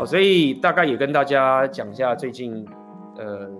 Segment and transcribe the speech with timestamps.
[0.00, 2.66] 好，所以大概也跟大家讲一下最近
[3.18, 3.50] 呃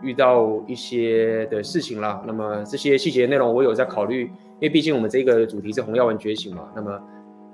[0.00, 2.22] 遇到一些的事情啦。
[2.26, 6.62] 那么这些细节内容我有在考虑，因为毕竟我们这个主题是红药丸觉醒嘛。
[6.74, 6.98] 那么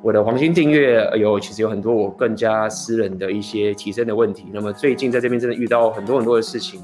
[0.02, 4.46] 我的黄金订阅有其实有很多我更加私人的一些提升的问题。
[4.52, 6.80] 那么最近在这边真的遇到很多很多的事情，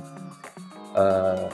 [0.97, 1.49] 呃，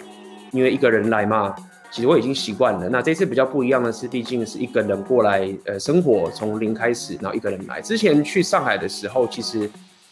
[0.50, 1.54] 因为一个人来嘛。
[1.96, 2.90] 其实我已经习惯了。
[2.90, 7.80] 那这次比较不一样的是，毕竟是一个人过来，呃，生活从零开始，然后一个人来。
[7.80, 9.66] 之前去上海的时候，其实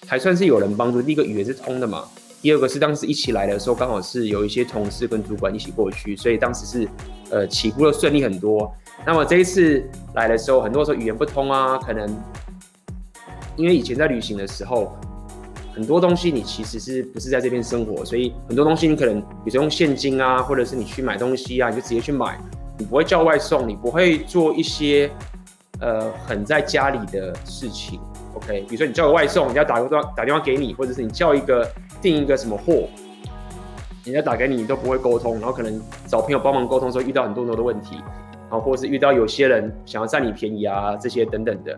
[0.06, 1.02] 还算是有人帮助。
[1.02, 2.04] 第一个语言是通的嘛，
[2.40, 6.88] 第二个是当时一起来的时候，刚好是有一些同事跟主管一起过去，所以当时是
[7.28, 8.74] 呃起步的顺利很多。
[9.04, 12.08] 那么这一次来的时候，很多时候语言不通啊，可能
[13.56, 14.96] 因为以前在旅行的时候。
[15.74, 22.38] 很多东西你其实是不是在这边生活，所以很多东西你可能比如说用现金啊，或者是你去买东西啊，你就直接去买，
[22.78, 25.10] 你不会叫外送，你不会做一些
[25.80, 27.98] 呃很在家里的事情。
[28.34, 31.68] OK，比如说你叫个外送，人家打个电话打电话给你，或者是你叫一个
[32.00, 32.88] 订一个什么货，
[34.04, 37.96] 人家打给你，你都不会沟通，然后可能找朋友帮忙沟通的时候遇到很多很多的问题，
[38.48, 41.76] 然后或者是遇到有些人想要占你便宜啊这些等等的。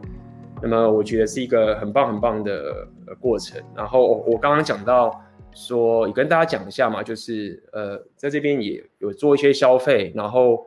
[0.63, 2.89] 那么我觉得是一个很棒很棒的
[3.21, 3.63] 过程。
[3.75, 10.67] 然后我刚刚讲到说，也跟大家讲一下嘛，就是呃，在这边也有做一些消费，然后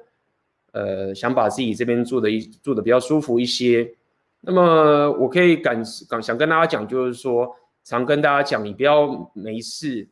[0.72, 3.96] 呃，想把自己这边住的一住的比较舒服一些。
[4.42, 10.08] 那么我可以感感想跟大家讲，就是说，常跟大家讲，你不要没事，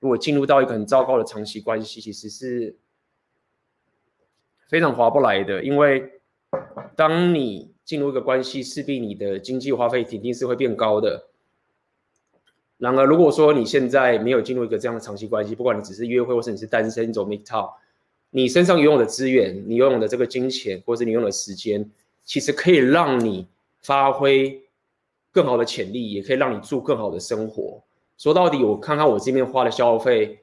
[0.00, 2.76] 如果进入到一个很糟糕的长期关系，其实是
[4.68, 6.20] 非常划不来的，因为
[6.94, 11.26] 当你进入一个关系，势必你的经济花费肯定是会变高的。
[12.78, 17.72] 然而，如果说你现在没有进入一个这样的长期关系，不管你只是约会，或是你是单身，走 MGTOW，
[18.30, 21.90] 你身上拥有的资源，你拥有的这个金钱，或是你拥有的时间，
[22.22, 23.48] 其实可以让你
[23.80, 24.62] 发挥
[25.32, 27.82] 更好的潜力，也可以让你住更好的生活。
[28.16, 30.38] 说到底，我看看我这边花的消费，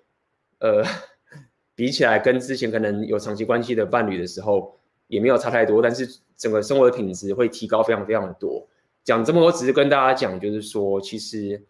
[0.60, 0.84] 呃，
[1.76, 4.77] 比起来跟之前可能有长期关系的伴侣的时候，
[5.08, 8.66] 也没有差太多，但是整个生活的品质会提高非常非常的多。
[9.04, 11.64] 讲这么多，只是跟大家讲，就是说，其实，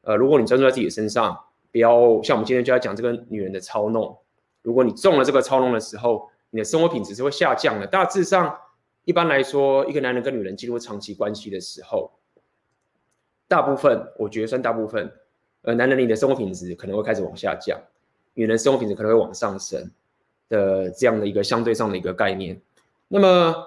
[0.00, 1.38] 呃，如果你专注在自己的身上，
[1.70, 4.16] 不要像我们今天就要讲这个女人的操弄。
[4.62, 7.86] 如果你中了这个操弄的时候，你的生活品质是会下降的。
[7.86, 8.56] 大致上，
[9.04, 12.10] 一般来说，一个男人跟女人进入长期关系的时候，
[13.46, 15.12] 大部分我觉得算大部分，
[15.60, 17.78] 呃，男人你的生活品质可能会开始往下降，
[18.32, 19.90] 女人生活品质可能会往上升
[20.48, 22.58] 的这样的一个相对上的一个概念。
[23.08, 23.66] 那么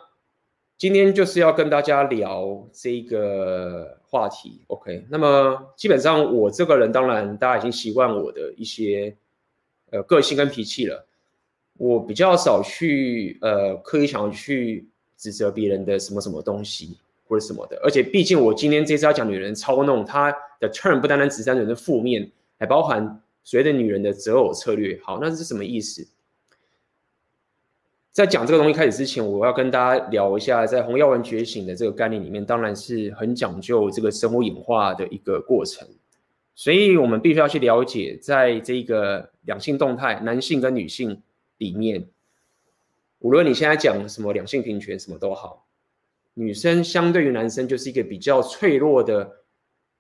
[0.78, 5.06] 今天就是要跟大家聊这个话题，OK？
[5.10, 9.16] 那么基本上我这个人，当然大家已经习惯我的一些
[9.90, 11.08] 呃个性跟脾气了。
[11.78, 14.88] 我比较少去呃刻意想要去
[15.18, 16.98] 指责别人的什么什么东西
[17.28, 17.80] 或者什么的。
[17.84, 25.00] 而且毕竟我今天这次要讲女人操弄，它的 term 不单单只是女人的负面，还包含所谓的女人的择偶策略。
[25.04, 26.08] 好，那是什么意思？
[28.12, 35.88] 在讲这个东西开始之前，我要跟大家聊一下，在红药丸觉醒的这个概念里面，当然是很讲究这个生物演化的一个过程，
[36.54, 41.22] 所以我们必须要去了解，在这个两性动态，男性跟女性
[41.58, 42.06] 里面，
[43.20, 45.66] 无论你现在讲什么两性平权什么都好，
[46.34, 49.32] 女生相对于男生就是一个比较脆弱的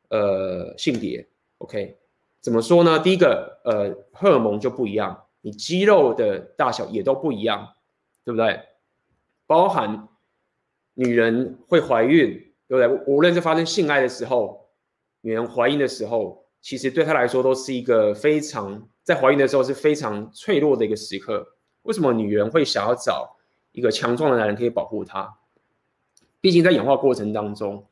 [0.09, 1.25] 呃性别
[1.59, 1.95] ，OK？
[2.41, 2.99] 怎么说呢？
[2.99, 7.69] 第一个，呃，荷尔蒙就不一样，你肌肉的大小也都不一样。
[8.23, 8.59] 对不对？
[9.47, 10.07] 包含
[10.93, 12.33] 女人会怀孕，
[12.67, 13.03] 对不对？
[13.05, 14.69] 无论是发生性爱的时候，
[15.21, 21.45] 女人怀孕的时候，其实对她来说都是一个非常在怀孕的时候是非常脆弱的一个时刻。
[21.81, 23.35] 为什么女人会想要找
[23.71, 25.37] 一个强壮的男人可以保护她？
[26.39, 27.85] 毕竟在演化过程当中，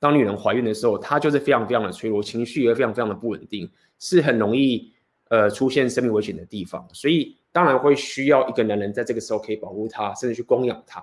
[0.00, 4.92] 当女人怀孕的时候，她就是非常非常的脆弱，情绪也非常非常的不稳定，是很容易
[5.28, 6.88] 呃出现生命危险的地方。
[6.92, 7.36] 所以。
[7.56, 11.02] 当然会需要一个男人在这个时候可以保护她，甚至去供养她。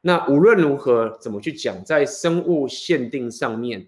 [0.00, 3.86] 那无论如何怎么去讲，在生物限定上面，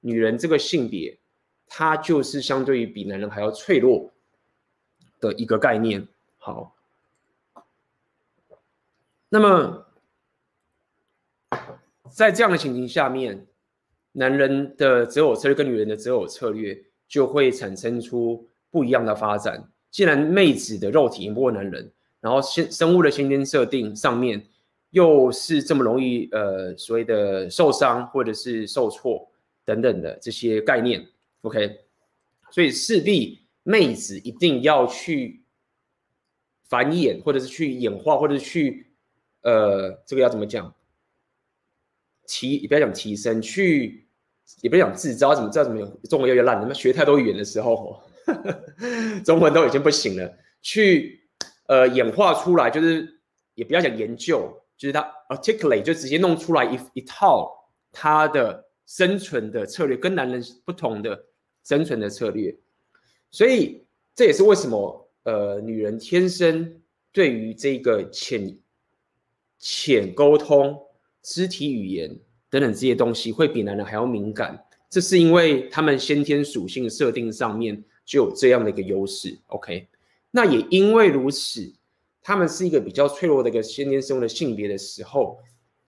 [0.00, 1.18] 女人这个性别，
[1.66, 4.12] 她就是相对于比男人还要脆弱
[5.18, 6.06] 的一个概念。
[6.36, 6.76] 好，
[9.30, 9.86] 那么
[12.10, 13.46] 在这样的情形下面，
[14.12, 19.70] 男人的择偶策略跟女人的择偶策略就会产生出不一样的发展。
[19.90, 21.90] 既然妹子的肉体赢不过男人，
[22.20, 24.44] 然后先生物的先天设定上面
[24.90, 29.28] 又是这么容易呃所谓的受伤或者是受挫
[29.64, 31.06] 等等的这些概念
[31.42, 31.80] ，OK，
[32.50, 35.42] 所以势必妹子一定要去
[36.68, 38.86] 繁衍或者是去演化或者是去
[39.42, 40.72] 呃这个要怎么讲
[42.26, 44.06] 提也不要讲提升去
[44.60, 46.60] 也不要讲自招，怎么知道怎么有中文越来越烂？
[46.60, 48.02] 你们学太多语言的时候，
[49.24, 50.32] 中文都已经不行了，
[50.62, 51.20] 去
[51.66, 53.20] 呃演化出来，就是
[53.54, 57.50] 也不要讲研究，就是他 articulate 就直接弄出来一一套
[57.92, 61.26] 他的生存的策略，跟男人不同的
[61.64, 62.56] 生存的策略，
[63.30, 63.84] 所以
[64.14, 66.80] 这也是为什么呃女人天生
[67.12, 68.58] 对于这个潜
[69.58, 70.76] 潜沟通、
[71.22, 72.18] 肢体语言
[72.48, 79.38] 等等这些东西会比男人还要敏感，这是因为他们先天属性设定上面就有这样的一个优势。
[79.46, 79.86] OK，
[80.32, 81.72] 那也因为如此，
[82.20, 85.38] 他们是一个比较脆弱的一个先天生物的性别的时候，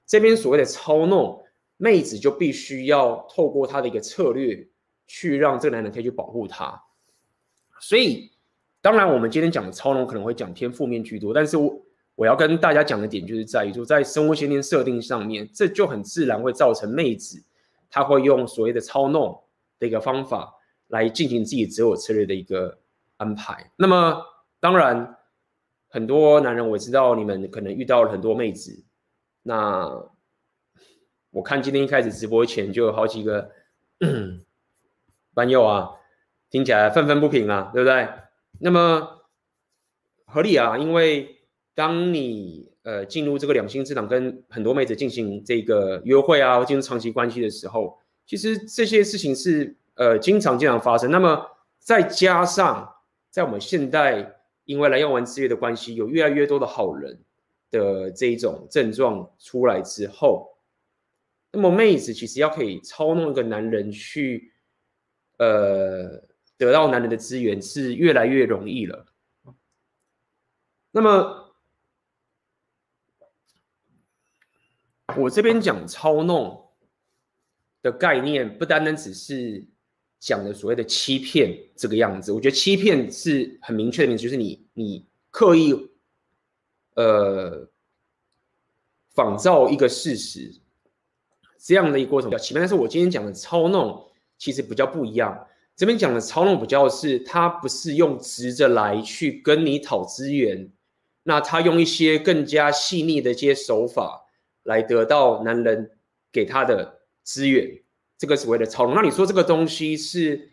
[0.07, 1.43] 这边所谓的操弄
[1.77, 4.69] 妹子就必须要透过他的一个策略
[5.09, 6.81] 去让这个男人可以去保护她。
[7.81, 8.31] 所以，
[8.81, 11.83] 当然我们今天讲的操弄可能会讲偏负面居多，但是我。
[12.15, 17.43] 我要跟大家讲的点就是在于，说在生物先天设定上面，这就很自然会造成妹子，
[17.91, 19.43] 她会用所谓的操弄
[19.79, 20.55] 的一个方法
[20.93, 22.79] 来进行自己择偶策略的一个
[23.17, 23.73] 安排。
[23.77, 24.23] 那么，
[24.61, 25.17] 当然
[25.89, 28.85] 很多男人我知道你们可能遇到了很多妹子，
[29.43, 29.91] 那
[31.31, 33.50] 我看今天一开始直播前就有好几个
[35.35, 35.91] 班友啊，
[36.50, 38.09] 听起来愤愤不平啊，对不对？
[38.61, 39.23] 那么
[40.27, 41.38] 合理啊，因为。
[41.75, 51.10] 当你呃进入这个两性市场，跟很多妹子进行这个约会啊，进入长期关系的时候，其实这些事情是呃经常经常发生。
[51.10, 51.46] 那么
[51.78, 52.93] 再加上
[53.31, 57.22] 在我们现代因为蓝药丸制约的关系，有越来越多的好人
[57.70, 60.58] 的这一种症状出来之后，
[61.52, 64.52] 那么妹子其实要可以操弄一个男人去
[65.38, 66.22] 呃
[66.56, 69.06] 得到男人的资源，是越来越容易了。
[70.90, 71.38] 那么。
[75.14, 76.70] 我这边讲操弄
[77.82, 79.66] 的概念，不单单只是
[80.23, 82.31] 讲的所谓的欺骗这个样子。
[82.31, 85.75] 我觉得欺骗是很明确的，就是你你刻意
[86.95, 87.69] 呃
[89.15, 90.55] 仿造一个事实
[91.59, 92.61] 这样的一个过程叫欺骗。
[92.61, 94.07] 但是我今天讲的操弄
[94.39, 95.47] 其实比较不一样。
[95.75, 100.71] 这边讲的操弄比较是，他不是用直着来去跟你讨资源，
[101.25, 104.21] 那他用一些更加细腻的一些手法。
[104.65, 105.91] 来得到男人
[106.31, 107.81] 给他的资源，
[108.23, 108.95] 这个所谓的操弄。
[108.95, 110.49] 那你说这个东西是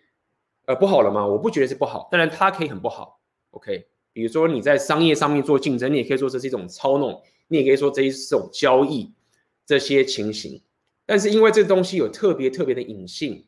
[0.66, 1.24] 呃不好了吗？
[1.24, 3.22] 我不觉得是不好，当然它可以很不好。
[3.52, 9.14] OK，比如说你在商业上面做竞争，你也可以说这是一种操弄，你也可以说这是一种交易
[9.68, 10.60] 这些情形。
[11.06, 13.46] 但是因为这东西有特别特别的隐性，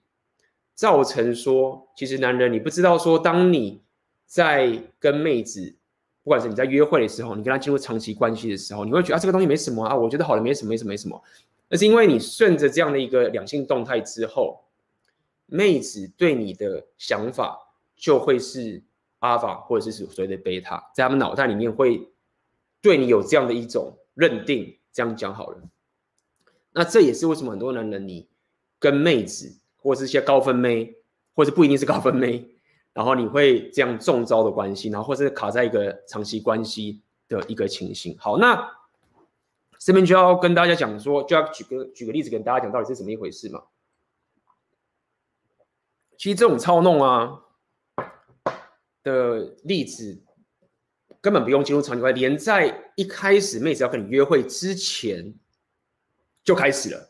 [0.76, 3.82] 造成说其实男人你不知道说，当你
[4.28, 5.76] 在跟妹子。
[6.24, 11.20] 不管是你在约会的时候，你跟他进入长期关系的时候，你会觉得啊，这个东西没什么啊，我觉得好了，没什么，没什么，没什么。
[11.72, 14.66] 那是因为你顺着这样的一个两性动态之后，
[15.46, 17.58] 妹子对你的想法
[17.96, 18.84] 就会是
[19.20, 22.08] 阿法或者是所谓的贝塔，在他们脑袋里面会
[22.82, 24.78] 对你有这样的一种认定。
[24.94, 25.62] 这样讲好了，
[26.74, 28.28] 那这也是为什么很多男人你
[28.78, 30.94] 跟妹子或是一些高分妹，
[31.34, 32.46] 或者不一定是高分妹。
[32.92, 38.14] 然后你会这样中招的关系，然后或者是卡在一个长期关系的一个情形。
[38.20, 38.70] 好，那
[39.84, 43.64] 这边就要跟大家讲说，就要举个举个例子跟大家讲到底是怎么一回事嘛。
[46.16, 47.42] 其实这种操弄啊
[49.02, 50.24] 的例子，
[51.20, 55.34] 根本不用进入长期关，连在一开始妹子要跟你约会之前
[56.44, 57.10] 就开始了，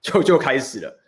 [0.00, 0.98] 就就开始了。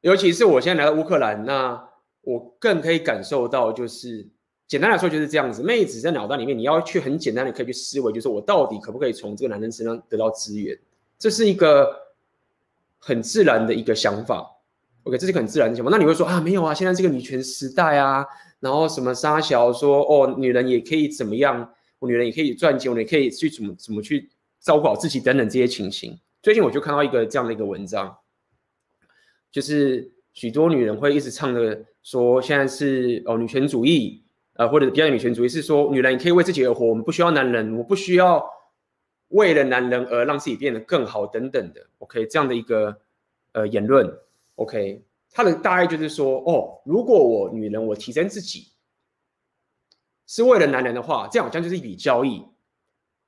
[0.00, 1.88] 尤其是我现在来到乌克兰，那。
[2.22, 4.28] 我更可以感受到，就是
[4.70, 5.64] 简单来说就是这样子。
[5.64, 10.78] 妹子在脑袋里面，你要去很简单的可以去思维，就是我到底可不可以从这个男人身上得到资源？
[11.18, 11.90] 这是一个
[13.00, 14.48] 很自然的一个想法。
[15.02, 15.90] OK，这是很自然的想法。
[15.90, 18.24] 那你会说啊，没有啊，现在这个女权时代啊，
[18.60, 21.68] 然后什么沙小说哦，女人也可以怎么样？
[21.98, 26.16] 我女人也可以赚钱，我也可以去怎么怎么去照顾好自己等等这些情形。
[26.44, 28.16] 最近我就看到一个这样的一个文章，
[29.50, 30.12] 就是。
[30.32, 34.19] 许多女人会一直唱着说，现在是哦女权主义，
[34.60, 38.44] 呃或者比较女权主义是说，女人你可以为自己而活，我们不需要男人，我不需要
[39.28, 43.00] 为了男人而让自己变得更好等等的，OK 这样的一个
[43.52, 44.18] 呃言论
[44.56, 48.68] ，OK 他的大概就是说，哦如果我女人我提升自己
[50.26, 52.44] 是为了男人的话，这样好像就是一笔交易，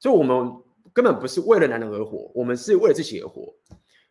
[0.01, 0.53] 所以我们
[0.93, 3.55] 根本不是为了男人而活，我们是为了自己而活。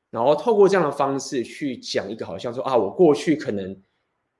[0.09, 3.79] 然后透过这样的方式去讲一个，好像说啊，我过去可能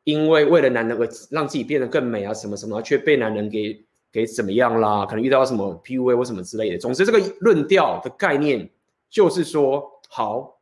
[0.03, 5.05] 因为为了男人而让自己变得更美啊，什么什么，却被男人给给怎么样啦？
[5.05, 6.77] 可能遇到什么 PUA 或什么之类的。
[6.77, 8.69] 总之，这个论调的概念
[9.09, 10.59] 就是说，好，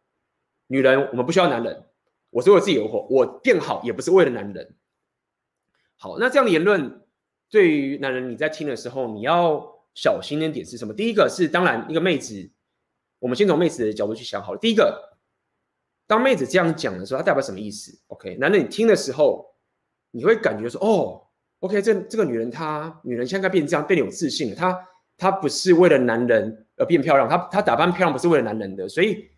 [0.67, 1.83] 女人我们不需要男人，
[2.29, 4.75] 我是为自己而活，我变好也不是为了男人。
[5.97, 7.01] 好，那这样的言论
[7.49, 10.93] 对于男人你在听的时候，你要小心的点是什么？
[10.93, 12.49] 第一个是，当然一个妹子，
[13.19, 14.59] 我们先从妹子的角度去想好了。
[14.59, 15.08] 第一个，
[16.09, 19.45] 当妹子这样讲的时候，它代表什么意思？OK，男人你听的时候，
[20.09, 21.21] 你会感觉说，哦
[21.59, 29.29] ，OK，这这个女人她女人现在变这样，变得有自信了，她她不是为了男人而变漂亮，她她打扮漂亮不是为了男人的，所以。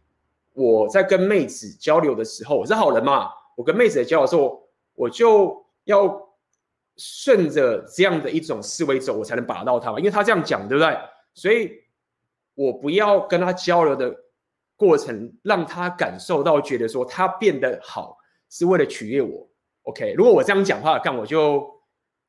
[0.53, 3.29] 我在跟妹子交流的时候，我是好人嘛？
[3.55, 4.61] 我跟妹子交流的时候，
[4.95, 6.21] 我就要
[6.97, 9.97] 顺着这样的一种思维走，我才能把到她嘛。
[9.97, 10.93] 因为她这样讲，对不对？
[11.33, 11.71] 所以，
[12.53, 14.13] 我不要跟她交流的
[14.81, 18.17] 过程，让他感受到觉得说他变得好
[18.49, 19.47] 是为了取悦我。
[19.83, 21.69] OK，如果我这样讲话，干我就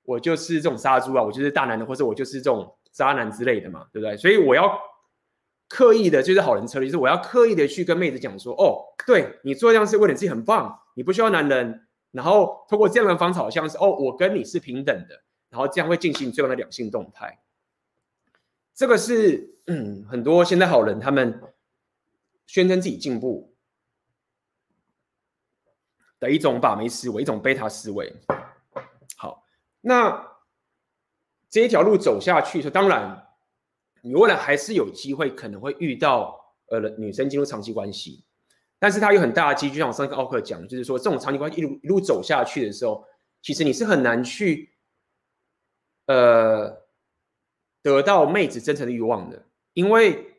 [0.05, 4.17] 我就是这种杀猪啊，我就是大男人，或者我就是这种渣男之类的嘛，对不对？
[4.17, 4.79] 所以我要。
[5.69, 17.39] 刻意的就是好人策略，就是我要刻意的去跟妹子讲说，哦，对你做这样是为了自己很棒，你不需要男人，然后通过这样的方式，好像是哦，我跟你是平等的，然后这样会进行最后的两性动态。
[18.75, 21.41] 这个是嗯，很多现在好人他们
[22.47, 23.55] 宣称自己进步
[26.19, 28.15] 的一种把妹思维，一种贝塔思维。
[29.17, 29.45] 好，
[29.81, 30.29] 那
[31.49, 33.29] 这一条路走下去，说当然。
[34.05, 38.25] 你未来还是有机会，可能会遇到呃女生进入长期关系，
[38.77, 43.07] 但是它有很大的机会，就像我上次跟奥克讲，就是说这种长期关系一路一路走下去的时候，
[43.43, 44.75] 其实你是很难去
[46.07, 46.83] 呃
[47.81, 50.32] 得到妹子真诚的欲望的，因为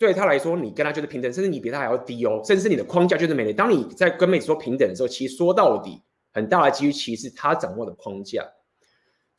[0.00, 3.52] 对他来说，你跟他就是平等，甚至你比他还要低哦，甚至你的框架就是没了。
[3.52, 6.02] 当你在跟妹子说平等的时候，其实说到底，
[6.32, 8.44] 很大的机会其实是他掌握的框架。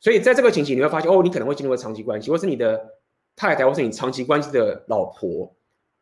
[0.00, 2.80] 所以在这个情形，你会发现哦，你可能会进入长期关系，或是你的。
[3.34, 5.56] 太太或是你长期关系的老婆，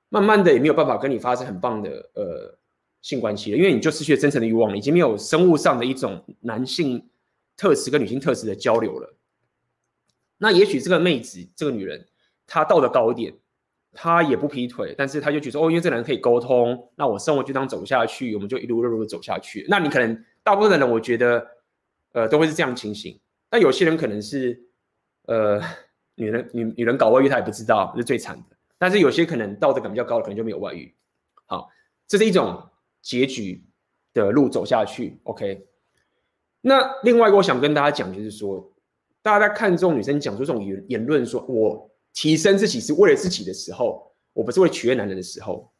[0.08, 2.58] 慢慢的也没有办法跟你发生很棒的呃
[3.02, 7.08] 性关系了，因为你就失去了真诚的欲望，已经没有生物上的一种男性
[7.56, 9.16] 特质跟女性特质的交流了。
[10.38, 12.04] 那也许这个妹子这个女人
[12.48, 13.32] 她道德高一点，
[13.92, 19.66] 他也不劈腿，但是他就觉得哦，因为这男人可以沟通，那我生活就当走下去，我们就一路一路的走下去。
[19.68, 21.46] 那你可能大部分的人，我觉得
[22.12, 23.18] 呃都会是这样情形，
[23.48, 24.62] 但有些人可能是
[25.26, 25.60] 呃。
[26.16, 28.56] 女人女女人搞外遇，她也不知道，是最惨的。
[28.76, 30.94] 但是有些可能道德感比较高的，可能就没有外遇。
[31.46, 31.70] 好，
[32.06, 32.62] 这是一种
[33.00, 33.64] 结局
[34.12, 35.18] 的路走下去。
[35.22, 35.66] OK。
[36.60, 38.70] 那另外一个我想跟大家讲，就是说，
[39.22, 45.72] 大家在看这种女生讲出这种言言论，说我提升自己是为了自己的时候，我不是为取悦男人的时候，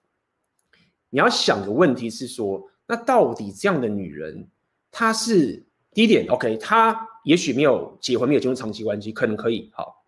[1.09, 4.49] 你要想的问题是说，那到底这样的女人，
[4.91, 10.05] 她是第一点 OK，她也许没有结婚，没有进入长期关系，可能可以好。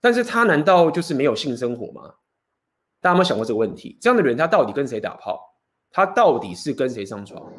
[0.00, 2.14] 但是她难道就是没有性生活吗？
[3.00, 3.98] 大家有没有想过这个问题？
[4.00, 5.56] 这样的人她到底跟谁打炮？
[5.90, 7.52] 她到底是跟谁上床？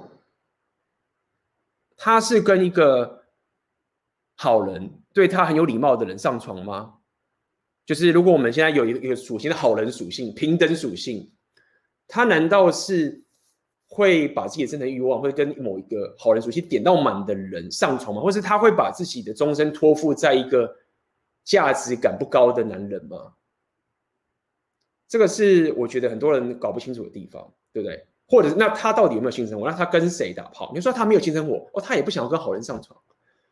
[1.97, 3.25] 她是跟一个
[4.35, 6.95] 好人，对她很有礼貌的人上床吗？
[7.85, 11.29] 就是如果我们现在有一个一个属性的好人属性、平等属性，
[12.07, 13.23] 他难道是
[13.87, 18.21] 会把自己的真诚欲望会跟某一个好人属性点到满的人上床吗？
[18.21, 20.75] 或是他会把自己的终身托付在一个？
[21.43, 23.33] 价值感不高的男人吗？
[25.07, 28.05] 这个是我觉得很多人搞不清楚的地方，对不对？
[28.27, 29.67] 或者那他到底有没有性生活？
[29.67, 30.71] 那他跟谁打炮？
[30.75, 32.97] 你说他没有性生活哦，他也不想要跟好人上床，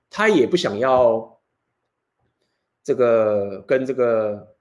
[0.07, 1.38] 他也不想要
[2.83, 4.55] 这个跟这个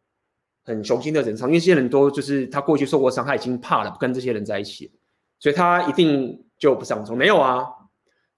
[0.64, 4.92] 很雄心的人上，因为这些人都就是他过去受过伤，害已经怕了，不跟这些人在一起，
[5.38, 7.16] 所以他一定就不上床。
[7.16, 7.64] 没有啊。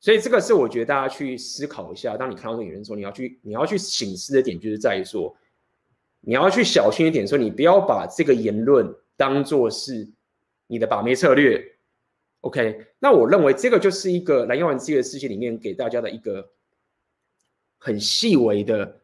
[0.03, 5.37] 所以这个是我觉得大家去思考一下，当你看到这个言论说，你要去你要去省思的点，就是在于说，
[6.21, 10.11] 你要去小心一点，说你不要把这个言论当做是
[10.69, 11.63] 你的把妹策略。
[12.41, 16.51] OK，那我认为这个就是一个蓝药丸这个世界里面给大家的一个
[17.77, 19.03] 很细微的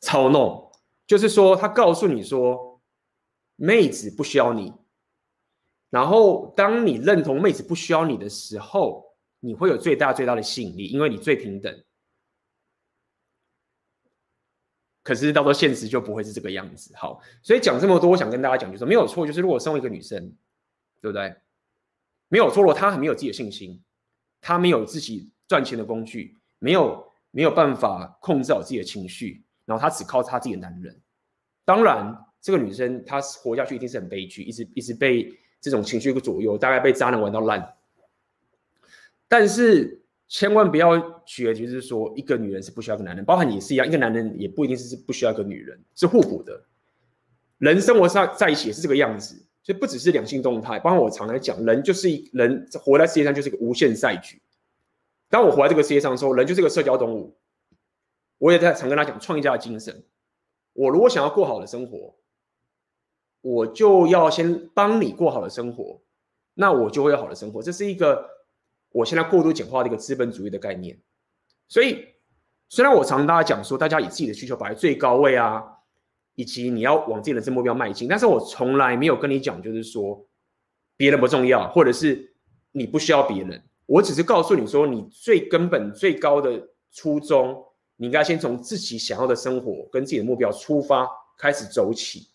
[0.00, 0.70] 操弄，
[1.06, 2.80] 就是说他告诉你说，
[3.56, 4.72] 妹子不需要你，
[5.90, 9.04] 然后当你认同妹子不需要你的时候。
[9.40, 11.84] 你会有最大最大的吸引力，因为你最平等。
[15.04, 16.92] 可是到时候现实就不会是这个样子。
[16.96, 20.34] 好，所以讲这么多，我想跟大家讲，就是没有错，就是如果身为一个女生，
[21.00, 21.36] 对不对？
[22.28, 23.80] 没有错，如果她很没有自己的信心，
[24.40, 30.98] 她没有自己赚钱的工具，没有没有办法控制好自己的情绪，然后她只靠她自己的男人。
[31.66, 35.30] 当然，这个女生她活下去一定是很悲剧，一直一直被
[35.60, 37.74] 这种情绪左右，大概被渣男玩到烂。
[39.28, 46.64] 但是千万不要觉得就是说一个女人是不需要一个男人，包含也是一样，一个男人也不一定是不需要一个女人，是互补的。
[47.58, 54.40] 人生活上在一起也是这个样子，所以不只是两性动态，包括我常来讲，人就是一人活在世界上就是一个无限赛局。
[55.28, 57.36] 当我活在这个世界上的时候，人就是个社交动物。
[58.38, 60.04] 我也在常跟他讲创业家的精神。
[60.74, 62.14] 我如果想要过好的生活，
[63.40, 66.02] 我就要先帮你过好的生活，
[66.52, 67.62] 那我就会有好的生活。
[67.62, 68.28] 这是一个
[68.90, 71.00] 我现在过度简化的一个资本主义的概念。
[71.66, 72.04] 所以，
[72.68, 75.64] 虽然我常跟大家讲说，大家以自己的需求摆在最高位啊，
[76.34, 80.28] 以及你要往自己的人生目标迈进，但是我从来没有跟你讲，就是说
[80.96, 82.34] 别人不重要，或者是
[82.72, 83.62] 你不需要别人。
[83.86, 87.65] 我只是告诉你说，你最根本、最高的初衷。
[87.96, 92.28] 你应该先从自己想要的生活跟自己的目标出发，开始走起。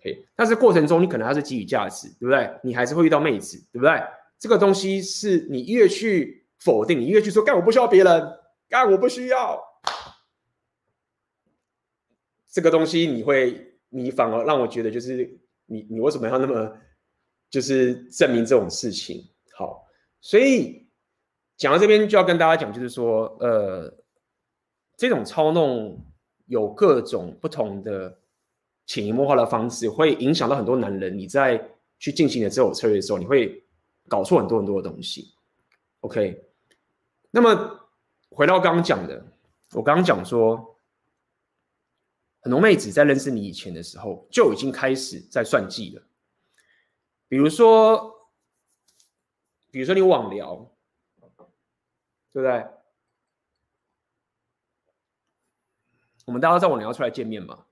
[0.00, 2.50] OK，但是过程中你可能还是给予价值，对不对？
[2.62, 4.00] 你还是会遇到妹子，对不对？
[4.38, 9.62] 这个东西是你越去否定，你越去说，干我不需要别人，干我不需要。
[12.48, 16.78] 这个东西你会，你反而让我觉得就是你，你为什么要那么
[17.50, 19.28] 就是证明这种事情？
[19.52, 19.84] 好，
[20.20, 20.88] 所以
[21.56, 23.92] 讲到这边就要跟大家讲，就是说，呃。
[24.98, 26.04] 这种操弄
[26.46, 28.18] 有各种不同的
[28.84, 31.16] 潜移默化的方式，会影响到很多男人。
[31.16, 33.64] 你在去进行的这种策略的时候，你会
[34.08, 35.32] 搞错很多很多的东西。
[36.00, 36.44] OK，
[37.30, 37.88] 那么
[38.30, 39.24] 回到刚刚讲的，
[39.72, 40.76] 我刚刚讲说，
[42.40, 46.02] 很多妹子在认识你以前的时候，就已经开始在算计了。
[47.28, 48.28] 比如说，
[49.70, 50.68] 比如说你网聊，
[52.32, 52.66] 对不对？
[56.28, 57.64] 我们大家在网聊出来见面嘛？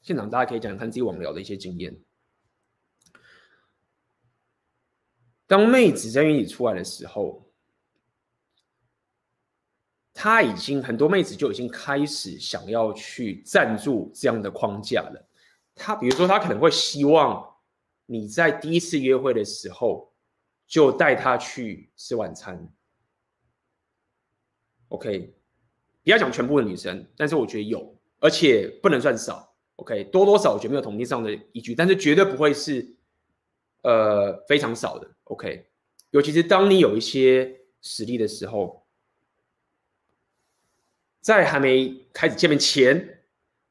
[0.00, 1.96] 现场大家可以讲讲看自己网聊的一些经验。
[5.46, 7.48] 当妹子在约你出来的时候，
[10.12, 15.28] 她已经很多妹子就已经开始想要去赞助这样的框架了。
[15.76, 17.58] 她比如说，她可能会希望
[18.06, 20.12] 你在第一次约会的时候
[20.66, 22.68] 就带她去吃晚餐。
[24.88, 25.38] OK。
[26.04, 29.54] 不要讲全部的女生，但是我觉得有，而且不能算少。
[29.76, 32.96] OK，多多少我觉得没有统计上的依据，但是绝对不会是
[33.82, 35.08] 呃非常少的。
[35.24, 35.64] OK，
[36.10, 38.84] 尤其是当你有一些实力的时候，
[41.20, 43.22] 在还没开始见面前，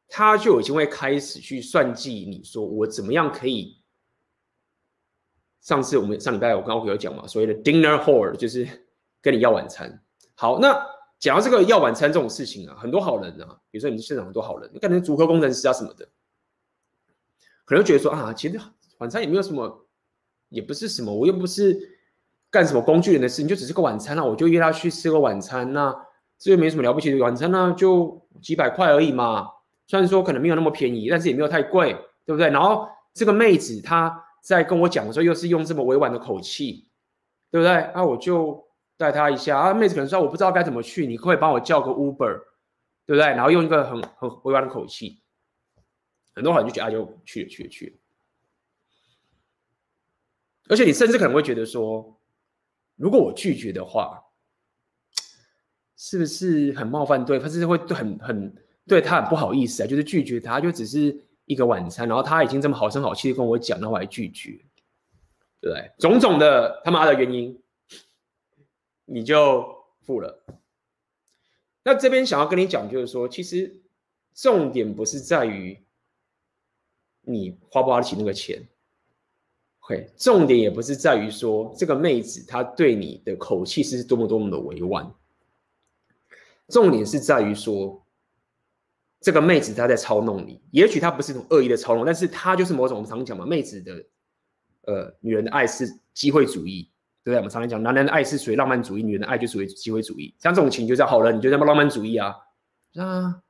[0.07, 3.77] 他就已经会开始去算计你说我怎么样可以。
[5.59, 8.67] 上次我们上礼拜我跟欧哥有讲嘛，所谓的 dinner whore 就是
[9.21, 10.01] 跟你要晚餐。
[10.35, 11.00] 好，那。
[11.21, 16.09] 讲到这个要晚餐这种事情啊，很多好人啊，比如说你们现场很多好人，你可能足科工程师啊什么的，
[17.63, 18.59] 可能觉得说啊，其实
[18.97, 19.85] 晚餐也没有什么，
[20.49, 21.79] 也不是什么，我又不是
[22.49, 25.95] 干什么工具人的事情，就只是个晚餐啊，我就约他去吃个晚餐，那
[26.39, 29.47] 这又没什么了不起的晚餐呢，就几百块而已嘛。
[29.85, 31.93] 虽然说可能没有那么便宜，但是也没有太贵，
[32.25, 32.49] 对不对？
[32.49, 36.87] 然后这个妹子她在跟我讲的时候，又是用这么委婉的口气，
[37.51, 37.91] 对不对？
[37.93, 38.65] 那我就。
[39.01, 42.39] 带他一下啊，妹子可能说我不知道该怎么去，你可以帮我叫个 Uber，
[43.07, 43.25] 对不对？
[43.25, 45.19] 然后用一个很很委婉的口气，
[46.35, 47.93] 很多人就觉得啊，就去了去了去了。
[50.69, 52.15] 而且你甚至可能会觉得说，
[52.95, 54.21] 如果我拒绝的话，
[55.97, 57.39] 是不是很冒犯对？
[57.39, 64.51] 他是会很很对他很不好意思啊，就是拒绝他，就只是一个晚餐，然后他已经这么好声好气的跟我讲，然后我还拒绝，
[65.59, 65.91] 对不对？
[65.97, 67.60] 种种的他妈的原因。
[69.13, 70.41] 你就付了。
[71.83, 73.81] 那这边想要跟你讲，就是说，其实
[74.33, 75.77] 重点不是在于
[77.23, 78.69] 你花不花得起那个钱
[79.81, 85.13] ，OK，重点也不是在于说这个妹子她对你的口气是多么多么的委婉，
[86.69, 88.05] 重点是在于说
[89.19, 94.05] 这个妹子她在操弄你，也许她不是一种恶意的操弄，但是她就是某种我们常讲嘛，妹子的
[94.83, 96.89] 呃，女人的爱是机会主义。
[97.23, 97.37] 对不对？
[97.37, 100.33] 我们常常讲，男人的爱是属于浪漫主义，女人的爱就属于机会主义。
[100.39, 102.35] 像这种情就叫好人，你就叫浪漫主义啊？
[102.95, 103.43] 啊，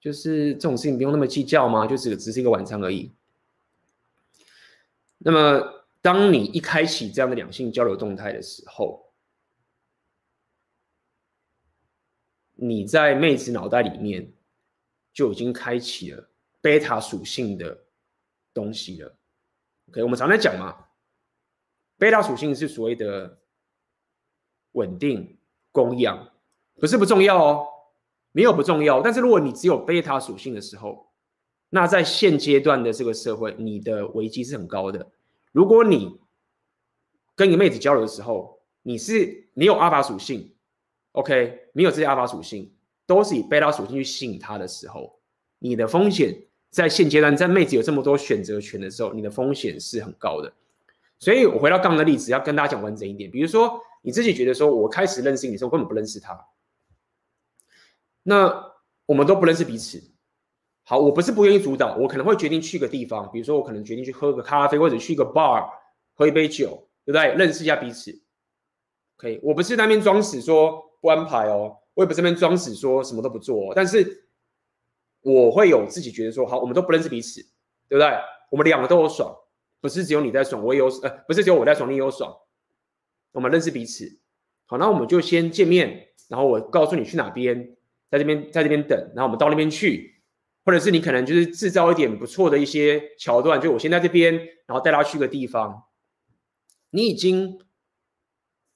[0.00, 3.12] 就是这种事情不用那么计较嘛，就只只是一个晚餐而已。
[5.18, 9.12] 那么，当你一开启这样的两性交流动态的时候，
[12.54, 14.32] 你在妹子脑袋里面
[15.12, 17.84] 就已经开启了贝塔属性的
[18.52, 19.16] 东西了。
[19.88, 20.76] OK，我们常常讲嘛。
[21.98, 23.38] 贝塔属性是所谓的
[24.72, 25.38] 稳定
[25.70, 26.30] 供养，
[26.80, 27.66] 不是不重要哦，
[28.32, 29.00] 没有不重要。
[29.00, 31.06] 但是如果你只有贝塔属性的时候，
[31.70, 35.10] 那在现阶段的这个社会，你的危机是很高的。
[35.52, 36.20] 如果你
[37.34, 40.54] 跟你妹子交流的时候，你是你有阿法属性
[41.12, 42.72] ，OK，没有这些阿法属性，
[43.06, 45.18] 都是以贝塔属性去吸引她的时候，
[45.58, 46.36] 你的风险
[46.70, 50.52] 在现阶段，在妹子有这么多选择权的时候，你的风险是很高的。
[51.24, 53.30] 所以我回到刚刚的例子，要跟大家讲完整一点。
[53.30, 56.38] 比如说，你自己觉得说，我开始认识你的时候，根本不认识他，
[58.22, 58.74] 那
[59.06, 60.02] 我们都不认识彼此。
[60.82, 65.66] 好，我不是不愿意主导，我可能会决定去个地方，比如说我可能决定去喝个咖啡，或者去个 bar
[66.12, 67.34] 喝一杯酒，对不对？
[67.36, 68.22] 认识一下彼此。
[69.16, 74.28] OK，我不是那边装死说不安排哦，我也不是那边装死说什么都不做哦，但是
[75.22, 77.40] 我会有自己觉得说，好，我们都不认识彼此，
[77.88, 78.10] 对不对？
[78.50, 79.34] 我们两个都有爽。
[79.84, 82.34] 不是只有你在爽，我也有呃，不是只有我在爽，你有爽。
[83.32, 84.18] 我们认识彼此，
[84.64, 87.76] 好，那我们就先见面，然后我告诉你去哪边，
[88.10, 90.22] 在这边，在这边等，然后我们到那边去，
[90.64, 95.84] 或者是你可能就是制造一点不错的一些桥段，就我先在这边，然后带他去个地方。
[96.88, 97.60] 你已经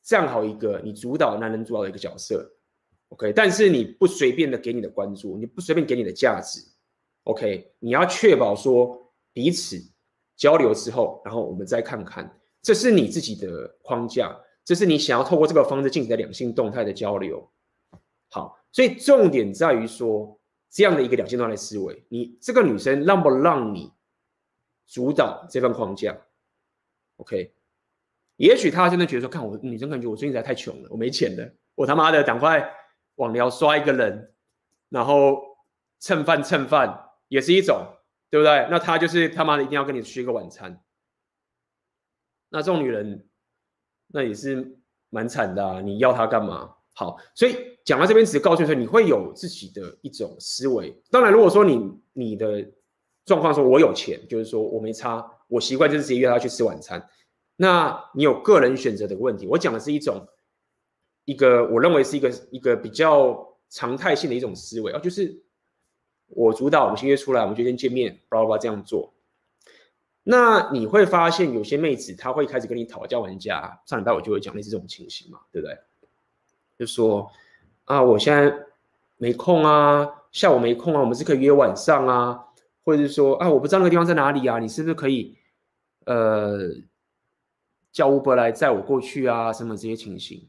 [0.03, 2.53] 站好一个你主导男人主导的一个角色
[3.09, 6.61] ，OK，但是你不随便的给你的关注，你不随便给你的价值
[7.23, 9.83] ，OK，你要确保说彼此。
[10.38, 17.46] 交流之后，然后我们再看看，这是你自己的框架，这是你想要透过这个方式进行的两性动态的交流。
[18.31, 20.38] 好，所以重点在于说
[20.70, 23.92] 这样的一个两性动态的思维，你这个女生让不让你
[24.87, 26.16] 主导这份框架
[27.16, 27.53] ？OK，
[28.37, 32.64] 也许她真的觉得说，看我女生感觉我最近实在太穷了，我没钱了，我他妈的赶快
[33.16, 34.33] 网聊刷一个人，
[34.88, 35.42] 然后
[35.98, 37.85] 蹭饭蹭饭也是一种。
[38.31, 38.69] 对不对？
[38.71, 40.83] 那他就是他妈的一定要跟你吃一个晚餐。
[42.51, 43.27] 那这种女人，
[44.09, 44.79] 那也是
[45.11, 45.81] 蛮惨的啊！
[45.81, 46.75] 你要她干嘛？
[46.95, 50.95] 好，所以讲到这边，只告诉你说，你会有自己的一种思维。
[51.11, 51.81] 当然，如果说你
[52.12, 52.67] 你的
[53.25, 57.07] 状况说，我有钱，就是说我没差，我习惯就是直接约她去吃晚餐。
[57.57, 59.47] 那你有个人选择的问题。
[59.47, 60.27] 我讲的是一种
[61.25, 65.43] 一个我认为是一个一个比较常态性的一种思维啊，就是。
[66.29, 69.14] 我主导，我们先约出来，我们就先见面，巴拉巴拉这样做。
[70.23, 73.81] 那你会发现有些妹子她会开始跟你讨价还价。
[73.87, 75.77] 上礼拜我就会讲类似这种情形嘛，对不对？
[76.79, 77.31] 就说
[77.87, 78.55] 啊，我现在
[79.17, 82.45] 没空啊，下午没空啊，我们是可以约晚上啊，
[82.85, 85.38] 或者是说啊，我不知道那个地方在哪里啊，你是不是可以
[86.05, 86.59] 呃
[87.91, 89.51] 叫 Uber 来载我过去啊？
[89.51, 90.47] 什么这些情形？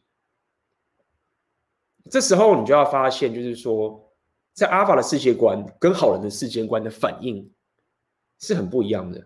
[2.11, 4.08] 这时候你就要发现，就是说。
[4.59, 7.49] 在阿法的世界观跟好人的世界观的反应
[8.39, 9.25] 是很不一样的。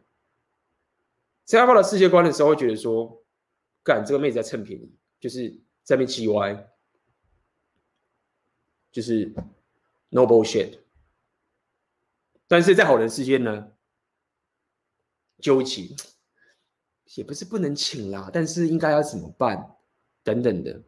[1.43, 3.25] 在阿法的世界观的时候，会觉得说，
[3.83, 5.49] 干这个妹子在蹭便宜，就是
[5.81, 6.67] 在那边叽歪，
[8.91, 9.33] 就是
[10.09, 10.77] no bullshit。
[12.47, 13.71] 但是在好人世界呢，
[15.39, 15.95] 纠结
[17.15, 19.77] 也不是不能请啦，但是应该要怎么办？
[20.23, 20.79] 等等的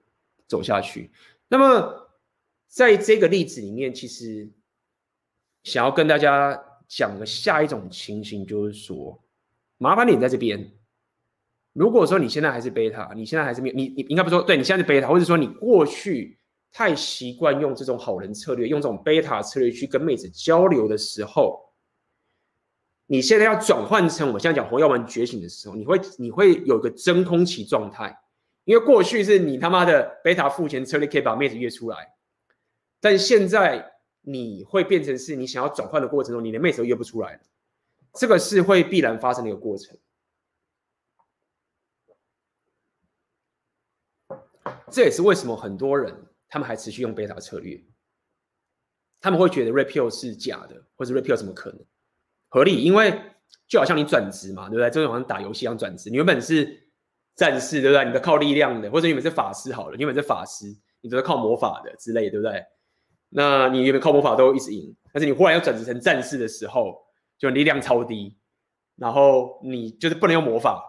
[0.45, 1.11] 走下去。
[1.47, 2.04] 那么。
[2.67, 4.51] 在这个例子里面，其实
[5.63, 9.23] 想要跟大家讲的下一种情形，就是说，
[9.77, 10.71] 麻烦你在这边。
[11.73, 16.39] 如果说你现在还是贝塔，你现在还是没有，你你应该不说，对，你现在是贝塔，或者说你过去
[16.71, 21.73] 太习惯用这种好人策略，用这种贝塔策略去跟妹子交流的时候，
[23.07, 28.17] 你现在要转换成我现在讲红药丸觉醒的时候，你会你会有个真空期状态，
[28.63, 32.14] 因为过去是你他妈的贝塔付钱策略可以把妹子约出来。
[33.05, 37.39] 但现在你会变成是你想要转换的过程中，你连妹子都约不出来了，
[38.15, 39.95] 这个是会必然发生的一个过程。
[44.89, 46.11] 这也是为什么很多人
[46.49, 47.79] 他们还持续用贝塔策略，
[49.21, 51.85] 他们会觉得 repeal 是假的，或者 repeal 怎么可能
[52.49, 52.83] 合理？
[52.83, 53.21] 因为
[53.67, 54.89] 就好像你转职嘛，对不对？
[54.89, 56.89] 就好像打游戏一样转职，你原本是
[57.35, 58.03] 战士，对不对？
[58.05, 60.65] 你都靠力量的，或者你原本是法师好了，你原本是法师，
[61.01, 62.65] 你都是靠魔法的之类，对不对？
[63.29, 66.97] 那你原本靠魔法都一直赢，但是你忽然要转职成战士的时候，
[67.37, 68.37] 就力量超低，
[68.95, 70.83] 然后你就是不能用魔法，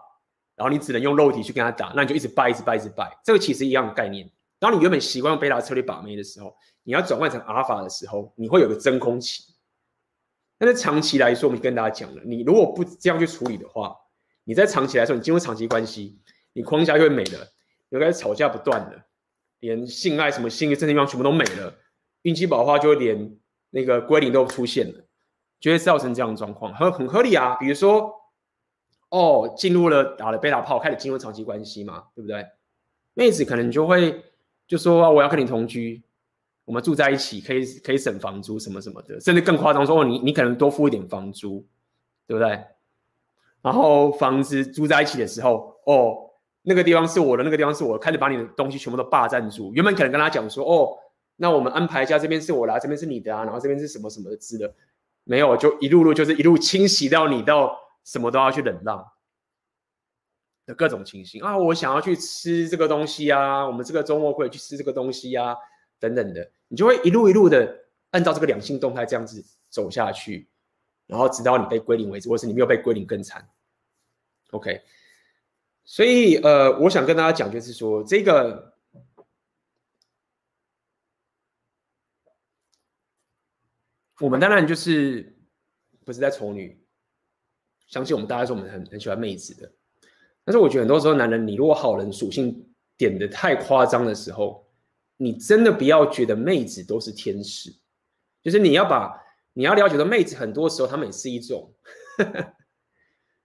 [0.55, 3.19] 然后你只能用肉体去跟他打，那你就一直败，一直败，一直败。
[3.23, 4.29] 这个其实一样的概念。
[4.59, 9.43] 当你原本习惯用贝塔策略把妹的时候，你要转换成阿尔法的时候，你会有个真空期。
[10.57, 13.95] 但是长期来说，我们跟大家讲了，你如果不这样去处理的话，
[14.45, 16.17] 你在长期来说，你进入长期关系，
[16.53, 17.47] 你框架就会没了，
[17.89, 19.05] 你开始吵架不断了，
[19.59, 21.71] 连性爱什么性欲这些地方全部都没了。
[22.23, 23.37] 运气不好的话，就会连
[23.69, 25.03] 那个归零都出现了，
[25.59, 27.55] 就会造成这样的状况，很很合理啊。
[27.55, 28.11] 比如说，
[29.09, 32.45] 哦，进入了打了贝塔炮，开始进入长期关系嘛，对不对？
[33.13, 34.23] 妹子可能就会
[34.67, 36.03] 就说，我要跟你同居，
[36.65, 41.65] 我们住在一起，可以可以省房租什么什么的，甚至更夸张说，哦，你你可能多付一点房租，
[42.27, 42.61] 对不对？
[43.61, 46.17] 然后房子租在一起的时候，哦，
[46.61, 49.73] 那个地方是我的，那个地方是我的，开始把你的东西全部都霸占住。
[49.73, 50.97] 原本可能跟他讲说，哦。
[51.39, 54.73] 那我们安排一下，这边是我的，这边是你的啊，然后这边是什么什么的资的，
[55.23, 59.07] 没有，就一路路就是一路清洗到你到什么都要去忍让
[60.65, 61.55] 的各种情形啊！
[61.55, 65.55] 我想要去吃这个东西啊，我们这个周末会去吃这个东西啊，
[65.99, 70.49] 等等的，你就会一路一路的按照这个两性动态这样子走下去，
[71.05, 73.47] 然后直到你被归零为止，或是你没有被归零更惨。
[74.49, 74.81] OK，
[75.85, 78.75] 所以呃，我想跟大家讲就是说这个。
[84.19, 85.37] 我们当然就是
[86.03, 86.79] 不是在丑女，
[87.87, 89.71] 相信我们大家说我们很很喜欢妹子的，
[90.43, 94.67] 但是我觉得很多时候男人，你如果好人属性点得太夸张的时候，
[95.17, 97.71] 你真的不要觉得妹子都是天使，
[98.41, 99.15] 就是你要把
[99.53, 101.71] 你要了解的妹子，很多时候他们也是一种，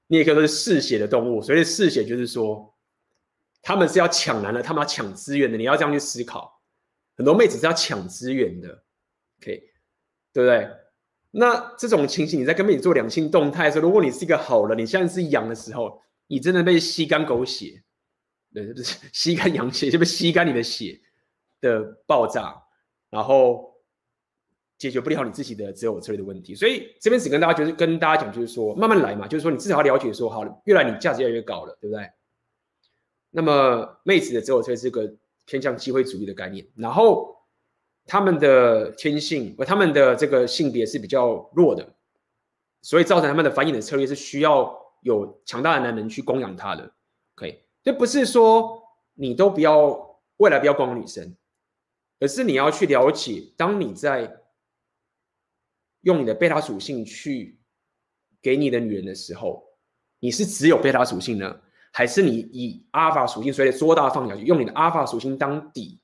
[0.07, 2.75] 你也可以说是嗜血的动物，所以嗜血就是说
[3.61, 6.63] 他们是要抢男的，他们要抢资源的，你要这样去思考，
[7.15, 8.85] 很多妹子是要抢资源的
[9.39, 9.72] ，OK。
[10.33, 10.69] 对不对？
[11.35, 17.83] 那这种情形，你在跟妹子做两性动态的时候，如果你是一个好人，你现在是羊的时候，你真的被吸干狗血，
[18.53, 21.01] 对，不是 吸干羊血，就被吸干你的血
[21.63, 22.63] 的爆炸，
[23.09, 23.75] 然后
[24.77, 26.55] 解决不了你自己的择偶策略的问题。
[26.55, 32.11] 所以这边只跟大家就是跟大家讲，就是说慢慢来嘛，就是说你至少要了解说，好了，越来你价值越来越高了，对不对？
[33.31, 35.15] 那么妹子的择偶策略是个
[35.47, 37.41] 偏向机会主义的概念，然后。
[38.07, 41.95] 他们的天性和他们的这个性别是比较弱的，
[42.83, 46.93] 所以造成他们的繁衍的策略是需要有强大的男人去供养他的。
[47.35, 48.83] 可以，这不是说
[49.15, 51.35] 你都不要未来不要供养女生，
[52.19, 54.41] 而是你要去了解，当你在
[56.01, 57.61] 用你的贝塔属性去
[58.43, 59.65] 给你的女人的时候，
[60.19, 61.61] 你是只有贝塔属性呢，
[61.93, 66.02] 还是你以阿尔法属性，所以说大放小，用你的阿尔法属性当底？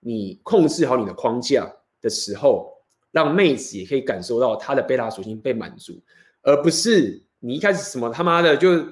[0.00, 2.72] 你控制好你的框架的时候，
[3.10, 6.02] 让妹子也可以感受到她的贝塔属性被满足，
[6.42, 8.82] 而不是你一开始什么他妈的就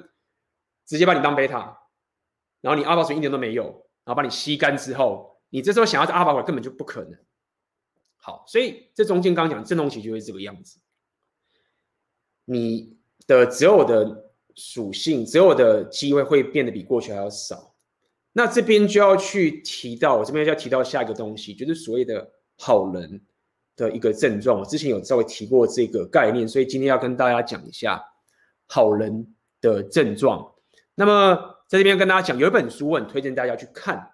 [0.85, 1.77] 直接把你当贝塔，
[2.61, 3.63] 然后你阿尔法属性一点都没有，
[4.03, 7.17] 然后把你吸干之后，你这时候想要在阿尔法根本就不可能。
[8.17, 10.79] 好，所以这中间刚讲的阵痛期就会这个样子，
[12.45, 17.68] 你的择偶的属性、择偶的机会会变得比过去还要少。
[18.31, 23.21] 那这边就要去提到，我这边就要提到下一个东西，就是所谓的好人
[23.75, 24.59] 的一个症状。
[24.59, 28.01] 我之前有稍微提过这个概念，所以今天要跟大家讲一下
[28.67, 30.53] 好人的症状。
[30.95, 31.35] 那么
[31.67, 34.11] 在这边跟大家讲，有一本书我很推荐大家去看。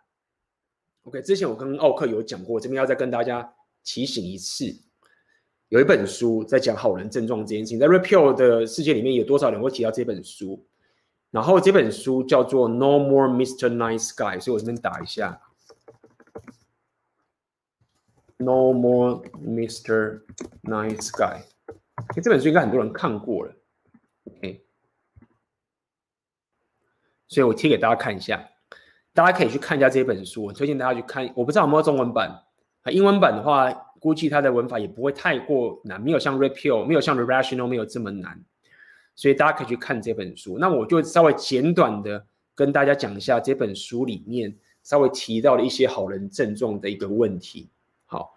[1.04, 4.66] OK，之前我跟奥克有讲过，这边要再跟大家提醒一次，
[5.70, 10.66] 有一本书在讲好人症状这件事情，在 Repeal 的世界里面有多少人会提到这本书？
[11.36, 13.68] 然后这本书叫做《No More Mr.
[13.68, 15.42] Nice Guy》，所以我这边打一下
[18.42, 20.22] 《No More Mr.
[20.64, 21.42] Nice Guy》。
[22.24, 23.54] 这本书应该很多人看过了
[24.28, 24.66] ，OK？
[27.28, 28.50] 所以我贴给大家看一下，
[29.14, 30.46] 大家可以去看一下这本书。
[30.46, 32.30] 我推荐大家去看，我不知道有没有中文版
[32.84, 33.70] 啊，英文版的话，
[34.00, 38.42] 估计它的文法也不会太过难，没有像《Repeal》，没有像《Rational》没有这么难。
[39.16, 40.58] 所以大家可以去看这本书。
[40.60, 47.70] 那我就稍微简短的跟大家讲一下这本书里面稍微提到的一些好人症状的一个问题。
[48.06, 48.36] 好，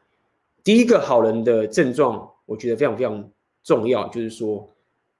[0.64, 3.30] 第一个好人的症状，我觉得非常非常
[3.62, 4.68] 重要，就是说，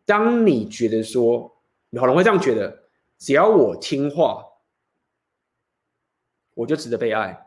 [0.07, 1.55] 当你觉得说，
[1.91, 2.85] 你好人会这样觉得，
[3.19, 4.45] 只要我听话，
[6.55, 7.47] 我就值得被爱，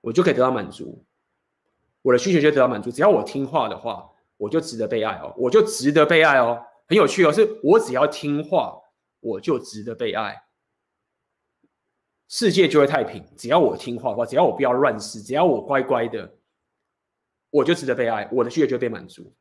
[0.00, 1.04] 我就可以得到满足，
[2.02, 2.90] 我的需求就得到满足。
[2.90, 6.62] 只要我听话的话，我就值得被爱哦，我就值得被爱哦。
[6.88, 8.80] 很有趣哦，是我只要听话，
[9.18, 10.44] 我就值得被爱，
[12.28, 13.24] 世界就会太平。
[13.36, 16.36] 只要我听话的话，只要我不要乱世，只要我乖乖的，
[17.50, 19.34] 我就值得被爱，我的需求就被满足。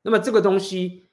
[0.00, 1.10] 那么这个东西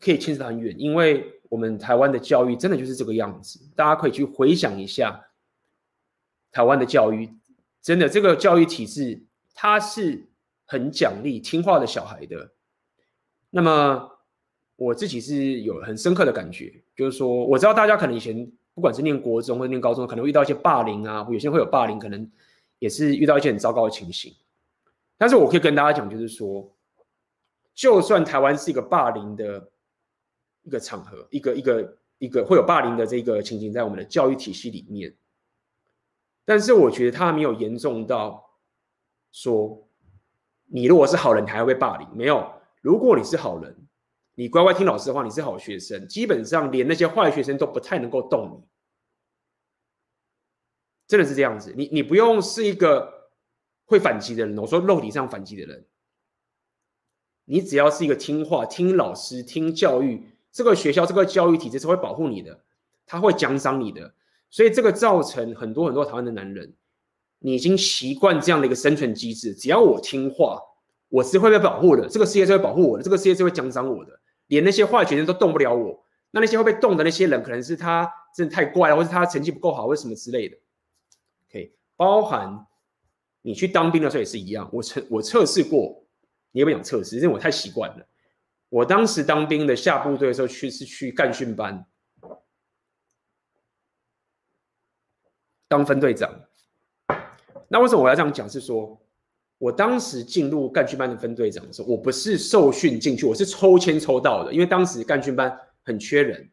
[0.00, 3.60] 可以牵扯很远，因为我们台湾的教育真的就是这个样子。
[3.76, 5.28] 大家可以去回想一下，
[6.50, 7.32] 台湾的教育
[7.80, 10.28] 真的这个教育体制，它是
[10.66, 12.54] 很奖励听话的小孩的。
[13.50, 14.17] 那么。
[14.78, 22.30] 我自己是有很深刻的感觉，就是说，我知道大家可能以前不管是念国中或念高中，可能会遇到一些霸凌啊，有些会有霸凌，可能
[22.78, 24.32] 也是遇到一些很糟糕的情形。
[25.16, 26.72] 但是我可以跟大家讲，就是说，
[27.74, 29.68] 就算台湾是一个霸凌的
[30.62, 35.12] 一个场合，一个一个一个会有霸凌的这个情形在我们的教育体系里面，
[36.44, 38.48] 但是我觉得它没有严重到
[39.32, 39.88] 说，
[40.66, 42.08] 你如果是好人，你还会被霸凌。
[42.14, 42.48] 没有，
[42.80, 43.74] 如果你是好人。
[44.38, 48.68] 你乖乖听老师的话，你是好学生，基本上连那些坏学生都不太能够动你，
[51.08, 51.74] 真的是这样子。
[51.76, 53.32] 你你不用是一个
[53.84, 55.84] 会反击的人，我说肉体上反击的人，
[57.46, 60.22] 你只要是一个听话、听老师、听教育，
[60.52, 62.62] 这个学校、这个教育体制是会保护你的，
[63.06, 64.14] 他会奖赏你的。
[64.50, 66.72] 所以这个造成很多很多台湾的男人，
[67.40, 70.62] 你已经习惯这样的一个生存机制，只要我听话，
[71.08, 74.17] 我是会被保护的，这个世界是会保护我的，这个世界是会奖赏我的，
[74.48, 76.04] 连那些坏学生都动不了我。
[76.30, 80.58] 那那些会被动的那些人，可能是他真的太怪了，或是他成绩不够好，或什么之类的。
[81.48, 82.66] OK，包含
[83.40, 86.04] 你去当兵的时候也是一样，我测我测试过。
[86.50, 88.06] 你也不想测试，因为我太习惯了。
[88.70, 91.86] 我当时当兵的下部队的时候去是去干训班，
[95.68, 96.30] 当分队长。
[97.68, 98.48] 那为什么我要这样讲？
[98.48, 98.98] 是说，
[99.58, 104.52] 我当时进入干训班的分队长的时候，我不是受训进去，我是抽签抽到的。
[104.52, 106.50] 因为当时干训班很缺人。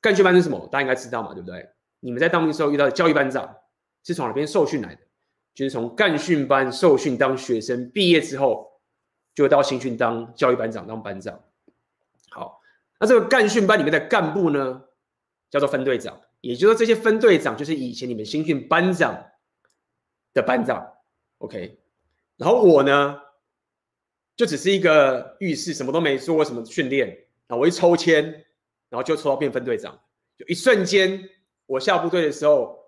[0.00, 0.68] 干训班是什么？
[0.72, 1.68] 大家应该知道嘛，对不对？
[2.00, 3.56] 你们在当兵时候遇到的教育班长
[4.04, 5.00] 是从哪边受训来的？
[5.54, 8.68] 就是从干训班受训当学生，毕业之后。
[9.32, 11.40] 就到新训当教育班长，当班长。
[12.30, 12.60] 好，
[12.98, 14.82] 那这个干训班里面的干部呢，
[15.48, 16.20] 叫做分队长。
[16.40, 19.30] 也就是说，这些分队长就是以前你们新训班长
[20.34, 20.84] 的班长。
[21.38, 21.79] OK，
[22.40, 23.20] 然后我呢，
[24.34, 27.06] 就只是一个浴室，什么都没做过，什么训练。
[27.46, 28.24] 然后我一抽签，
[28.88, 30.00] 然后就抽到变分队长。
[30.38, 31.28] 就一瞬间，
[31.66, 32.78] 我下部队的时候，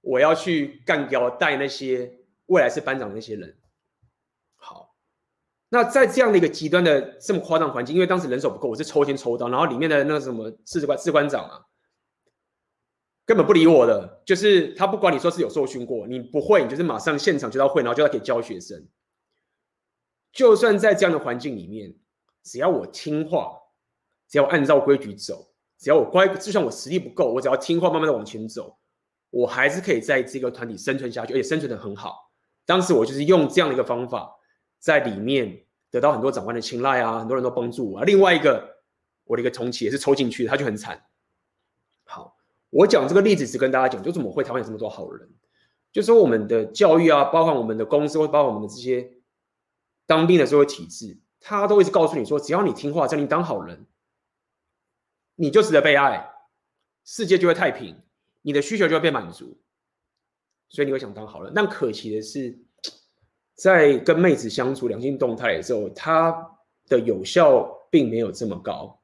[0.00, 3.56] 我要去干掉带那些未来是班长的那些人。
[4.56, 4.96] 好
[5.68, 11.62] 那在这样的一个极端的这么夸张环境，因为当时人手不够，我是抽签抽到，然后里面的那个什么士官士官长啊，
[13.24, 18.84] 根本不理我的，就是他不管你说是有受训过，你不会，你就是马上现场就要会，然后就要给教学生。
[20.36, 21.94] 就算在这样的环境里面，
[22.42, 23.58] 只要我听话，
[24.28, 28.76] 只要按照规矩走，只要我乖，就算我实力不够，我只要听话，慢慢的往前走，
[29.30, 32.30] 我还是可以在这个团体生存下去，而且生存的很好。
[32.64, 34.34] 当时我就是用这样的一个方法。
[34.78, 38.04] 在里面得到很多长官的青睐啊，很多人都帮助我啊。
[38.04, 38.76] 另外一个，
[39.24, 41.02] 我的一个同期也是抽进去，他就很惨。
[42.04, 42.36] 好，
[42.70, 45.28] 我讲这个例子是跟大家讲，就怎么会台湾有这么多好人？
[45.90, 49.10] 就说我们的教育啊，包括我们的公司，或包括我们的这些
[50.06, 53.86] 当兵的社会体制，他都一直告诉你说，只要你听话，叫你当好人，
[55.34, 56.30] 你就值得被爱，
[57.04, 58.00] 世界就会太平，
[58.42, 59.58] 你的需求就会被满足，
[60.68, 61.52] 所以你会想当好人。
[61.54, 62.58] 但可惜的是。
[63.58, 66.30] 在跟妹子相处、良性动态的时候，它
[66.88, 69.00] 的有效并没有这么高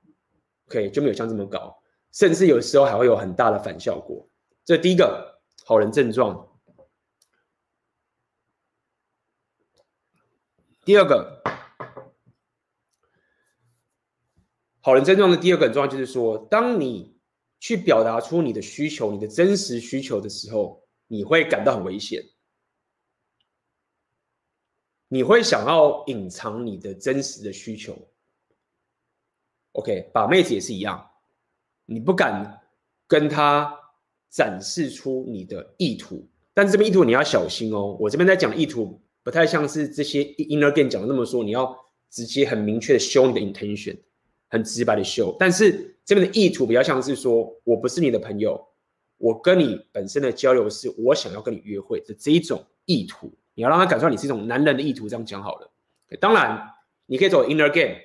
[0.68, 1.74] ，OK，就没有像这么高，
[2.12, 4.28] 甚至有时候还会有很大的反效果。
[4.62, 6.46] 这第一个好人症状。
[10.84, 11.42] 第二个
[14.80, 17.16] 好人症状的第二个很重要，就是说，当你
[17.60, 22.20] 去表达出你的需求、你的真实需求的时候，你会感到很危险。
[25.06, 27.96] 你会想要隐藏你的真实的需求
[29.72, 30.10] ，OK？
[30.12, 31.10] 把妹子也是一样，
[31.84, 32.60] 你不敢
[33.06, 33.78] 跟她
[34.30, 37.96] 展示出你的意图，但这边意图你要小心哦。
[38.00, 41.76] 我这边在讲意图不太像是这些 inner game 讲的那么说，你要
[42.10, 43.96] 直接很明确的 show 你的 intention，
[44.48, 45.36] 很直白的 show。
[45.38, 48.60] 但是这边的意图比较像是说，我不是你的朋友，
[49.18, 53.32] 我跟你本身的交流是我想要跟你约会的这一种意图。
[53.54, 55.70] 你要让他感受到你是一种男人的意图，这样讲好了。
[56.18, 56.70] 当然，
[57.06, 57.96] 你可以走 inner game，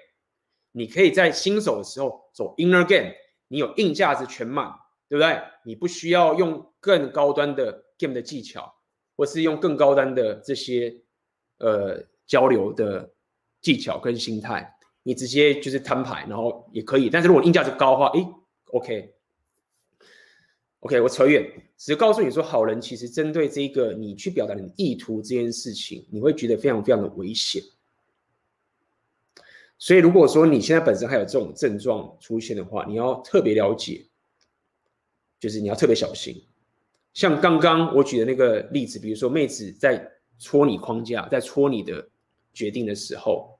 [0.73, 3.13] 你可以在新手的时候走 inner game，
[3.47, 4.71] 你有硬价值全满，
[5.09, 5.41] 对不对？
[5.63, 8.75] 你不需要用更高端的 game 的技巧，
[9.15, 11.01] 或是用更高端的这些
[11.59, 13.09] 呃交流的
[13.61, 17.09] 技巧跟心态，你直接就是摊牌，然后也可以。
[17.09, 18.27] 但是如果硬价值高的话，诶
[18.71, 19.13] ，OK。
[20.81, 21.43] OK，我扯远，
[21.75, 27.61] 只是告诉你说，好人其实针对这个你去表达你的意图这件事情，你会觉得非常非常的危险。
[29.79, 34.05] 所以如果说你现在本身还有这种症状出现的话，你要特别了解，
[35.39, 36.41] 就是你要特别小心。
[37.13, 42.09] 像刚刚我举的那个例子，比如说妹子在戳你框架，在戳你的
[42.53, 43.59] 决定的时候，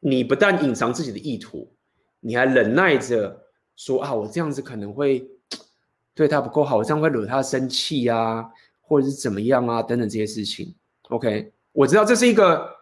[0.00, 1.74] 你不但隐藏自己的意图，
[2.20, 3.42] 你还忍耐着。
[3.76, 5.28] 说啊，我这样子可能会
[6.14, 8.48] 对他不够好，我这样会惹他生气啊，
[8.80, 10.72] 或者是怎么样啊，等等这些事情。
[11.08, 12.72] OK，我知道这是一个，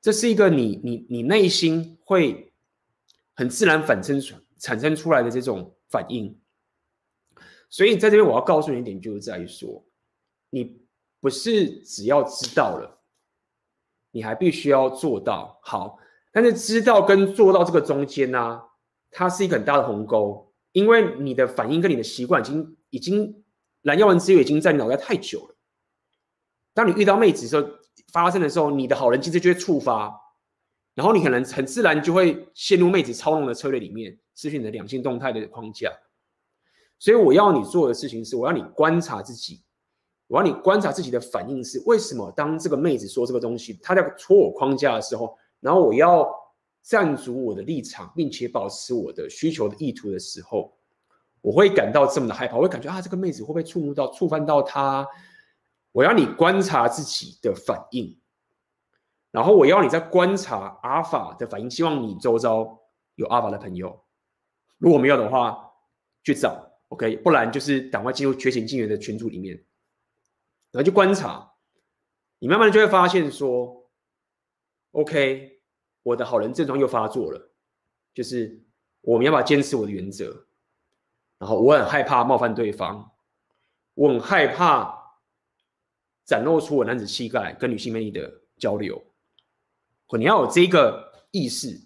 [0.00, 2.50] 这是一个你你你内心会
[3.34, 6.34] 很自然反生出产生出来的这种反应。
[7.68, 9.84] 所以在这边我要告诉你一点，就是在于说，
[10.48, 10.80] 你
[11.20, 13.00] 不是只要知道了，
[14.10, 15.98] 你还必须要做到好。
[16.32, 18.64] 但是知道跟做到这个中间呢、啊？
[19.10, 23.42] 它是一个很大的鸿沟，因为你的反应跟你的习惯已经已经
[23.82, 25.56] 蓝药丸之源已经在你脑袋太久了。
[26.74, 27.66] 当你遇到妹子的时候
[28.12, 30.14] 发生的时候，你的好人机制就会触发，
[30.94, 35.90] 然后你可能很自然就会陷入妹子操弄的策略里面，失去你的两性动态的框架。
[36.98, 39.62] 所以我要你做的事情是，我要你观察自己，
[40.28, 42.30] 我要你观察自己的反应是为什么？
[42.36, 46.28] 当这个妹子说这个东西，她在戳我框架的时候，然后我要
[46.82, 50.76] 站足我的立场，并且保持我的需求的意图的时候，
[51.40, 55.06] 我会感到这么的害怕，我会感觉啊，这个妹子会不会触怒到、触犯到她？
[55.92, 58.20] 我要你观察自己的反应，
[59.30, 62.78] 然后我要你在观察阿法的反应，希望你周遭
[63.14, 64.04] 有阿法的朋友，
[64.76, 65.72] 如果没有的话，
[66.22, 66.66] 去找。
[66.88, 69.62] OK，不然就是赶快进入觉醒静缘的群组里面，
[70.70, 71.54] 然后去观察，
[72.38, 73.90] 你慢慢的就会发现说
[74.92, 75.60] ，OK，
[76.02, 77.52] 我的好人症状又发作了，
[78.14, 78.64] 就是
[79.00, 80.46] 我们要不要坚持我的原则，
[81.38, 83.12] 然后我很害怕冒犯对方，
[83.94, 85.16] 我很害怕
[86.24, 89.02] 展露出我男子气概跟女性魅力的交流，
[90.18, 91.80] 你要有这个意识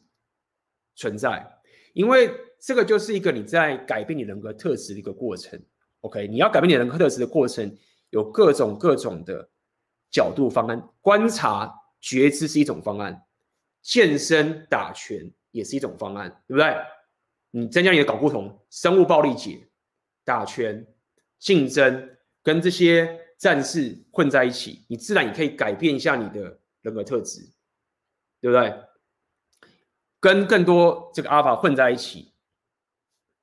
[0.95, 1.61] 存在，
[1.95, 2.31] 因为。
[2.65, 5.61] 这个就是一个你在改变你人格特质的一个过程
[6.03, 6.29] ，OK？
[6.29, 7.77] 你要改变你人格特质的过程，
[8.13, 9.51] 有各种各种的
[10.11, 10.89] 角度方案。
[11.01, 13.25] 观察觉知是一种方案，
[13.81, 16.77] 健身打拳也是一种方案，对不对？
[17.51, 19.69] 你增加你的搞不同，生物暴力解，
[20.25, 20.87] 打拳、
[21.39, 27.41] 竞争，跟这些战士混在一起，你自然也可以改变一下你的人格特质，
[28.41, 28.75] 对不对？
[30.21, 32.32] 跟更多这个阿法混在一起。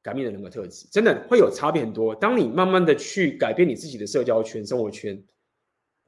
[0.10, 2.16] 改变的人格特质真的会有差别很多。
[2.16, 5.22] 当你慢慢的去改变你自己的社交圈、生活圈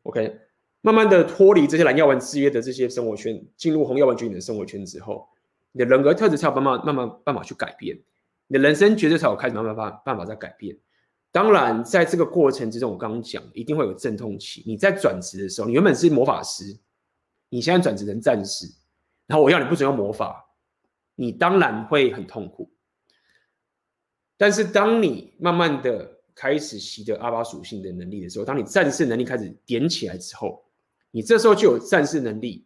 [0.02, 0.36] ，OK，
[0.82, 5.30] 慢慢的脱离这些蓝药丸制约的这些生活圈，进入红药丸菌的生活圈之后，
[5.72, 7.96] 你的人格特质才有办法慢慢办法去改变，
[8.48, 10.76] 你的人生绝对才有开始慢慢办办法在改变。
[11.32, 14.64] 当然，在这个过程之中，我刚刚讲一定会有阵痛期。
[14.66, 16.76] 你在转职的时候，你原本是魔法师，
[17.50, 18.66] 你现在转职成战士，
[19.28, 20.46] 然后我要你不准用魔法，
[21.16, 22.70] 你当然会很痛苦。
[24.42, 30.66] 但是，当你慢慢的开始习得阿巴属性的能力的时候，当你战士能力开始点起来之后，
[31.12, 32.66] 你这时候就有战士能力，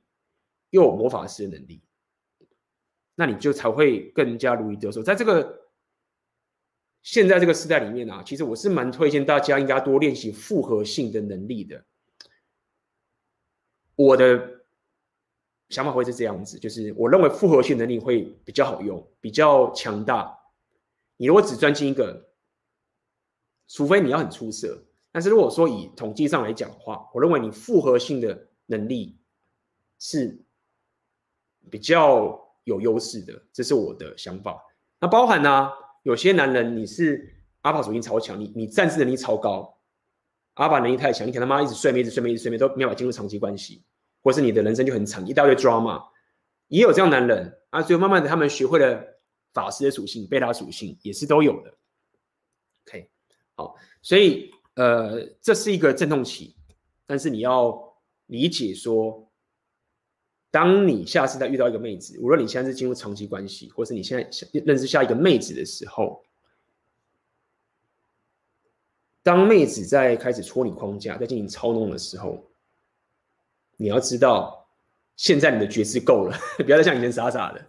[0.69, 1.81] 又有魔法师的能力，
[3.13, 5.03] 那你就才会更加如鱼得水。
[5.03, 5.67] 在这个
[7.03, 11.83] 现在这个时代里面啊，其实我是蛮推荐大家应该多练习复合性的能力的。
[13.97, 14.61] 我的
[15.67, 20.39] 想法会是这样子，就是我认为复合性能力会比较好用，比较强大。
[21.17, 22.29] 你如果只专精一个，
[23.67, 29.17] 除非你要很出色，但是如果说以统计上来讲的话，我认为你复合性的能力
[29.97, 30.43] 是
[31.71, 34.61] 比较有优势的，这是我的想法。
[34.99, 35.71] 那包含呢、
[36.03, 39.79] 有些男人你是阿法属性超强，你你战士能力超高，
[40.55, 43.83] 阿法能力太强，你可能他妈一直睡眠，一直睡眠，一直睡眠都没法进入长期关系，
[44.21, 46.03] 或是你的人生就很长，一大堆 drama，
[46.67, 49.14] 也有这样男人啊，所以慢慢的他们学会了。
[49.55, 51.73] 法师的属性、贝塔属性也是都有的。
[52.85, 53.09] OK，
[53.55, 56.53] 好，所以呃，这是一个阵痛期，
[57.07, 57.95] 但是你要
[58.25, 59.27] 理解说，
[60.51, 66.21] 当你下次再遇到一个妹子，无论你现在是进入长期关系，或是你现在认识下一个妹子的时候，
[69.23, 72.45] 当妹子在开始戳你框架、在进行操弄的时候，
[73.77, 74.67] 你要知道，
[75.15, 77.65] 现在你的觉知够了， 不要再像以前傻傻的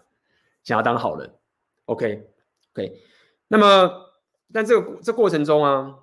[0.64, 1.32] 想要当好人。
[1.86, 3.02] OK，OK，
[3.48, 4.10] 那么，
[4.52, 5.98] 但这个这过程中啊，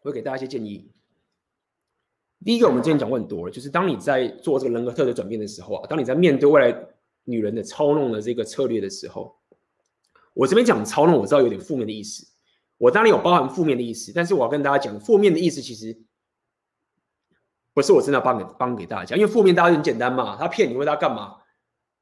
[0.00, 0.90] 我会给大家一些建议。
[2.44, 6.88] 第一个，我们之前讲过很多了，就是当你在做这个人格特质转变的时候啊，当你在面对未来
[7.24, 9.38] 女人的操弄的这个策略的时候，
[10.34, 12.26] 我这边讲操弄，我知道有点负面的意思，
[12.76, 15.98] 我当然有包含负面的意思，但是我要跟大家讲，负面的意思其实
[17.72, 21.43] 不是我真的帮给帮给大家，因为负面大家很简单嘛，他骗你，问他干嘛？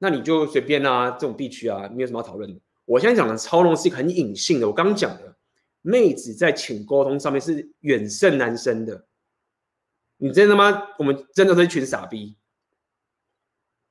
[0.03, 2.61] 那你就随便啊，这种地区啊，没有什么要讨论的。
[2.85, 4.67] 我现在讲的操弄是一个很隐性的。
[4.67, 5.37] 我刚刚讲的，
[5.81, 9.07] 妹子在浅沟通上面是远胜男生的。
[10.17, 10.89] 你真的吗？
[10.99, 12.37] 我们真的是一群傻逼，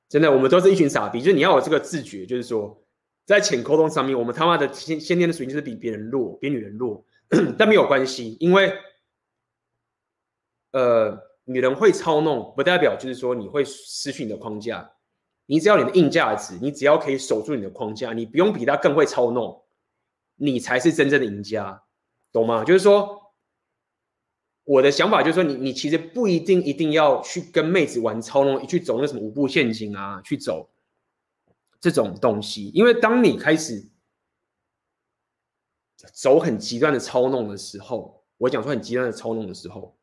[0.06, 1.20] 真的，我们都是一群傻逼。
[1.20, 2.84] 就是你要有这个自觉，就是说，
[3.24, 7.02] 在浅沟通上面，我们他妈的先先天的属性就是比别人弱，比女人弱，
[7.56, 8.70] 但没有关系，因为，
[10.72, 14.92] 呃，女人会操弄，不代表就是说你会失去你的框架。
[15.46, 19.64] 你只要你的硬价值，你只要可以守住你的框架，你不用比他更会操弄，
[20.36, 21.82] 你才是真正的赢家，
[22.30, 22.64] 懂吗？
[22.64, 23.34] 就是说，
[24.64, 30.70] 我的想法就是说你，你其实不一定一定要去跟妹子玩操弄，去走那什么五步陷阱啊，去走
[31.80, 33.88] 这种东西，因为当你开始
[36.12, 39.96] 走很极端的操弄的时候，我讲说很极端的操弄的时候，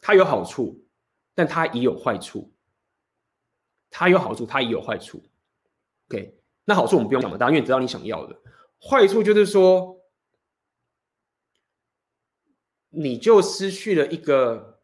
[0.00, 0.84] 它有好处，
[1.34, 2.53] 但它也有坏处。
[3.96, 5.22] 它有好处，它也有坏处。
[6.08, 8.36] OK，那好处我们不用讲嘛，当然愿意得到你想要的。
[8.80, 10.04] 坏处就是说，
[12.90, 14.80] 你就失去了一个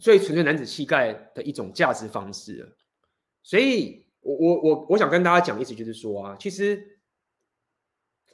[0.00, 2.76] 最纯粹男子气概的一种价值方式了。
[3.44, 6.98] 所以，我我我我想跟大家讲，意思就是说啊，其实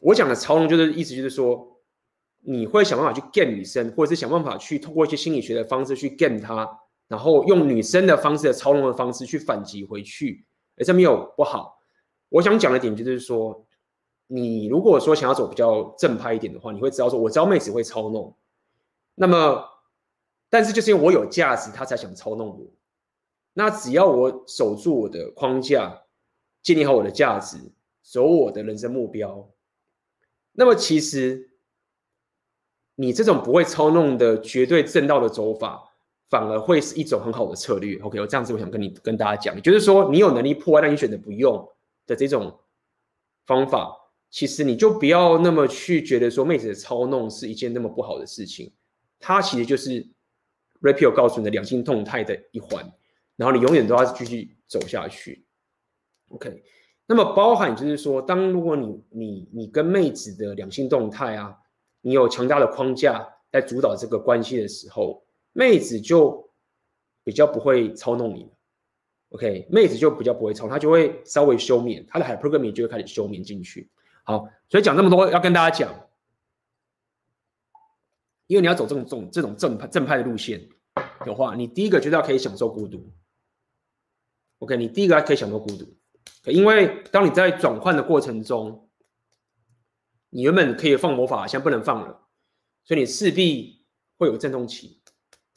[0.00, 1.78] 我讲的操弄，就是意思就是说，
[2.40, 6.80] 你会想办法去 get 女生，或者是想办法去通过一些心理学的方式去 get 她。
[7.08, 10.44] 然后用女生的方式的操弄的方式去反击回去，
[10.76, 11.80] 哎，这没有不好。
[12.28, 13.66] 我想讲的点就是说，
[14.26, 18.36] 你如果说想要走比较正派一点的话，你会知道说，我知道妹子会操弄，
[19.14, 19.64] 那么，
[20.50, 22.66] 但是就是因为我有价值，她才想操弄我。
[23.54, 26.02] 那只要我守住我的框架，
[26.62, 27.56] 建立好我的价值，
[28.02, 29.50] 走我的人生目标，
[30.52, 31.52] 那么其实
[32.96, 35.87] 你这种不会操弄的绝对正道的走法。
[36.28, 37.98] 反而会是一种很好的策略。
[38.00, 41.66] OK，我这样子我想跟你跟大家讲，就是说你有能力破坏，但你选择不用
[42.06, 42.58] 的这种
[43.46, 43.96] 方法，
[44.30, 48.70] 其实你就不要那么去觉得说妹子的操弄是一件那么不好的事情。
[49.18, 50.06] 它其实就是
[50.82, 52.92] Rapio 告诉你的两性动态的一环，
[53.36, 55.46] 然后你永远都要继续走下去。
[56.28, 56.62] OK，
[57.06, 61.56] 那么包含就是说，当如果你你你跟妹子的两性动态啊，
[62.02, 65.24] 你有强大的框架来主导这个关系的时候。
[65.58, 66.52] 妹子就
[67.24, 68.48] 比较不会操弄你
[69.30, 69.66] ，OK？
[69.68, 73.90] 妹子就比较不会操，她就会稍微休眠，她的 hypergamy 就会开始休眠进去。
[74.22, 75.92] 好，所以讲这么多要跟大家讲，
[78.46, 80.68] 因为你要走这种这种这种正派正派的路线
[81.26, 83.12] 的话，你第一个就是要可以享受孤独
[84.60, 84.76] ，OK？
[84.76, 85.92] 你第一个还可以享受孤独，
[86.44, 88.88] 因为当你在转换的过程中，
[90.30, 92.28] 你原本可以放魔法，现在不能放了，
[92.84, 93.84] 所以你势必
[94.18, 95.02] 会有阵痛期。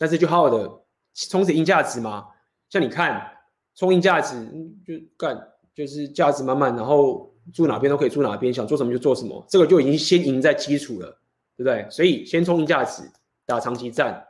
[0.01, 0.67] 但是就好好的
[1.13, 2.27] 充实硬价值嘛，
[2.71, 3.37] 像你看
[3.75, 4.35] 充硬价值
[4.83, 5.39] 就干
[5.75, 11.07] 就是价值满满，然后住哪边都可以住哪边，想做什么就做什么，这个就已经先赢在基础了，
[11.55, 11.87] 对不对？
[11.91, 13.03] 所以先充硬价值，
[13.45, 14.25] 打长期战。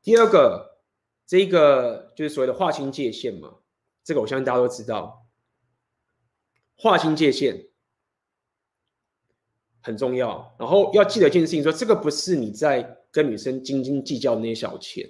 [0.00, 0.78] 第二个，
[1.26, 3.56] 这个就是所谓的划清界限嘛，
[4.02, 5.26] 这个我相信大家都知道，
[6.78, 7.66] 划清界限
[9.82, 10.56] 很重要。
[10.58, 12.96] 然后要记得一件事情，说这个不是你在。
[13.12, 15.06] 跟女生斤斤计较那些小钱，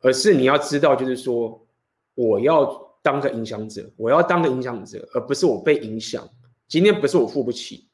[0.00, 1.66] 而是你要知道，就是说，
[2.14, 2.66] 我要
[3.02, 6.28] 当个影响者，我要当个影响者，而不是我被影响。
[6.68, 7.88] 今天不是我付不起，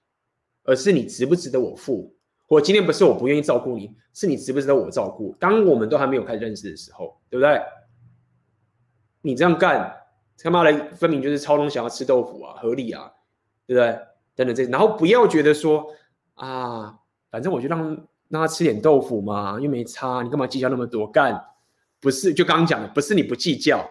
[0.65, 2.13] 而是你值不值得我付。
[2.47, 5.35] 或今天不是我不愿意照顾你，是你值不值得我照顾。
[5.39, 7.59] 当我们都还没有开始认识的时候，对不对？
[9.23, 9.97] 你这样干，
[10.37, 13.11] 他妈的分明就是操弄，想要吃豆腐啊，合理啊，
[13.67, 13.99] 对不对？
[14.35, 15.95] 等等这，然后不要觉得说
[16.35, 16.99] 啊，
[17.31, 18.05] 反正我就让。
[18.35, 21.07] 让他吃点豆腐嘛，又没差，你干嘛计较那么多？
[21.07, 21.41] 干，
[22.01, 23.89] 不是就刚刚讲的，不是你不计较，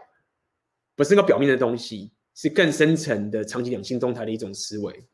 [0.97, 5.07] 不是那个表面的东西，是更深层的长期两性动态的一种思维。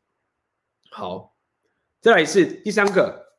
[0.90, 1.38] 好，
[2.02, 3.38] 再来是第三个，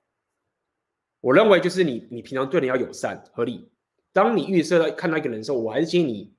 [1.20, 3.68] 我认为就是你，你平常对人要友善合理。
[4.12, 6.36] 当你预设到看到一个人的时候，我还是建议你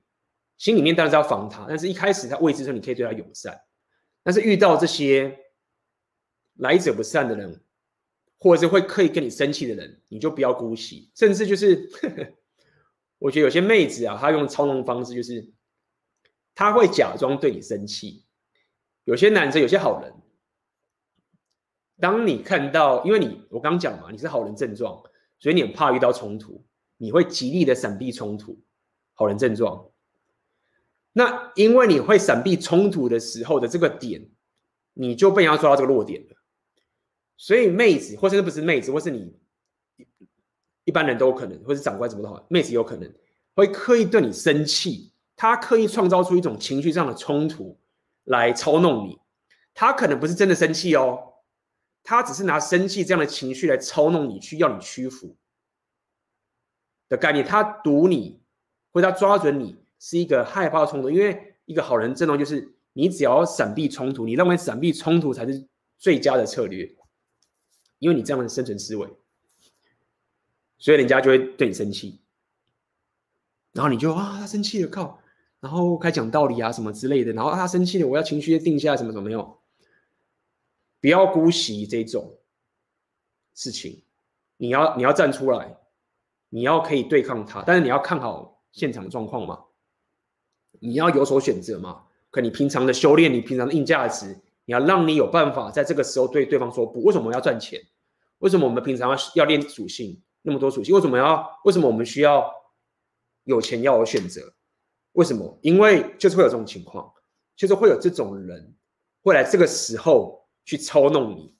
[0.56, 3.60] 心里面当然是要防他，但是一开始他未知的时候，你可以对他友善。
[4.22, 5.38] 但是遇到这些
[6.54, 7.60] 来者不善的人。
[8.42, 11.12] 或者是会刻意跟你生气的人，你就不要姑息。
[11.14, 11.88] 甚至就是，
[13.20, 15.48] 我觉得有些妹子啊，她用操弄方式，就是
[16.52, 18.24] 她会假装对你生气。
[19.04, 20.12] 有些男生，有些好人，
[22.00, 25.00] 当你看到，因为你我刚讲嘛，你是好人症状，
[25.38, 26.64] 所以你很怕遇到冲突，
[26.96, 28.60] 你会极力的闪避冲突。
[29.14, 29.88] 好人症状，
[31.12, 34.28] 那因为你会闪避冲突的时候的这个点，
[34.94, 36.41] 你就被人家抓到这个弱点了。
[37.42, 39.34] 所以妹子，或是不是妹子，或是你
[40.84, 43.12] 一般人都有可能，或是长官怎么都好，妹子有可能
[43.56, 47.76] 会刻意对你生气，他刻意创造出一种情绪上的冲突
[48.22, 49.18] 来操弄你。
[49.74, 51.18] 他可能不是真的生气哦，
[52.04, 55.36] 他只是拿生气这样的情绪来操弄你，去要你屈服
[57.08, 57.44] 的概念。
[57.44, 58.40] 他堵你，
[58.92, 61.10] 或者他抓准你，是一个害怕的冲突。
[61.10, 65.66] 因为一个好人症状就是，你只要闪避冲突，你认为闪避冲突才是
[65.98, 66.88] 最佳的策略。
[68.02, 69.08] 因为你这样的生存思维，
[70.76, 72.18] 所以人家就会对你生气，
[73.70, 75.20] 然后你就啊，他生气了，靠，
[75.60, 79.56] 然后开讲道理啊什么之类的，然后啊他生气了，我要情绪定下什么什么没有，
[81.00, 82.40] 不要姑息这种
[83.54, 84.02] 事情，
[84.56, 85.78] 你要你要站出来，
[86.48, 89.62] 你要可以对抗他，但是你要看好现场的状况嘛，
[90.80, 94.40] 你要有所选择嘛，可你平常的修炼，你平常的硬价值。
[94.64, 97.02] 你要让你有办法在这个时候对对方说不。
[97.02, 97.82] 为什么要赚钱？
[98.42, 100.92] 为什么我们平常要要练属性那么多属性？
[100.92, 102.52] 为什么要为什么我们需要
[103.44, 104.52] 有钱要有选择。
[105.12, 105.58] 为什么？
[105.62, 107.12] 因为就是会有这种情况，
[107.54, 108.74] 就是会有这种人
[109.22, 111.54] 会来这个时候去操弄你。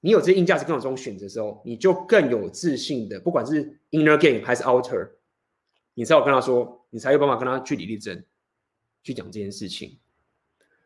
[0.00, 5.10] 你有这硬价值，更有这种选择的时候，你就更有自信的，不管是 inner game 还是 outer，
[5.94, 8.24] 你才有跟他说，你才有办法跟他据理力争，
[9.02, 9.98] 去讲这件事情。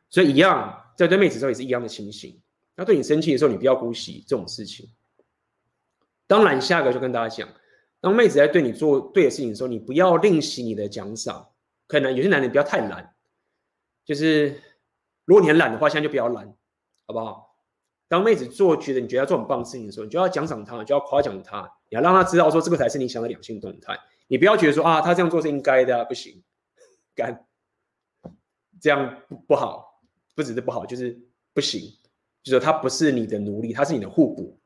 [0.09, 2.41] 所以一样，在对妹子的时候也是一样的情形。
[2.77, 4.89] 那对你生气的时候，你不要姑息这种事情。
[6.27, 7.49] 当然，下个就跟大家讲，
[8.01, 11.49] 当妹子在对你做对的事情的时候，你不要吝惜你的奖赏。
[11.87, 13.15] 可能有些男人不要太懒，
[14.05, 14.63] 就是
[15.25, 16.47] 如果你很懒的话，现在就不要懒，
[17.07, 17.57] 好不好？
[18.07, 23.99] 当妹子做觉得你觉得要做很棒的事情的时候，你就要奖赏她，就要夸奖她，你要让她知道说这个才是你想的两性动态。
[24.29, 26.43] 你不要觉得说啊，她这样做是应该的啊，不行，
[27.17, 27.45] 干，
[28.81, 30.01] 这样不好，
[30.37, 31.21] 不只是不好，就是
[31.53, 31.83] 不行，
[32.43, 34.59] 就是他不是你的奴隶，他是你的互补。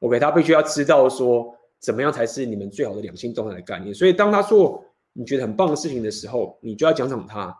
[0.00, 3.94] OK，他必须要知道说怎么样才是你们最好的两性动态的概念。
[3.94, 7.56] 所以当他做你觉得很棒的事情的时候，你就要奖赏他，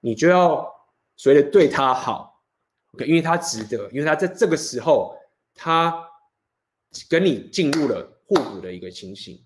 [0.00, 0.66] 你就要
[1.16, 2.42] 所谓的对他好
[2.94, 5.16] ，OK，因为他值得，因为他在这个时候，
[5.54, 6.06] 他
[7.08, 9.42] 跟你进入了互补的一个情形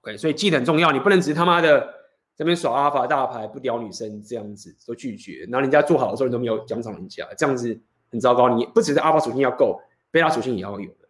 [0.00, 1.92] ，OK，所以记得很重要，你不能只是他妈的
[2.36, 7.78] 这边耍阿法大牌，不屌女生这样子都拒绝，然后人家做好的时候你都没有奖赏人家，这样子
[8.10, 8.54] 很糟糕。
[8.56, 11.08] 你不只是阿法属性要够，贝塔属性也要有的。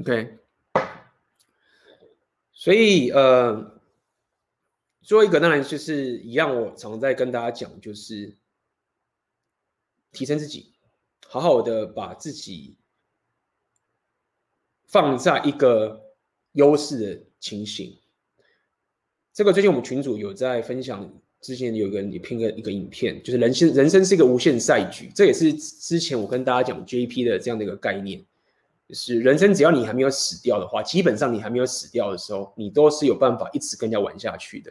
[0.00, 0.38] OK，
[2.52, 3.80] 所以呃，
[5.02, 8.36] 最后一个当然就是一样，我常在跟大家讲，就是
[10.10, 10.74] 提升自己，
[11.28, 12.78] 好好的把自己
[14.86, 16.14] 放在一个
[16.52, 18.00] 优势的情形。
[19.32, 21.12] 这个最近我们群主有在分享，
[21.42, 28.24] 之前有个人也拼个一个影片，就是人生人生是一个无限赛局，这也是之前我跟大家讲 JP 的这样的一个概念。
[28.94, 34.70] 是人生，只要你还没有死掉的话，基本上你还没有死掉的时候，你都是有办法一直跟人家玩下去的。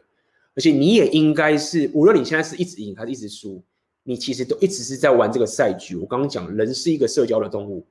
[0.53, 3.63] 而且你也应该是，无论你现在是一直赢还是一直输，
[4.03, 5.95] 你其实都一直是在玩这个赛局。
[5.95, 7.87] 我刚刚讲，人是一个社交的动物，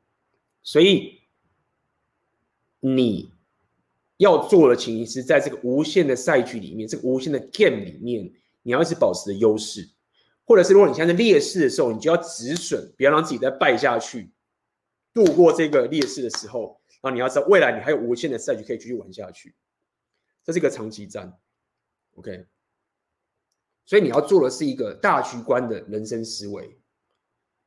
[0.63, 1.19] 所以
[2.79, 3.33] 你
[4.19, 8.31] 要做的，其实是在这个无限的赛局里面，这个无限的 game 里面，
[8.63, 9.89] 你要一直保持的优势，
[10.45, 14.33] 或者是如果你现在劣势的时候，你就要止损，不要让自己再败下去。
[15.13, 19.55] 度过这个劣势的时候，然后你要知道，未来你还有无限的赛局可以继续玩下去，
[20.45, 21.37] 这是一个长期战
[22.15, 22.47] ，OK。
[23.87, 26.79] 所以你要做的是一个大局观的人生思维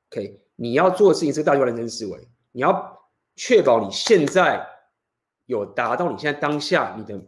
[0.10, 0.40] ，OK。
[0.56, 4.66] 你要做的事情是大局观人生思维，你要确保你现在
[5.48, 7.22] 有达到你现在当下你的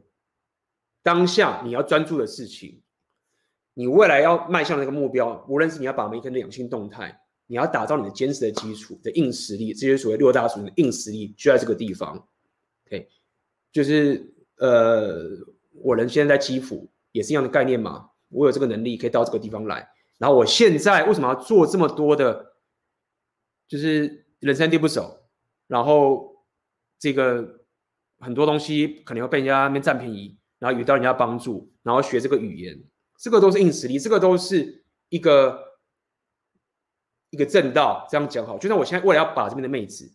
[1.03, 2.82] 当下你要专注的事情，
[3.76, 7.21] 你未来要迈向那个目标，无论是你要把每一天的两性动态。
[7.47, 12.17] 你要打造你的坚实的基础的硬实力，这些所谓六大属性的硬实力就在这个地方。
[12.88, 13.07] OK，
[13.71, 15.30] 就是呃，
[15.73, 18.09] 我人现在在基辅也是一样的概念嘛。
[18.30, 22.53] 我有这个能力可以到这个地方来，然后我现在为什么要做这么多的，
[23.67, 25.19] 就是人生地不熟，
[25.67, 26.43] 然后
[26.97, 27.61] 这个
[28.17, 32.84] 很多东西可能会被人家那边占便宜，然后遇到人家帮助，然后学这个语言，
[33.18, 35.63] 这个都是硬实力，这个都是一个。
[37.32, 38.57] 一个正道，这样讲好。
[38.57, 40.09] 就算我现在为了要把这边的妹子，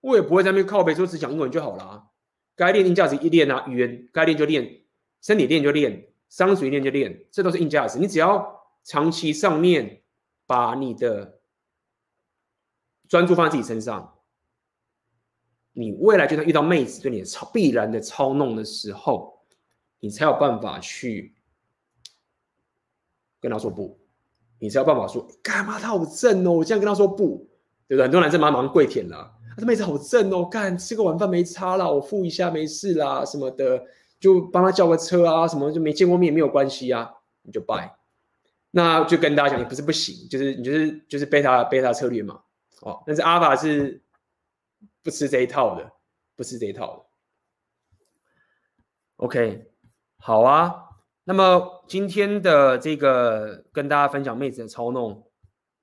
[0.00, 2.10] 我也不会在那边靠北说只讲英文就好了。
[2.54, 4.84] 该练硬价值一练啊，语言该练就练，
[5.20, 7.98] 身体练就练，商水练就练，这都是硬价值。
[7.98, 10.04] 你只要长期上面
[10.46, 11.40] 把你的
[13.08, 14.18] 专注放在自己身上，
[15.72, 19.44] 你未来就算遇到妹子对你的操必然的操弄的时候，
[19.98, 21.34] 你才有办法去
[23.42, 24.00] 跟他说不。
[24.58, 26.52] 你才有办法说，干嘛他好正哦！
[26.52, 27.50] 我这样跟他说不，
[27.88, 28.04] 对不对？
[28.04, 33.84] 很多男生马上跪舔了，他妹子好正哦，干吃个晚饭没差啦，我付一下没事啦，什么的，
[34.20, 37.12] 就帮他叫个车啊，什么就没见过面没有关系啊，
[37.42, 37.98] 你就拜。
[38.70, 42.40] 那就跟大家讲，也不是不行，就是你就是就是贝塔贝塔策略嘛，
[42.82, 44.00] 哦，但是阿法是
[45.02, 45.90] 不吃这一套的，
[46.36, 47.02] 不吃这一套的。
[49.16, 49.72] OK，
[50.18, 50.90] 好啊。
[51.24, 55.26] 那么今天的这个跟大家分享妹子的操弄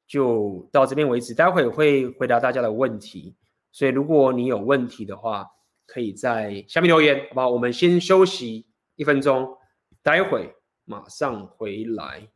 [0.08, 3.36] 就到这边为止，待会会回答大家的问题，
[3.72, 5.46] 所以如果你有问题的话，
[5.86, 7.48] 可以在下面留言，好吧？
[7.48, 9.56] 我们先休息一分钟，
[10.02, 10.52] 待会
[10.84, 12.28] 马上回来。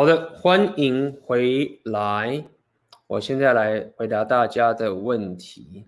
[0.00, 2.42] 好的，欢迎回来。
[3.06, 5.84] 我现在来回答大家的问题。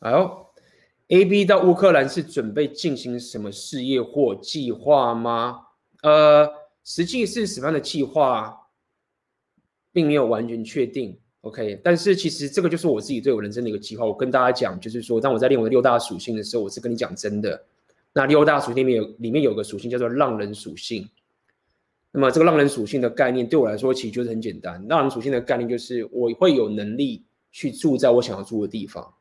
[0.00, 0.52] 好
[1.06, 5.66] ，AB 到乌克兰是准备进行什么事业或计划吗？
[6.02, 6.50] 呃，
[6.82, 8.66] 实际是什么样的计划，
[9.92, 11.16] 并没有完全确定。
[11.42, 14.04] OK，但是其实这个就是我自己对我人生的一个计划。
[14.04, 17.64] 我跟大家讲，就是说，当我在练我的六大属性的时候，我是跟你讲真的。
[18.12, 21.08] 那六大属性里面有里面有个属性叫做浪人属性。
[22.16, 24.86] 那么这个浪人属性的概念对我来说其实就是很简单。
[24.86, 29.12] 浪人属性的概念就是我会有能力去住在我想要住的地方。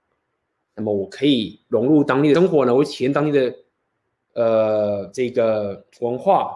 [0.75, 3.55] 那么我可以融入当地的生活呢，我体验当地的
[4.33, 6.55] 呃这个文化，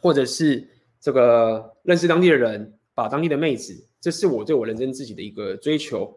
[0.00, 0.66] 或者是
[0.98, 6.16] 这个认识当地的人，把当地的妹子，这是我对我人生自己的一个追求。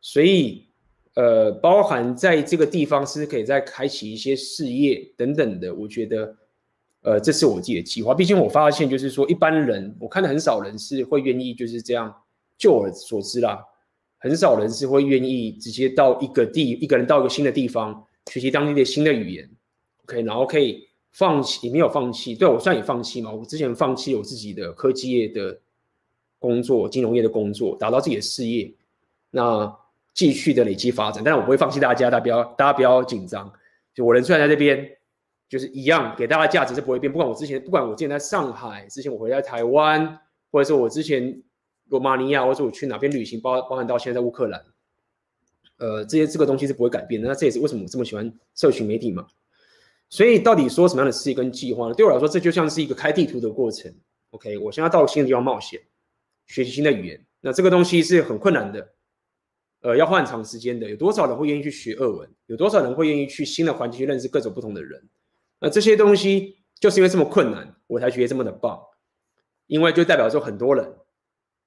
[0.00, 0.66] 所以
[1.14, 6.36] 呃，包含在这个地方是可以再开启一些事业等等的，我觉得。
[7.02, 8.12] 呃，这是我自己的计划。
[8.12, 12.12] 毕竟我发现，就是说，一般人我看到很少人是会愿意就是这样。
[12.58, 13.56] 就我所知啦，
[14.18, 19.48] 很少人是会愿意直接到一个地，一个人到一个新的地方学习当地的新的语言
[20.02, 22.34] ，OK，然后可以放弃，也没有放弃。
[22.34, 23.30] 对，我算也放弃嘛。
[23.30, 25.56] 我之前放弃我自己的科技业的
[26.40, 28.74] 工作、金融业的工作，达到自己的事业，
[29.30, 29.72] 那
[30.12, 31.22] 继续的累积发展。
[31.22, 33.52] 但是我不会放弃大家，大家不要，大家不要紧张。
[33.94, 34.97] 就我人虽然在这边。
[35.48, 37.10] 就是一样，给大家价值是不会变。
[37.10, 40.20] 不管我之前，不管我之前在上海，之前我回来台湾，
[40.50, 41.42] 或者说我之前
[41.86, 44.62] 罗马尼亚，或者我去哪边旅行，包包含到现在在乌克兰，
[45.78, 47.26] 呃，这些这个东西是不会改变的。
[47.26, 49.26] 那这也是为什么我这么喜欢社群媒体嘛。
[50.10, 51.94] 所以到底说什么样的事业跟计划呢？
[51.94, 53.94] 对我来说，这就像是一个开地图的过程。
[54.30, 55.80] OK，我现在到新的地方冒险，
[56.46, 58.88] 学习新的语言，那这个东西是很困难的，
[59.80, 60.88] 呃，要花很长时间的。
[60.88, 62.28] 有多少人会愿意去学俄文？
[62.46, 65.02] 有多少人会愿意去新的环境去认识各种不同的人？
[65.60, 68.80] 那这些东西就是因为这么困难，我才觉得这么的棒，
[69.66, 70.94] 因为就代表说很多人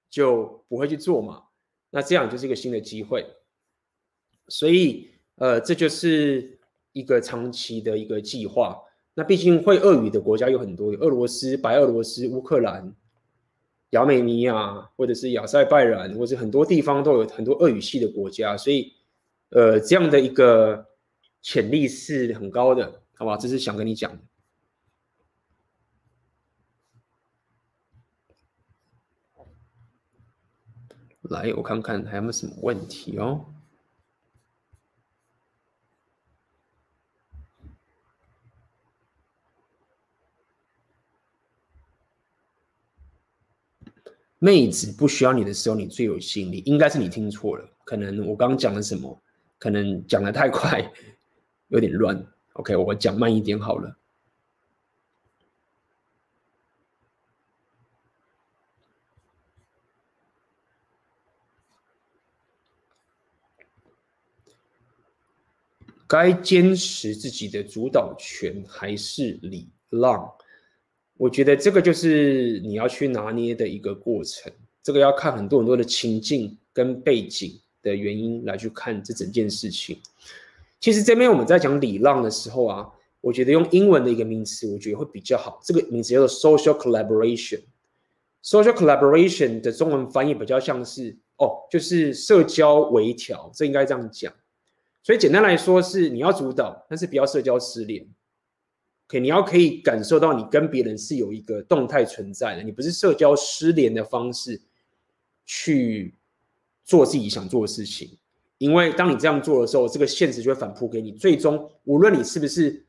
[0.09, 1.43] 就不会去做嘛。
[1.89, 3.25] 那这样就是一个新的机会，
[4.47, 6.57] 所以呃，这就是
[6.93, 8.81] 一个长期的一个计划。
[9.13, 12.95] 那毕竟会俄语的国家有很多，有俄罗斯、白俄罗斯、乌克兰、
[13.89, 18.93] 亚美尼亚，或者是亚塞拜然，或者很多地方都有很多俄语系的国家，所以
[19.49, 20.87] 呃，这样的一个
[21.41, 23.00] 潜力是很高的。
[23.21, 24.11] 好吧，这是想跟你讲。
[31.29, 33.45] 来，我看看还有没有什么问题哦。
[44.39, 47.69] 妹子不需要你的时候，你最有吸引力，应该是你听错了。
[47.83, 49.21] 可能我刚刚讲了什么，
[49.59, 50.91] 可能讲的太快，
[51.67, 52.25] 有点乱。
[52.53, 53.97] OK，我讲慢一点好了。
[66.07, 70.29] 该坚持自己的主导权还是礼让？
[71.15, 74.51] 我觉得这个就是你要去拿捏的一个过程。
[74.83, 80.01] 这个要看很多很多的情境跟背景的原因来去看这整件事情。
[80.81, 82.89] 其实这边我们在讲礼让的时候啊，
[83.21, 85.61] 我觉得用英文的一个名词，我觉得会比较好。
[85.63, 87.61] 这个名词叫做 social collaboration。
[88.43, 94.33] social collaboration 的中文翻译比较像是哦，就是社交微调，这应该这样讲。
[95.03, 98.03] 所以简单来说是你要主导，但是不要社交失联。
[99.07, 104.59] OK，你要可以感受到你跟别人是有一个动态存在的，你不是社交失联的方式
[105.45, 106.15] 去
[106.83, 108.17] 做自己想做的事情。
[108.61, 111.13] 因为当你这样做的时候，这个现实就会反扑给你。
[111.13, 112.85] 最终，无论你是不是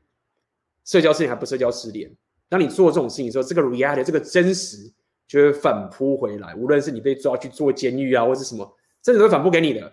[0.85, 2.14] 社交失联还不社交失联，
[2.47, 4.93] 当你做这种事情的时候，这个 reality 这个真实
[5.27, 6.55] 就会反扑回来。
[6.57, 8.70] 无论是你被抓去做监狱啊，或是什么，
[9.01, 9.91] 真的都会反扑给你的。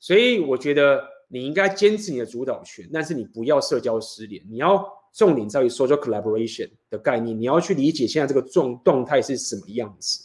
[0.00, 4.42] 所以，我觉得你应该坚持你的主导权，但是你不要社交失联。
[4.48, 4.82] 你要
[5.12, 10.18] 重点在于 social collaboration 的概念，你要去理解现在这个状动态是什么样子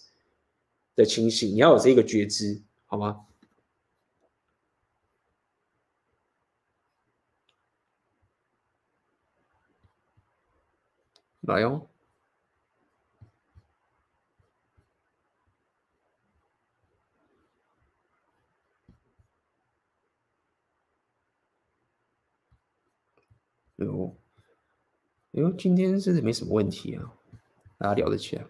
[0.95, 3.17] 的情形，你要有这个觉知，好吗？
[11.45, 11.89] 来哟，
[23.75, 24.15] 哟，
[25.31, 27.13] 哟，今天是没什么问题啊，
[27.77, 28.45] 大家聊得起来。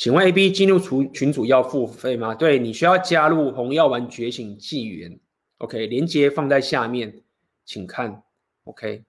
[0.00, 2.34] 请问 A B 进入群群主要付费吗？
[2.34, 5.20] 对，你需要加入红药丸觉醒纪元。
[5.58, 7.22] OK，连接放在下面，
[7.66, 8.22] 请看。
[8.64, 9.04] OK，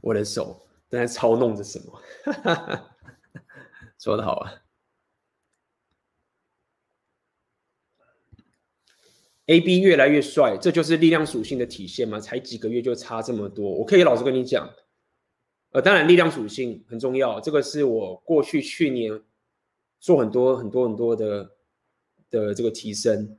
[0.00, 2.02] 我的手正在操弄着什么？
[4.00, 4.52] 说的好啊。
[9.52, 12.18] A B 越来越帅，这就是力量属性的体现吗？
[12.18, 13.70] 才几个月就差这么多？
[13.70, 14.66] 我可以老实跟你讲，
[15.72, 19.20] 呃，当然力量属性很重要，这个是我过去去年
[20.00, 21.50] 做很多很多很多的
[22.30, 23.36] 的这个提升，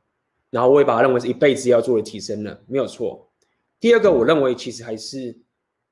[0.51, 3.31] 然后我也把它认为是一辈子要做的提升了，没有错。
[3.79, 5.35] 第二个，我认为其实还是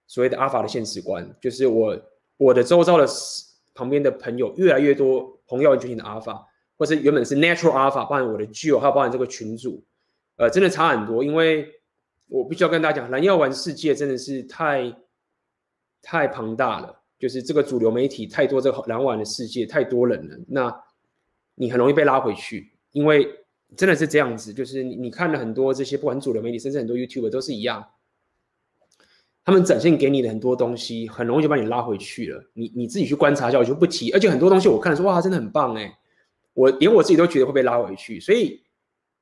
[0.05, 1.99] 所谓的阿法的现实观，就是我
[2.37, 3.07] 我的周遭的
[3.73, 6.45] 旁边的朋友越来越多红药丸觉醒的阿法，
[6.77, 9.83] 或是原本是 natural 阿法，包含我的 G 友还有包含这个群主。
[10.41, 11.71] 呃，真的差很多，因为
[12.27, 14.91] 我必须要跟大家讲，蓝药丸世界真的是太
[16.01, 20.83] 太庞大了，就是这个主流媒体太多，这个蓝丸的世界太多人了，那
[21.53, 23.29] 你很容易被拉回去，因为
[23.77, 27.85] 真的是这样子，就是你你看了很多这些不管主流媒体，甚至很多 YouTube 都是一样，
[29.45, 32.43] 他们展现给你的很多东西，很容易就把你拉回去了。
[32.55, 35.99] 你你自己去观察一下，我就不提，而且很多东西我看了说哇，真的很棒哎，
[36.55, 38.59] 我连我自己都觉得会被拉回去，所以。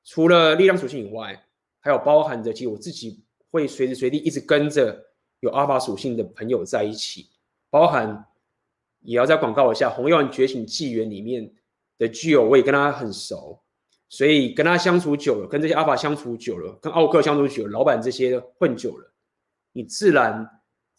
[0.04, 1.44] 除了力量属性以外，
[1.78, 5.06] 还有包含着，其实我自己会随时随地一直跟着
[5.40, 7.26] 有阿法属性的朋友在一起，
[7.70, 8.26] 包含
[9.00, 11.52] 也要再广告一下红药丸觉醒纪元里面
[11.98, 13.60] 的 Gio，我也跟他很熟，
[14.08, 19.12] 所以跟他相处久了，跟这些阿法相处久了，跟奥克相处久了，老板这些混久了，
[19.72, 20.46] 你自然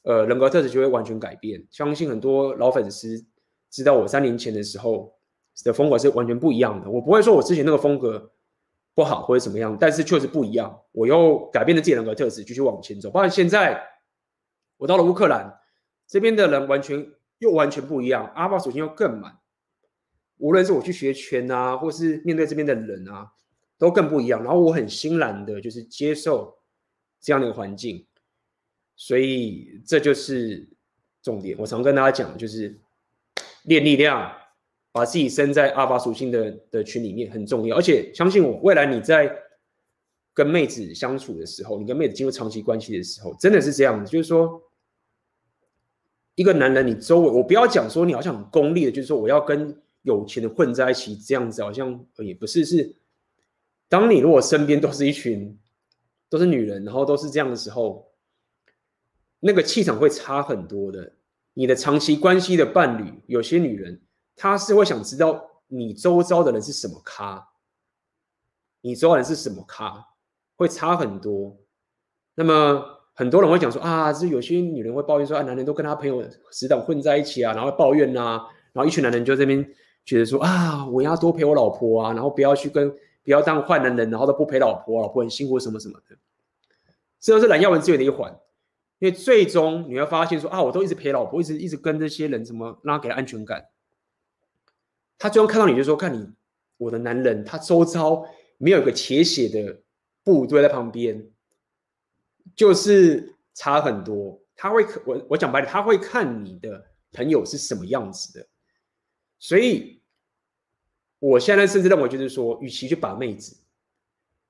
[0.03, 1.63] 呃人格特质就会完全改变。
[1.69, 3.23] 相信很多老粉丝
[3.69, 5.13] 知道我三年前的时候
[5.63, 8.31] 的风格是完全不一样的，我不会说我之前那个风格。
[8.93, 10.81] 不好或者怎么样，但是确实不一样。
[10.91, 13.09] 我又改变了自己人格特质，继续往前走。
[13.09, 13.81] 包括现在，
[14.77, 15.59] 我到了乌克兰
[16.07, 18.29] 这边的人，完全又完全不一样。
[18.35, 19.37] 阿巴属性又更满。
[20.37, 23.31] 无论是我去学拳啊，或是面对这边的人啊，
[23.77, 24.43] 都更不一样。
[24.43, 26.57] 然后我很欣然的，就是接受
[27.21, 28.05] 这样的一个环境。
[28.95, 30.67] 所以这就是
[31.21, 31.57] 重点。
[31.57, 32.79] 我常跟大家讲，就是
[33.63, 34.35] 练力量。
[34.91, 39.33] 把自己生在阿法属性的的群里面很重要，而且相信我，未来你在
[40.33, 44.61] 跟妹子相处的时候，你跟妹子进入长期关系的时候，真的是这样子，就是说，
[46.35, 52.95] 一个男人，你周围，我不要讲说你好像很功利的，就是说我要跟有钱的混在一起，这样子好像也不是，是
[53.87, 55.57] 当你如果身边都是一群
[56.27, 58.11] 都是女人，然后都是这样的时候，
[59.39, 61.13] 那个气场会差很多的。
[61.53, 64.01] 你的长期关系的伴侣，有些女人。
[64.35, 67.49] 他是会想知道你周遭的人是什么咖，
[68.81, 70.07] 你周遭人是什么咖，
[70.55, 71.57] 会差很多。
[72.35, 79.63] 那么很多人会讲说啊，是有些女人会抱怨说啊，男人都跟他朋友死党混在一起啊，然后抱怨啊，然后一群男人就这边
[80.05, 82.89] 觉得说啊，我要多陪我老婆啊，然后不要去跟
[83.23, 86.17] 不要当坏男人，然后都不陪老婆，老婆很辛苦什么什么的。
[87.19, 88.31] 这都是蓝耀文资源的一环，
[88.97, 93.63] 因为最终你会发现说啊，我都一直陪老婆，一直一直跟这些人怎么让他给他安全感。
[95.21, 96.27] 他最终看到你就说：“看你，
[96.77, 98.25] 我的男人，他周遭
[98.57, 99.83] 没有一个铁血的
[100.23, 101.29] 部队在旁边，
[102.55, 104.41] 就是差很多。
[104.55, 108.47] 他会，我我讲白了，他会看你的朋友是什么样子的。
[109.37, 110.01] 所以，
[111.19, 113.55] 我现在甚至认为，就是说，与其去把妹子，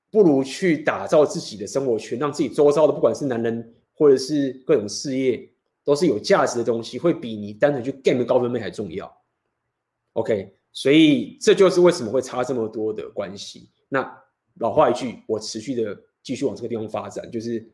[0.10, 5.52] 不如去打造自己的生活圈，让自己周遭的，不管是男人或者是各种事业，
[5.84, 9.22] 都是有价值的东西，会比你单纯去 game 高分妹还重要。
[10.14, 13.70] OK。”所以这就是为什么会差这么多的关系。
[13.90, 14.18] 那
[14.60, 17.66] 老话一句，我持续的继续往这个地方发展，就是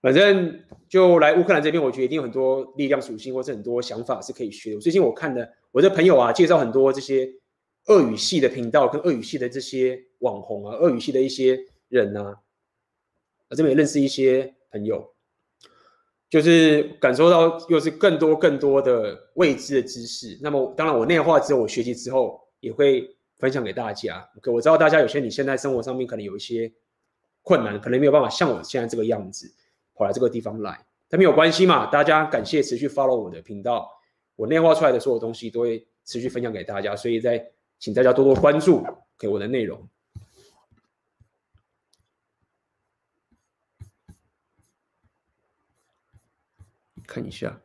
[0.00, 4.78] 反正就来乌克兰这边，我觉得一定有很多力量属性或者很多想法是可以学。
[4.78, 7.30] 最近我看的我的朋友啊，介绍很多这些
[7.86, 12.36] 俄语系的频道跟俄语系的这些网红啊，俄语系的一些人啊，
[13.48, 15.12] 我这边也认识一些朋友。
[16.30, 20.38] 就是感受到又是更多更多的未知的知识。
[20.40, 24.26] 那么，当然我内化之后，我学习之后也会分享给大家。
[24.36, 26.72] OK，我知道大家有些你现在生活上面可能有一些
[27.42, 29.52] 困难，可能没有办法像我现在这个样子
[29.94, 31.86] 跑来这个地方来，但没有关系嘛。
[31.86, 33.90] 大家感谢持续 follow 我的频道，
[34.36, 37.44] 我内化出来的所有东西都会持续分享给大家，所以在
[37.80, 38.86] 请大家多多关注
[39.18, 39.84] 给我的内容。
[47.10, 47.60] 看一下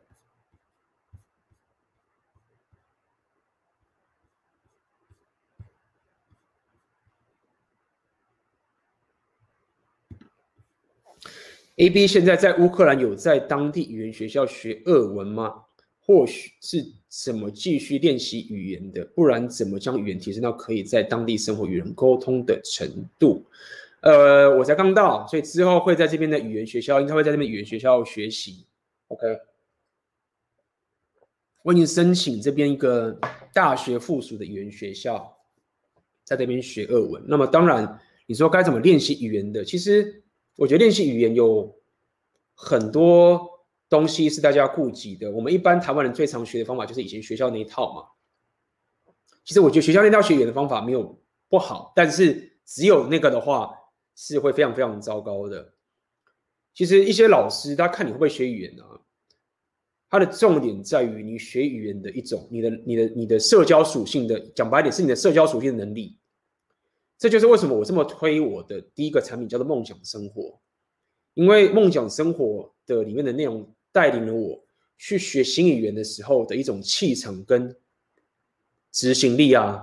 [11.76, 15.62] ，A B 现在在乌克兰有在当地语言学校学俄文吗？
[16.00, 19.04] 或许是怎么继续练习语言的？
[19.14, 23.46] 不然怎么将语言提升到可以在当地生活与人沟通的程度？
[24.00, 28.66] 呃，我才刚到，所以之后会在这边的语言学校，应该会在这边语言学校学习。
[29.08, 29.38] OK，
[31.62, 33.18] 我已经申请这边一个
[33.52, 35.36] 大学附属的语言学校，
[36.24, 37.22] 在这边学俄文。
[37.26, 39.64] 那么当然，你说该怎么练习语言的？
[39.64, 40.22] 其实。
[40.58, 41.78] 我觉得练习语言有
[42.54, 43.46] 很多
[43.90, 45.30] 东西是大家要顾及的。
[45.30, 49.12] 我们一般台湾人最常学的方法就是以前学校那一套嘛。
[49.44, 53.70] 其实我觉得学校那套学语言的方法没有不好，但是只有那个的话
[54.14, 55.74] 是会非常非常糟糕的。
[56.76, 59.00] 其实一些老师他看你会不会学语言啊，
[60.10, 66.18] 他的重点在于你学语言的一种，你的、你的、你的社交属性的，讲白点是你的社交属性的能力。
[67.16, 70.60] 这就是为什么我这么推我的第一个产品叫做梦想生活，
[71.32, 74.62] 因为梦想生活的里面的内容带领了我
[74.98, 77.74] 去学新语言的时候的一种气场跟
[78.92, 79.82] 执行力啊。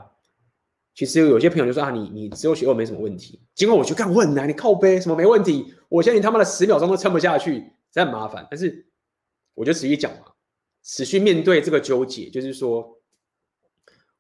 [0.94, 5.74] 其实有些朋友就说啊，你你只有学过没什么问题，结果我去看我很难，你靠背什么没问题？
[5.94, 8.48] 我相信他妈的十秒钟都撑不下去，真很麻烦。
[8.50, 8.84] 但是
[9.54, 10.34] 我就持续讲嘛，
[10.82, 13.00] 持续面对这个纠结，就是说，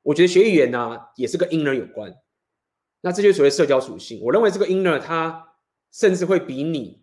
[0.04, 2.14] 我觉得学语言呢、也是跟 inner 有关。
[3.02, 4.22] 那这就是所谓社交属性。
[4.22, 5.56] 我认为这个 inner 它
[5.92, 7.02] 甚至会比你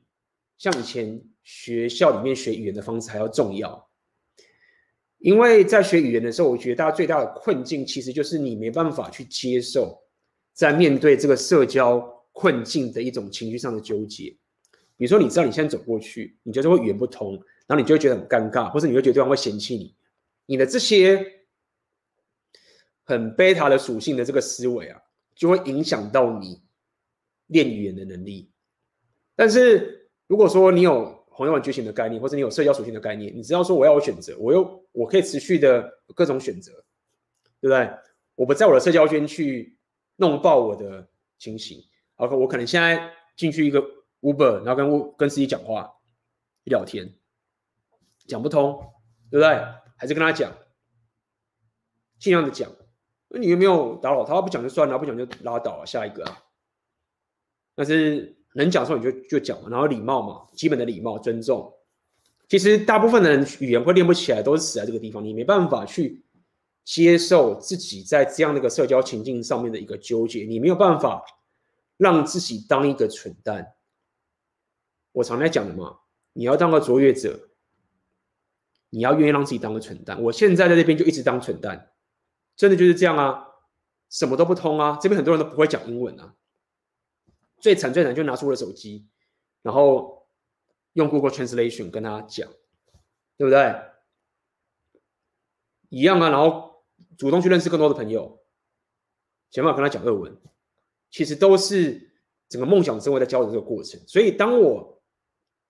[0.56, 3.90] 像以前学校里面学语言的方式还要重要。
[5.18, 10.00] 因为在学语言的时候，我觉得大家最大的困境其实就是你没办法去接受，
[10.52, 11.98] 在面对这个社交
[12.30, 14.36] 困境的一种情绪上的纠结。
[15.00, 17.32] 比如说，你知道你现在走过去，你觉得会语言不通，
[17.66, 19.96] 然后你就会觉得很尴尬，或者你会觉得对方会嫌弃你。
[20.44, 21.24] 你的这些
[23.04, 25.00] 很贝塔的属性的这个思维啊。
[25.32, 26.60] 就会影响到你
[27.46, 28.50] 练语言的能力。
[29.34, 36.72] 但是如果说你有红药丸觉醒的概念，或者你有社交属性的概念，你知道说我要有选择，我又我可以持续的各种选择，
[37.58, 37.90] 对不对？
[38.34, 39.78] 我不在我的社交圈去
[40.16, 41.82] 弄爆我的情形。
[42.16, 43.82] OK，我可能现在进去一个
[44.20, 45.92] Uber，然后跟跟司机讲话
[46.64, 47.14] 聊天，
[48.26, 48.92] 讲不通，
[49.30, 49.64] 对不对？
[49.96, 50.52] 还是跟他讲，
[52.18, 52.70] 尽量的讲。
[53.28, 54.40] 那你有没有打扰他？
[54.42, 56.42] 不讲就算了，不讲就拉倒了，下一个啊。
[57.74, 61.72] 但是能讲的时候你就就讲嘛，然后礼貌嘛，基本的礼貌、尊重。
[62.48, 65.24] 其实大部分的人语言会练不起来，都是死在这个地方。
[65.24, 66.24] 你没办法去
[66.84, 71.24] 接受自己在这样的一个社交情境上面的一个纠结，你没有办法
[71.96, 73.74] 让自己当一个蠢蛋。
[75.12, 76.00] 我常在讲的嘛，
[76.32, 77.48] 你要当个卓越者，
[78.90, 80.22] 你要愿意让自己当个蠢蛋。
[80.22, 81.92] 我现在在这边就一直当蠢蛋。
[82.56, 83.46] 真的就是这样啊，
[84.10, 86.34] 什么都不通啊，这边很多人都不会讲英文啊。
[87.58, 89.08] 最惨最惨就拿出我的手机，
[89.62, 90.26] 然后
[90.92, 92.50] 用 Google Translation 跟他讲，
[93.38, 93.80] 对不对？
[95.88, 96.84] 一样啊，然后
[97.16, 98.42] 主动去认识更多的朋友，
[99.50, 100.36] 想办法跟他讲日文，
[101.10, 102.12] 其实都是
[102.48, 103.98] 整个梦想生活在教的这个过程。
[104.06, 104.99] 所以当我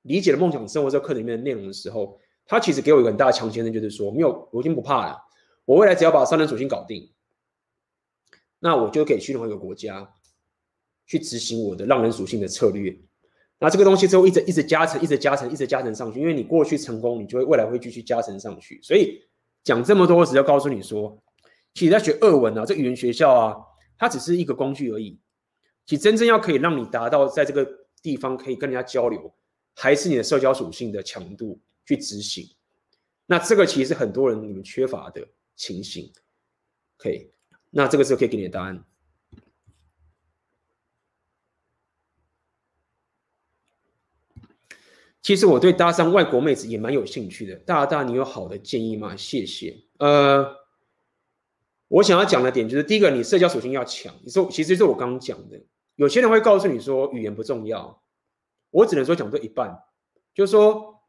[0.03, 5.19] 理解了梦想生活这课里面的内容的时候，他其实给我一个很大的强心针，就是说没有，我已经不怕了。
[5.65, 7.13] 我未来只要把商人属性搞定，
[8.59, 10.13] 那我就可以去另外一个国家
[11.07, 12.99] 去执行我的浪人属性的策略。
[13.59, 16.19] 那这个东西之后一直一直加成，一直加成，一直加成上去。
[16.19, 18.81] 因为你过去成功，你就会未来会继续加成上去。
[18.83, 19.23] 所以
[19.63, 21.23] 讲这么多，只要告诉你说，
[21.75, 23.57] 其实在学二文啊，这语言学校啊，
[23.99, 25.21] 它只是一个工具而已。
[25.85, 27.69] 其实真正要可以让你达到在这个
[28.03, 29.33] 地方可以跟人家交流，
[29.81, 32.49] 还是你的社交属性的强度去执行。
[33.27, 35.27] 那这个其实是很多人你们缺乏的。
[35.57, 36.11] 情形，
[36.97, 37.31] 可以，
[37.69, 38.83] 那这个时候可以给你的答案。
[45.21, 49.15] 其实我对搭讪外国妹子也蛮有兴趣的，大大你有好的建议吗？
[49.15, 49.85] 谢谢。
[49.99, 50.57] 呃，
[51.89, 54.15] 我想要讲的点就是，第一个，你社交属性要强。
[54.25, 55.63] 你说，其实是我刚刚讲的，
[55.97, 58.03] 有些人会告诉你说语言不重要，
[58.71, 59.85] 我只能说讲对一半，
[60.35, 61.03] 就是说，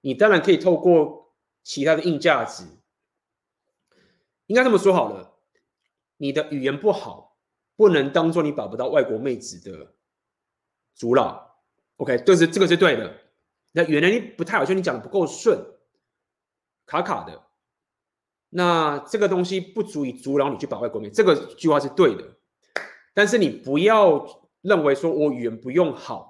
[0.00, 2.64] 你当然可以透过其他的硬价值。
[4.46, 5.38] 应该这么说好了，
[6.16, 7.38] 你的语言不好，
[7.76, 9.94] 不能当做你把不到外国妹子的
[10.94, 11.56] 阻挠。
[11.96, 13.14] OK，这是这个是对的。
[13.72, 15.64] 那原来你不太好，就你讲的不够顺，
[16.84, 17.46] 卡卡的，
[18.48, 21.08] 那这个东西不足以阻挠你去把外国妹。
[21.08, 22.36] 这个句话是对的，
[23.14, 26.29] 但是你不要认为说我语言不用好，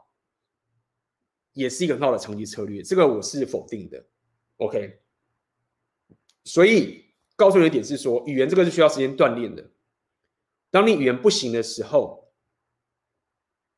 [1.53, 2.83] 也是一个很好的长期策略。
[2.83, 4.05] 这个我是否定的。
[4.57, 5.01] OK，
[6.45, 7.09] 所以。
[7.37, 9.71] 告诉你的点是说，语言这个是需要时间锻炼的。
[10.71, 12.31] 当你语言不行的时候，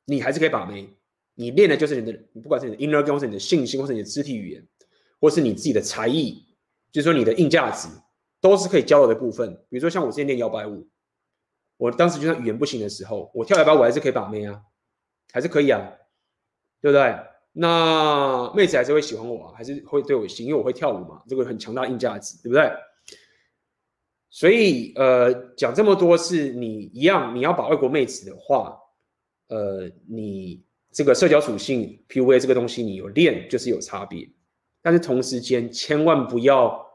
[0.05, 0.93] 你还是可以把妹。
[1.35, 4.67] 你练的就是你的，不管是你的 inner game，或是你的信心，或是你的肢体语言，
[5.21, 6.45] 或是你自己的才艺，
[6.91, 7.87] 就是说你的硬价值，
[8.41, 9.55] 都是可以交流的部分。
[9.69, 10.89] 比如说像我之前练摇摆舞，
[11.77, 14.61] 我当时就算语言不行的时候，我跳摇摆舞还是可以把妹啊，
[15.33, 15.81] 还是可以啊，
[16.81, 17.17] 对不对？
[17.53, 22.71] 那妹子还是会喜欢我啊，还是会对我行，因为我会跳舞嘛，这个很强大硬价值，对不对？
[24.31, 28.79] 所以呃，讲这么多是你一样，你要把外国妹子的话，
[29.49, 30.65] 呃，你。
[30.95, 34.31] 这个社交属性 PUA 这个东西，你有练就是有差别，
[34.83, 36.87] 但是同时间千万不要，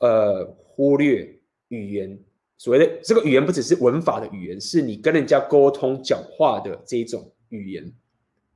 [0.00, 2.22] 呃，忽略语言。
[2.58, 7.90] 所谓的这个语言不只是文法的语言，是你跟人家沟通讲话的这一种语言，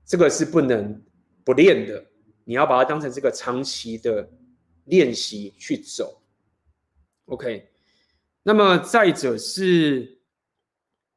[0.09, 1.01] 这个是不能
[1.45, 2.05] 不练的。
[2.43, 4.29] 你要把它当成这个长期的
[4.87, 6.21] 练习去走。
[7.27, 7.69] OK，
[8.43, 10.19] 那么再者是，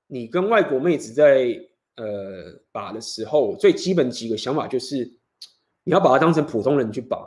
[0.05, 1.67] 你跟外国妹子在。
[1.95, 5.03] 呃，把的时候最基本几个想法就是，
[5.83, 7.17] 你要把它当成普通人去把。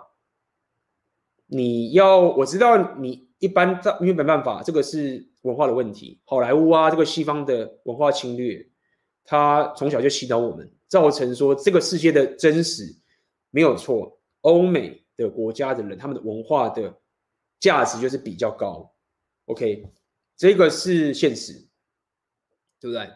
[1.46, 6.18] 你要我知道你一般在，因为没办法，这个是文化的问题。
[6.24, 8.66] 好莱坞啊，这个西方的文化侵略，
[9.22, 12.84] 他从小就洗脑我们，造成说这个世界的真实
[13.50, 14.16] 没有错。
[14.42, 16.96] 欧美的国家的人，他们的文化的
[17.58, 18.94] 价值就是比较高。
[19.46, 19.88] OK，
[20.36, 21.54] 这个是现实，
[22.78, 23.10] 对不对？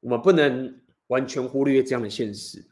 [0.00, 2.62] 我们不能完全忽略这样的现实，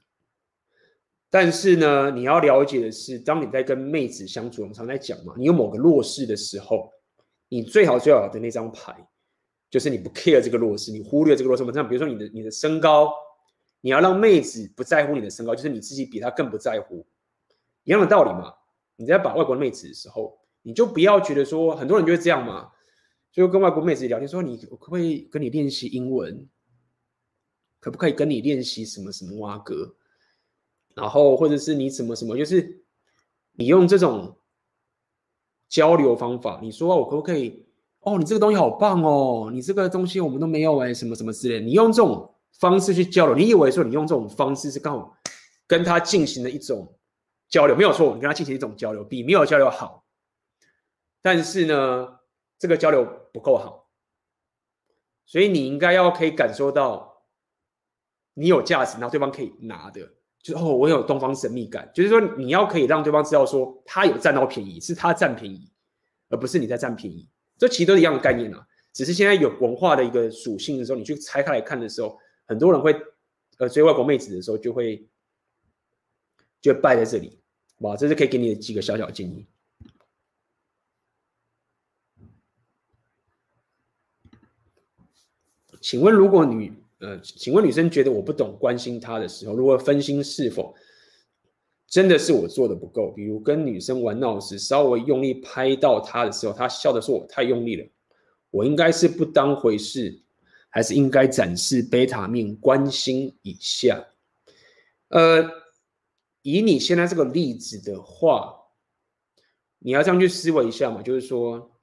[1.31, 6.93] 但是呢，你要了解的是，当你在跟妹子相处，我们常在讲嘛，你有某个弱势的时候，
[7.49, 8.95] 你最好最好的那张牌，
[9.71, 11.63] 就是你不 care 这个弱势，你忽略这个弱势。
[11.63, 13.15] 我们比如说你的你的身高，
[13.83, 17.07] 你要让妹子不在乎你的身高，就是你自己比她更不在乎，
[17.85, 18.55] 一样的道理嘛。
[18.97, 22.71] 你在把外国妹子的时候，你就不要觉得说，很多人就会这样嘛，
[23.31, 26.49] 就跟外国妹子聊天说，你我可不可以跟你练习英文？
[27.81, 29.97] 可不可以跟你练习什么什么蛙哥？
[30.95, 32.85] 然后或者是你什么什么，就是
[33.55, 34.37] 你用这种
[35.69, 37.67] 交流方法，你说我可不可以？
[38.01, 41.61] 哦，你这个东西好棒哦，你这个东西我们都没有哎，什么什么之类。
[41.65, 45.17] 你用这种方式去交流，你以为说你用这种方式是刚好
[45.67, 46.99] 跟他进行了一种
[47.49, 50.05] 交流，没有错，你跟他进行一种交流比没有交流好。
[51.21, 52.19] 但是呢，
[52.59, 53.89] 这个交流不够好，
[55.25, 57.11] 所以你应该要可以感受到。
[58.35, 60.01] 你有价值，然后对方可以拿的，
[60.43, 65.71] 就是哦，我有东方神秘感，就是说你要可以让对方知道说他有占到便宜，是他占便宜，
[66.31, 67.29] 而不是你在占便宜。
[67.59, 72.19] 这其实都是一样的概念啊，只是现在有文化的一个属性的时候，你去拆开来看的时候，
[72.53, 72.95] 很多人会
[73.57, 75.09] 呃追外国妹子的时候就会
[76.61, 77.39] 就会败在这里，
[77.79, 79.47] 哇，这是可以给你的几个小小建议。
[85.81, 90.75] 请问如果女呃，请问女生觉得我不懂关心她的时候，如果分心是否
[91.89, 93.11] 真的是我做的不够？
[93.11, 97.89] 比如跟女生玩闹时，稍微用力拍到她的时候，她笑的说我太用力了，
[98.51, 100.23] 我应该是不当回事，
[100.73, 104.05] 还是应该展示贝塔面关心一下？
[105.09, 105.47] 呃，
[106.41, 108.59] 以你现在这个例子的话，
[109.79, 111.79] 你要这样去思维一下嘛，就是说，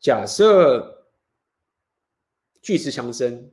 [0.00, 1.06] 假设
[2.62, 3.52] 巨石强森。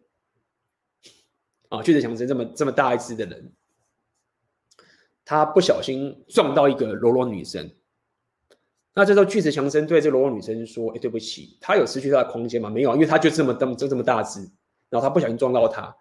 [1.67, 3.53] 啊，巨石强森这么这么大一只的人，
[5.23, 7.69] 他不小心撞到一个柔弱女生。
[8.93, 12.69] 那这时候巨石强森对这个柔弱女生说：“哎，对不起，他有失去他的空间吗？
[12.69, 14.39] 没有，因为他就这么这么就这么大只，
[14.89, 15.95] 然后他不小心撞到他。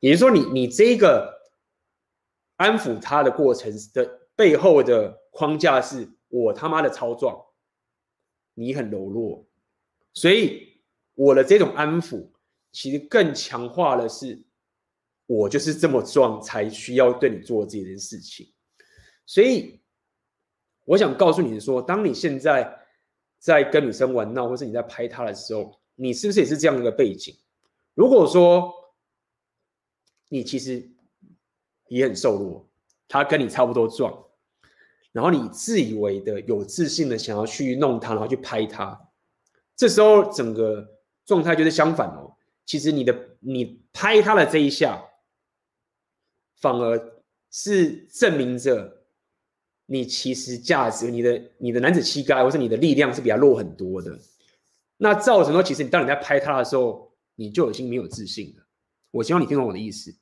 [0.00, 1.32] 也就是说你，你你这个
[2.56, 7.36] 安抚他的过程的背后的框架是我他妈的超壮，
[8.54, 9.46] 你很柔弱，
[10.12, 10.80] 所以
[11.14, 12.26] 我的这种安抚
[12.72, 14.42] 其实更强化的是。”
[15.28, 18.46] 我就是这么壮，才需要对你做这件事情。
[19.26, 19.80] 所以，
[20.86, 22.80] 我想告诉你说，当你现在
[23.38, 27.36] 在跟女生玩闹，或是你在拍她的时候，你是不是也是这样一个背景？
[27.92, 28.72] 如果说
[30.30, 30.90] 你其实
[31.88, 32.66] 也很瘦弱，
[33.06, 34.24] 她跟你差不多壮，
[35.12, 38.98] 然后你自以为的有自信的想要去弄她，然后去拍她，
[39.76, 42.34] 这时候整个状态就是相反哦。
[42.64, 45.02] 其实你的你拍她的这一下。
[46.58, 48.95] 反而是证明着
[49.86, 54.18] 你其实价值，你的你的男子气概，或是你的力量是比较弱很多的。
[54.98, 58.64] 那造成说，其实你当你在拍他的时候，你就已经没有自信了。
[59.10, 60.14] 我希望你听懂我的意思。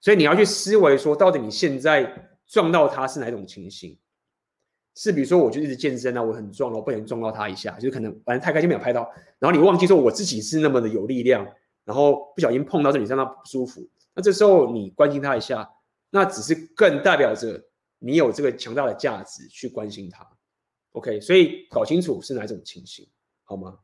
[0.00, 3.96] 所以你要去思维说，到底你现在撞到他是哪种情形？
[4.96, 9.08] 是比如说，我就一直健身啊，我很壮，我不小心撞到他一下，就是可能反正太开心没有拍到，
[9.38, 11.46] 然后你忘记说我自己是那么的有力量，
[11.84, 13.88] 然后不小心碰到这里让他不舒服。
[14.14, 15.70] 那这时候你关心他一下，
[16.10, 17.62] 那只是更代表着
[18.00, 20.28] 你有这个强大的价值去关心他。
[20.92, 23.08] OK，所以搞清楚是哪种情形，
[23.44, 23.78] 好吗？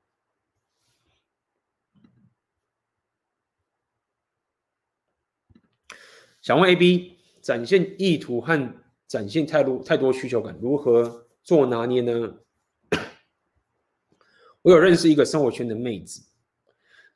[6.40, 8.74] 想问 AB，展现意图和
[9.06, 12.38] 展现太多太多需求感，如何做拿捏呢？
[14.62, 16.20] 我有认识一个生活圈的妹子，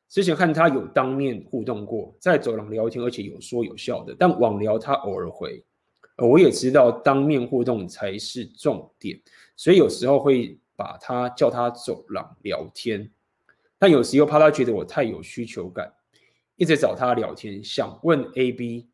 [0.09, 4.15] 之前看她有当面互动过，在走廊聊天，而且有说有笑的。
[4.17, 5.65] 但网聊她偶尔回，
[6.21, 9.21] 我也知道当面互动才是重点，
[9.57, 13.11] 所以有时候会把他叫他走廊聊天，
[13.79, 15.93] 但有时又怕他觉得我太有需求感，
[16.57, 17.63] 一直找他聊天。
[17.65, 18.89] 想问 AB，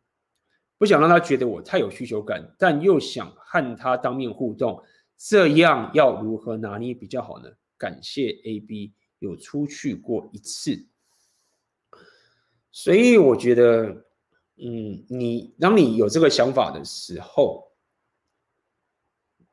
[0.78, 4.82] 不想让他觉得我太有需求感，但又想和他当面互动，
[5.16, 7.50] 这样要如何拿捏比较好呢？
[7.78, 10.86] 感谢 AB 有出去过一次，
[12.72, 14.06] 所以我觉得，
[14.56, 17.70] 嗯，你当你有这个想法的时候，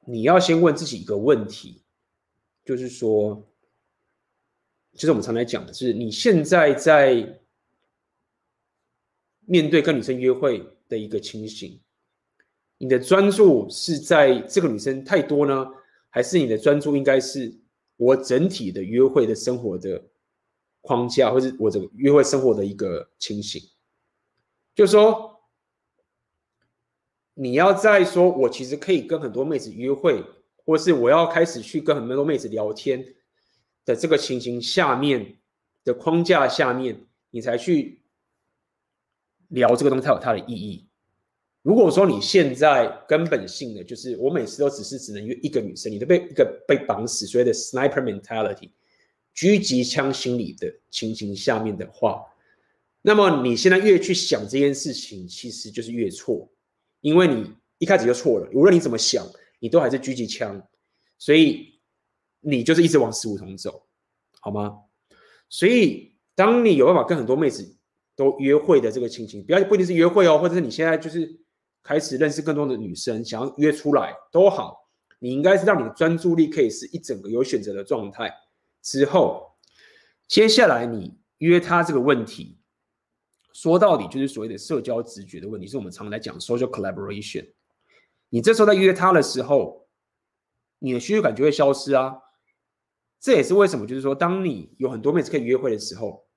[0.05, 1.83] 你要先问自己一个问题，
[2.65, 3.47] 就是说，
[4.93, 7.41] 就是我们常来讲的是，你现在在
[9.45, 11.81] 面对跟女生约会的一个情形，
[12.77, 15.67] 你的专注是在这个女生太多呢，
[16.09, 17.59] 还是你的专注应该是？
[17.95, 20.03] 我整体的约会的生活的
[20.81, 23.61] 框架，或是我这个约会生活的一个情形，
[24.75, 25.39] 就是说，
[27.35, 30.23] 你要在说我其实可以跟很多妹子约会，
[30.65, 33.05] 或是我要开始去跟很多妹子聊天
[33.85, 35.37] 的这个情形下面
[35.83, 38.01] 的框架下面，你才去
[39.49, 40.87] 聊这个东西，才有它的意义。
[41.61, 48.71] 如果说你现在根本性的就是我每次都只是只能约一个女生，你都被一个被绑死，所谓的 sniper mentality，
[49.35, 52.25] 狙击枪心理的情形下面的话，
[53.03, 56.51] 那么你现在越去想这件事情，其实就是越错，
[57.01, 59.23] 因为你一开始就错了，无论你怎么想，
[59.59, 60.59] 你都还是狙击枪，
[61.19, 61.79] 所以
[62.39, 63.85] 你就是一直往死胡同走，
[64.39, 64.79] 好吗？
[65.49, 67.77] 所以当你有办法跟很多妹子
[68.15, 71.39] 都约会的这个情形，不要不一定是约会哦，或者是你现在就是。
[71.85, 74.87] 开始认识更多的女生，想要约出来都好，
[75.19, 78.33] 你应该是让你的专注力可以是一整个有选择的状态。
[78.81, 79.51] 之后，
[80.29, 82.57] 接下来你约她这个问题，
[83.53, 87.47] 说到底就是所谓的社交直觉的问题，是我们常来讲 social collaboration。
[88.29, 89.87] 你这时候在约他的时候，
[90.79, 92.15] 你的需求感就会消失啊。
[93.19, 96.27] 这也是为什么，就是说，当你有很多妹子可以约会的时候，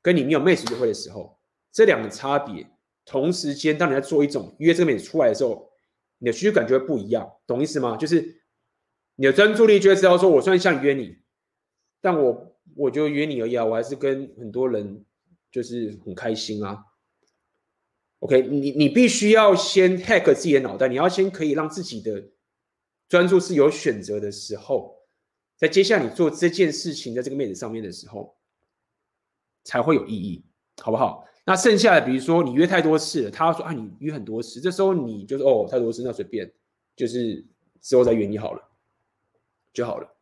[0.00, 1.36] 跟你没有妹子约会的时候，
[1.72, 2.70] 这两个差别。
[3.06, 5.68] 同时间，当你在做一种约这个妹子出来的时候，
[6.18, 7.96] 你的需求感觉会不一样，懂意思吗？
[7.96, 8.42] 就是
[9.16, 11.16] 你的专注力就会知道说，我虽然想约你，
[12.00, 15.04] 但我我就约你而已啊，我还是跟很多人
[15.50, 16.84] 就是很开心啊。
[18.20, 22.22] OK，你你必须要先 hack 自己的脑袋，你要先可以让自己的
[23.08, 24.94] 专注是有选择的时候，
[25.56, 28.36] 在接下来你做这件事情在这个妹子上面的时候，
[29.64, 30.44] 才会有意义，
[30.82, 31.26] 好不好？
[31.46, 36.52] 那剩下的，比如说你约太多次了，他说啊，你约很多次，这时候你就是哦，太多次，那随便，
[36.94, 37.42] 就是
[37.80, 38.62] 之后再约你好了，
[39.72, 40.14] 就好了，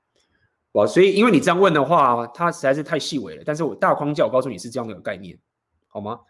[0.72, 3.42] 哇，所以因为你这样问的话，它实在是太细微了。
[3.44, 5.38] 但是我大框架，我告诉你是这样的概念，
[5.88, 6.20] 好吗？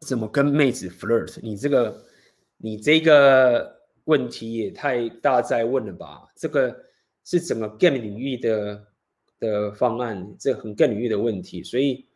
[0.00, 1.38] 怎么跟妹子 flirt？
[1.42, 2.04] 你这个，
[2.56, 3.76] 你这个。
[4.08, 6.26] 问题也太大在问了吧？
[6.34, 6.74] 这个
[7.24, 8.86] 是整个 game 领域的
[9.38, 12.08] 的方案，这个很 game 领域的问题，所以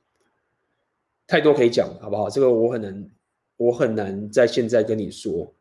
[1.27, 2.31] 太多可以讲，好不好？
[2.31, 3.11] 这个我很难，
[3.63, 5.55] 我很难在现在跟你说，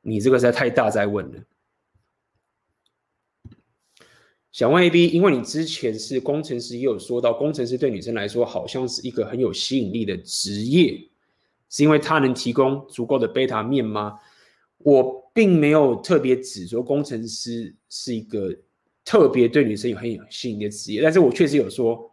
[0.00, 1.38] 你这个实在太大在问了。
[4.50, 10.98] 想问 AB，因为你之前是工程师，也有说到工程师对女生来说好像是一个很有吸引力的职业，
[11.68, 14.18] 是因为它能提供足够的贝塔面吗？
[14.78, 18.54] 我并没有特别指说工程师是一个
[19.04, 22.10] 特别对女生有很有吸引力的职业，但是我确实有说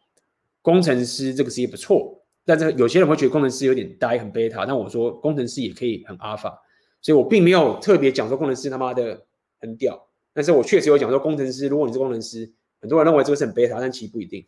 [0.61, 2.18] 工程师这个职业不错，
[2.49, 6.59] 但是有些人会觉得工程师有点呆很贝塔，但我说工程师也可以很阿法，
[6.99, 9.23] 所以我并没有特别讲说工程师他妈的
[9.59, 12.51] 很屌，但是我确实有讲说工程师，如果你是工程师，
[12.81, 14.47] 很多人认为这个是很 beta，，但其实不一定。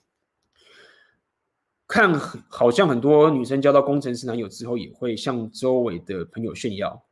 [1.88, 2.12] 看
[2.50, 7.06] 好像很多女生交到工程师男友之后，也会向周围的朋友炫耀。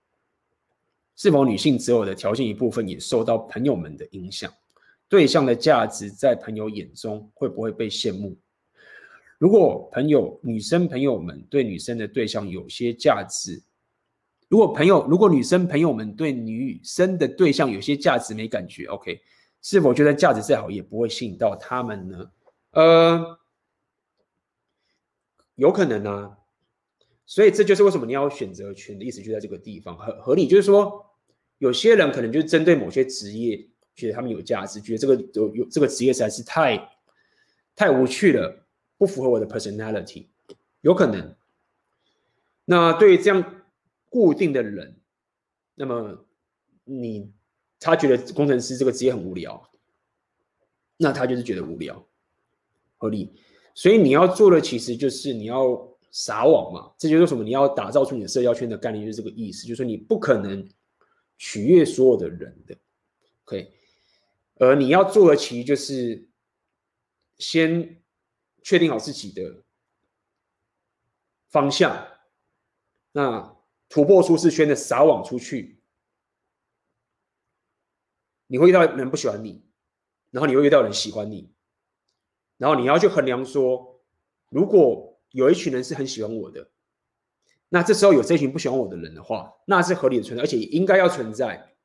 [1.16, 4.52] 是否女性择偶的条件一部分也受到朋友们的影响？
[5.08, 8.38] 对象的价值在朋友眼中会不会被羡慕？
[9.40, 13.64] 如果朋友女生朋友们对女生的对象有些价值，
[14.50, 19.22] 如果朋友如果女生朋友们对女生的对象有些价值没感觉，OK，
[19.62, 22.32] 是否觉得价值再好也不会吸引到他们呢？
[22.72, 23.40] 呃，
[25.56, 26.36] 有可能啊。
[27.26, 30.48] 所以这就是为什么你要选择权的意思就在这个地方，合合理。
[30.48, 31.06] 就是说，
[31.60, 33.56] 有些人可能就是针对某些职业，
[33.96, 36.90] 觉得他们有价值，觉得这个有有这个职业实在是太
[37.76, 38.66] 太无趣了，
[39.00, 40.28] 不符合我的 personality，
[40.82, 41.36] 有可能。
[42.66, 43.64] 那对于这样
[44.10, 44.96] 固定的人，
[45.74, 46.24] 那么
[46.84, 47.32] 你
[47.80, 49.68] 他觉得工程师这个职业很无聊，
[50.98, 52.06] 那他就是觉得无聊，
[52.98, 53.34] 合理。
[53.74, 55.90] 所以你要做的其实就是你要。
[56.12, 60.68] 撒网嘛，这就是什么你要打造出你的社交圈的概念，就是这个意思，就是说你不可能
[61.38, 62.76] 取悦所有的人的
[63.46, 63.72] ，OK，
[64.56, 66.28] 而你要做的其实就是
[67.38, 68.02] 先
[68.64, 69.64] 确定好自己的
[71.50, 72.08] 方向，
[73.12, 73.58] 那
[73.88, 75.82] 突破舒适圈的撒网出去，
[78.48, 79.64] 你会遇到人不喜欢你，
[80.32, 81.52] 然后你会遇到人喜欢你，
[82.58, 84.02] 然后你要去衡量说，
[84.50, 86.72] 如果有一群人是很喜欢我的，
[87.70, 91.76] 那这时候有这群不喜欢我的人的话，那是合理的存在，而且应该要存在。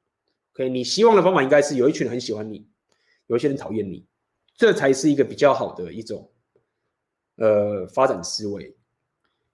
[0.52, 2.70] OK，你希望的方法应该是有一群人很喜欢你，
[3.26, 4.06] 有一些人讨厌你，
[4.56, 6.32] 这才是一个比较好的一种
[7.36, 8.76] 呃发展思维。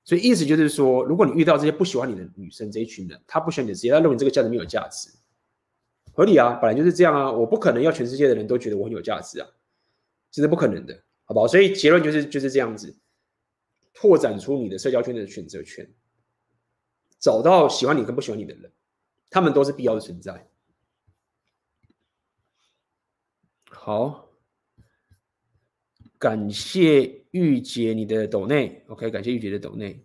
[0.05, 5.11] 所以意思就是说，如果你遇到这些不喜欢你的女生这一群人，她不喜欢你的职业，她认为这个价值没有价值，
[6.13, 9.49] 合理啊，本来就是这样啊，我不可能要全世界的人都觉得我很有价值啊，
[10.31, 11.47] 这是不可能的，好不好？
[11.47, 12.97] 所以结论就是就是这样子。
[13.93, 15.87] 拓展出你的社交圈的选择权，
[17.19, 18.73] 找到喜欢你跟不喜欢你的人，
[19.29, 20.49] 他们都是必要的存在。
[23.69, 24.31] 好，
[26.19, 30.05] 感谢玉姐你的抖内，OK，感谢玉姐的抖内。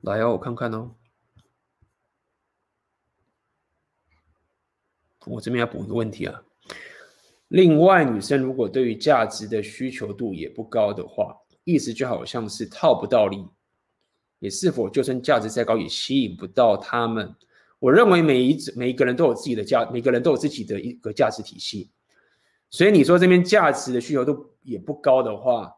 [0.00, 0.94] 来哦，我看看哦，
[5.26, 6.42] 我这边要补一个问题啊。
[7.48, 13.44] 另外，女生如果对于价值的需求度也不高的话，意思就好像是套不到利，
[14.40, 17.32] 也是否就算价值再高也吸引不到他们？
[17.78, 21.92] 我认为每一每一个人都有自己的价，每个人都有自己的一个价值体系。
[22.70, 25.74] 所以你说这边价值的需求度也不高的话，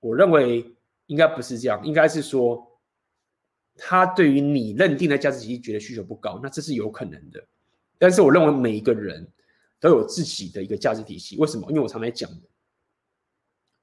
[0.00, 0.74] 我认为
[1.06, 2.80] 应该不是这样，应该是说
[3.76, 7.44] 他对于你认定的价值体系觉得需求不高，那这是有可能的。
[7.98, 9.26] 但是我认为每一个人。
[9.82, 11.68] 都有自己的一个价值体系，为什么？
[11.68, 12.42] 因为我常来讲的，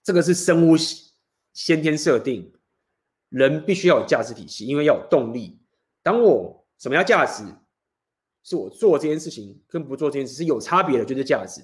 [0.01, 0.77] 这个是生物
[1.51, 2.49] 先天设定，
[3.27, 5.59] 人必须要有价值体系，因为要有动力。
[6.01, 7.43] 当我什么叫价值？
[8.43, 11.61] 是我做这件事情跟不做这件事是有差别的，就是价值。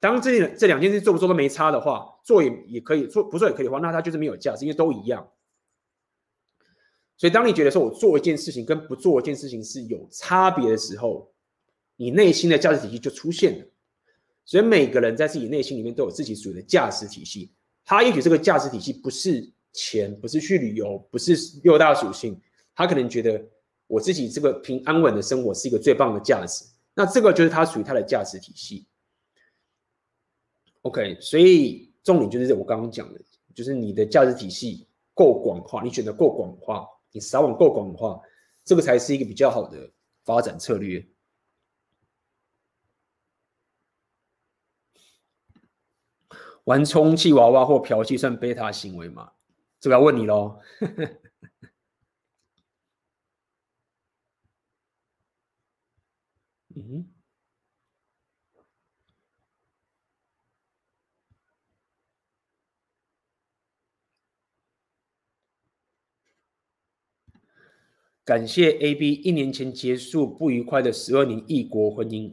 [0.00, 5.30] 当这这两件事做不做都没差的话，做也也可以，做不做也可以的话，那它就是没有价值，因为都一样。
[7.18, 11.30] 所以当你觉得说我做一件事情跟不做一件事情是有差别的时候，
[11.96, 13.66] 你内心的价值体系就出现了，
[14.46, 17.52] 所以每个人在自己内心里面都有自己属于的价值体系。
[17.84, 22.40] 他也许这个价值体系不是钱，不是去旅游，不是六大属性，
[22.74, 23.44] 他可能觉得
[23.86, 26.64] 我自己这个平安稳的生活是一个最棒的价值。
[26.94, 28.86] 那这个就是他属于他的价值体系。
[30.82, 33.20] OK，所以重点就是我刚刚讲的，
[33.54, 38.20] 就是你的价值体系够广化，你选择够广化，你撒网够广化，
[38.64, 39.90] 这个才是一个比较好的
[40.24, 41.06] 发展策略。
[46.64, 49.32] 玩充气娃娃或嫖妓算贝塔行为吗？
[49.80, 50.58] 这个要问你喽。
[56.76, 57.04] 嗯，
[68.30, 72.30] 感谢 AB 一年前结束不愉快的十二年异国婚姻，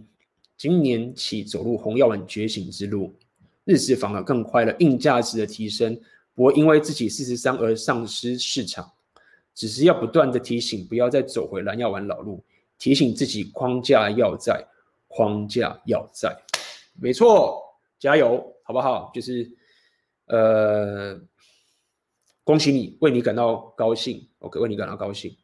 [0.55, 3.15] 今年起走入红药丸觉醒之路。
[3.63, 5.99] 日子反而更快了，硬价值的提升
[6.35, 8.87] 不会因为自己四十三而丧失市场，
[9.55, 12.43] 只是要不断的提醒，不要再走回蓝药丸老路，
[12.77, 14.63] 提醒自己框架要在，
[15.07, 16.31] 框架要在，
[17.01, 17.59] 没错，
[17.97, 19.09] 加油，好不好？
[19.15, 19.49] 就是，
[20.27, 21.19] 呃，
[22.43, 25.35] 恭喜你，为你感到高兴，OK，为你感到高兴。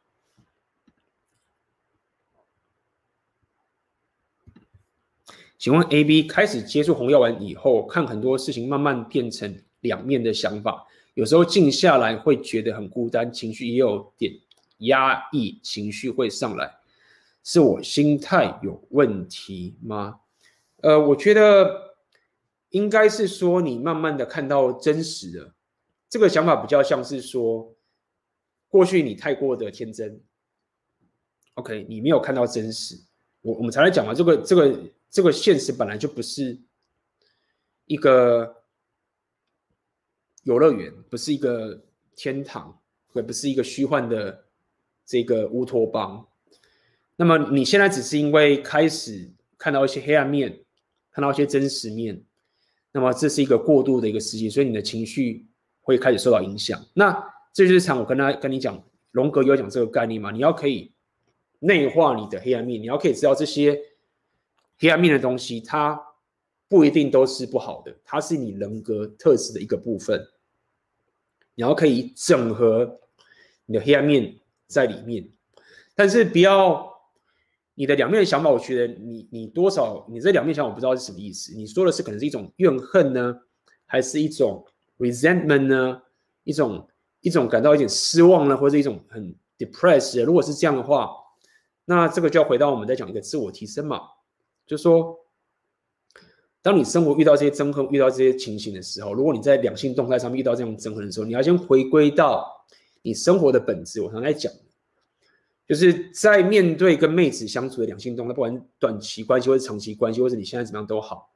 [5.64, 14.34] 请问 A、B 开始接触红药丸以后，看很多事情慢慢变成两面的想法，有时候静下来会觉得很孤单，情绪也有点
[14.80, 16.70] 压抑，情绪会上来，
[17.46, 20.20] 是我心态有问题吗？
[20.82, 21.96] 呃，我觉得
[22.72, 25.54] 应该是说你慢慢的看到真实的
[26.10, 27.74] 这个想法，比较像是说
[28.68, 30.20] 过去你太过的天真
[31.54, 33.00] ，OK，你没有看到真实。
[33.42, 34.78] 我我们才来讲啊，这个这个
[35.14, 36.60] 这个现实本来就不是
[37.86, 38.64] 一个
[40.42, 41.84] 游乐园，不是一个
[42.16, 42.82] 天堂，
[43.14, 44.46] 也不是一个虚幻的
[45.06, 46.28] 这个乌托邦。
[47.16, 50.66] 那么你现在只是因为开始看到一些黑暗面，
[51.12, 52.20] 看到一些真实面，
[52.92, 55.46] 那么这是一个过渡的一个时期，所以你的情绪
[55.82, 56.84] 会开始受到影响。
[56.96, 57.16] 那
[57.54, 60.92] 这就是常我跟他跟你讲，荣格有讲这个概念嘛，你要可以。
[61.66, 63.80] 内化你的黑暗面，你要可以知道这些
[64.84, 65.98] 黑暗面的东西，它
[66.68, 70.22] 不一定都是不好的，它是你人格特质的一个部分。
[71.56, 73.00] 你要可以整合
[73.66, 74.36] 你的黑暗面
[74.68, 75.30] 在里面，
[75.96, 76.86] 但是不要
[77.76, 78.50] 你的两面的想法。
[78.50, 81.56] 我觉得你你多少你这两面想法，我不知道是什么意思。
[81.56, 83.40] 你说的是可能是一种怨恨呢，
[83.86, 84.66] 还是一种
[84.98, 86.02] resentment 呢？
[86.44, 86.86] 一种
[87.22, 90.22] 一种感到一点失望呢，或者一种很 depressed？
[90.26, 91.10] 如果是这样的话。
[91.86, 94.00] 那这个就要回到我们在讲一个自我提升嘛，
[94.66, 95.20] 就是说，
[96.62, 102.66] 当你生活遇到这些憎恨、遇到这些情形的时候，如果你在两性动态上面遇到这种憎恨的时候，你要先回归到
[103.02, 104.02] 你生活的本质。
[104.02, 104.52] 我常在讲，
[105.68, 111.34] 就是在面对跟妹子相处的两性动态，不管短期关系或者长期关系，或者你现在怎么样都好，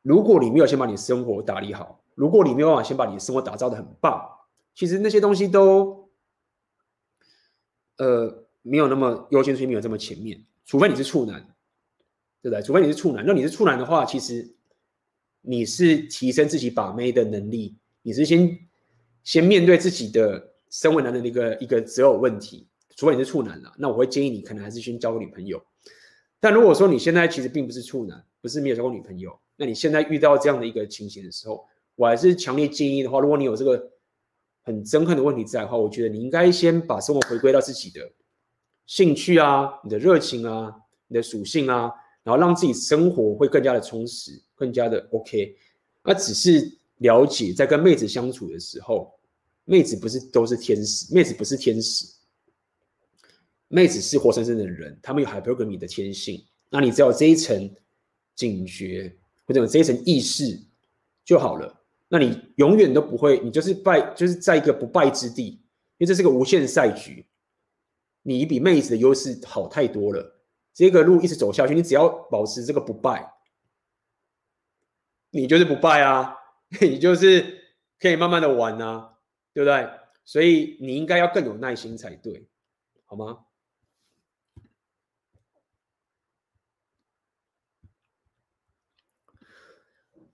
[0.00, 4.26] 如果你没有先把你生活打理好，如果你没有办法先把你的生活打造得很棒，
[4.74, 6.00] 其实那些东西都。
[7.98, 11.40] 呃，没有那么优先顺序，没有这么前面，除非你是处男，
[12.40, 12.62] 对不对？
[12.62, 14.54] 除非你是处男，那你是处男的话，其实
[15.40, 18.58] 你是提升自己把妹的能力，你是先
[19.24, 22.68] 先面对自己的身为男人的一个一个择偶问题。
[22.96, 25.60] 除非你是处男了，那我会建议你可能还是先交个女朋友。
[26.38, 31.66] 但如果说你现在其实并不是处男，不是没有交过女朋友，那你现在遇到这样的一个情形的时候，
[31.96, 33.90] 我还是强烈建议的话，如果你有这个。
[34.64, 38.08] 很憎恨的问题在的话，我觉得你应该先把生活回归到自己的
[38.92, 40.70] 兴趣啊、你的热情啊、
[41.08, 41.90] 你的属性啊，
[42.22, 45.56] 然后让自己生活会更加的充实、更加的 OK。
[46.04, 49.10] 那只是了解，在跟妹子相处的时候，
[49.64, 52.04] 妹子不是都是天使，妹子不是天使，
[53.68, 56.44] 妹子是活生生的人，他们有 hypergamy 的天性。
[56.68, 57.74] 那你只要这一层
[58.34, 59.10] 警觉
[59.46, 60.60] 或者有这一层意识
[61.24, 61.82] 就好了。
[62.08, 65.46] 那你永远都不会，你就是败，就是在一个不败之地，
[65.96, 67.24] 因为这是个无限赛局，
[68.22, 70.40] 你比妹子的优势好太多了。
[70.72, 73.34] 这个路一直走下去，你只要保持这个不败，
[75.30, 76.34] 你就是不败啊，
[76.80, 79.18] 你就是可以慢慢的玩啊，
[79.52, 79.88] 对不对？
[80.24, 82.48] 所以你应该要更有耐心才对，
[83.04, 83.44] 好吗？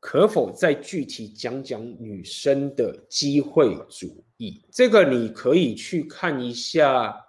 [0.00, 4.64] 可否再具体讲讲女生的机会主义？
[4.70, 7.27] 这个你可以去看一下，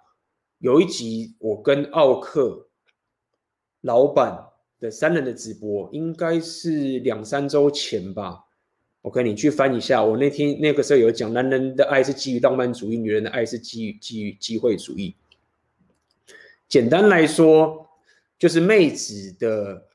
[0.60, 2.68] 有一集我跟奥克
[3.80, 4.46] 老板
[4.78, 8.44] 的三人的直播，应该是两三周前吧。
[9.02, 15.16] OK，你去翻一下，我那天那个时候有讲，男人的爱是基于浪漫主义，女人的爱是基于基于机会主义。
[16.68, 17.88] 简单来说，
[18.38, 19.86] 就是妹子的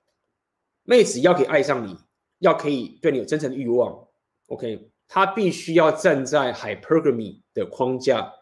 [0.83, 1.95] 妹子要可以爱上你。
[2.39, 4.07] 要可以对你有真诚的欲望
[4.47, 8.33] ，OK，她必须要站在 hypergamy 的框架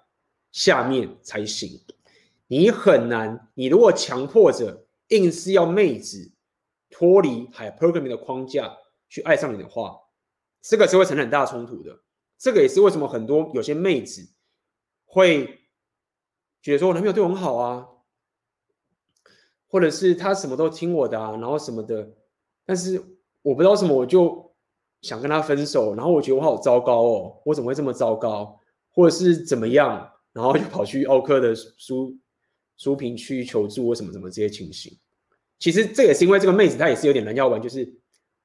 [0.52, 1.80] 下面才行。
[2.54, 6.32] 你很难，你如果强迫着硬是要妹子
[6.92, 8.78] 脱离海 programming 的框架
[9.10, 9.98] 去爱上你的话，
[10.62, 12.00] 这个是会成很大冲突的。
[12.38, 14.22] 这个也是为什么很多有些妹子
[15.06, 15.62] 会
[16.62, 17.88] 觉得说，我男朋友对我很好啊，
[19.68, 22.14] 或者是他什么都听我的啊，然后什么的，
[22.66, 23.04] 但是。
[23.46, 24.56] 我不知道什么，我就
[25.02, 28.58] 想跟他分手，然后我觉得我好糟糕哦，我怎么会这么糟糕，
[28.94, 32.18] 或者是怎么样，然后就跑去奥克的书
[32.78, 34.98] 书评区求助，或什么什么这些情形。
[35.60, 37.92] 其实这也是因为这个妹子她也是有点蓝药丸，就是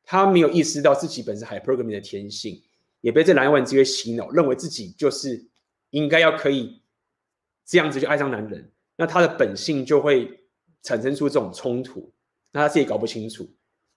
[0.05, 2.63] 她没有意识到自己本身海 pergamy 的天性，
[3.01, 5.47] 也被这蓝药丸直接洗脑，认为自己就是
[5.91, 6.81] 应该要可以
[7.65, 10.41] 这样子就爱上男人，那她的本性就会
[10.83, 12.13] 产生出这种冲突，
[12.53, 13.49] 那她自己搞不清楚。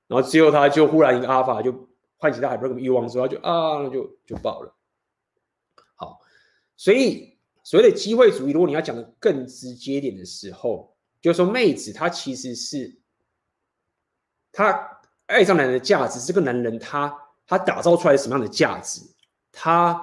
[0.07, 1.87] 然后最后他就忽然一个阿法就
[2.17, 4.75] 唤起他 hypergamy 欲望之后，他就啊，就就爆了。
[5.95, 6.19] 好，
[6.75, 7.30] 所以
[7.63, 12.99] 所谓的机会主义，如果你要讲的更直接点的时候，就是说妹子她其实是
[14.51, 17.15] 她爱上男人的价值，这个男人他
[17.45, 19.01] 他打造出来什么样的价值？
[19.51, 19.93] 他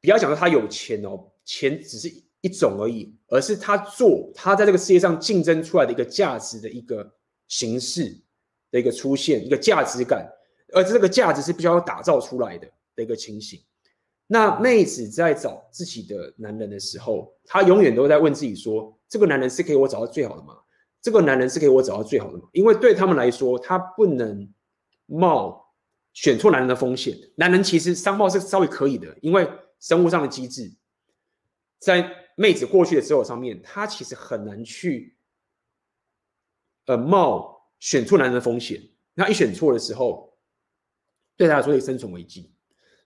[0.00, 2.08] 不要讲说他有钱哦，钱只是
[2.40, 7.14] 一种而已，而是他做他在这个世界上竞争出来的一个价值的一个
[7.48, 8.20] 形式。
[8.70, 10.28] 的一个出现，一个价值感，
[10.72, 13.64] 而这个价值是必须要打造出来的的一个情形。
[14.26, 20.58] 那妹子在找自己的男人的时候，她永远都在问自己说：这个男人是给我找到最好的吗？
[21.02, 22.48] 这个男人是给我找到最好的吗？
[22.52, 24.50] 因为对他们来说，他不能
[25.04, 25.74] 冒
[26.14, 27.14] 选错男人的风险。
[27.36, 29.46] 男人其实商贸是稍微可以的，因为
[29.80, 30.72] 生物上的机制，
[31.78, 35.18] 在妹子过去的择偶上面，他其实很难去
[36.86, 38.80] 呃冒选错男人的风险。
[39.12, 40.34] 那一选错的时候，
[41.36, 42.53] 对他来说会生存危机。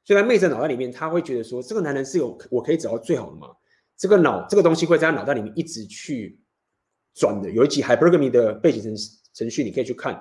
[0.09, 3.49] 所以在妹子脑袋里面，他会觉得说，这个男人是有我可以找到最好的吗？
[3.95, 6.41] 这个脑这个东西会在他脑袋里面一直去
[7.13, 7.51] 转的。
[7.51, 8.97] 有一集 Hypergamy 的背景程
[9.35, 10.19] 程序，你可以去看。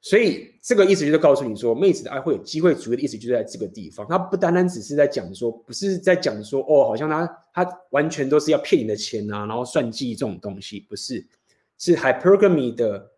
[0.00, 4.06] 所以这个意思就是告诉你说，妹子的爱会有机会主义的意思就在这个地方。
[4.08, 11.26] 他不单单只是在讲说，不是在讲说哦，好像他他完全都是要骗你的钱啊，然后算计这种东西，不是，
[11.78, 13.10] 是 Hypergamy 的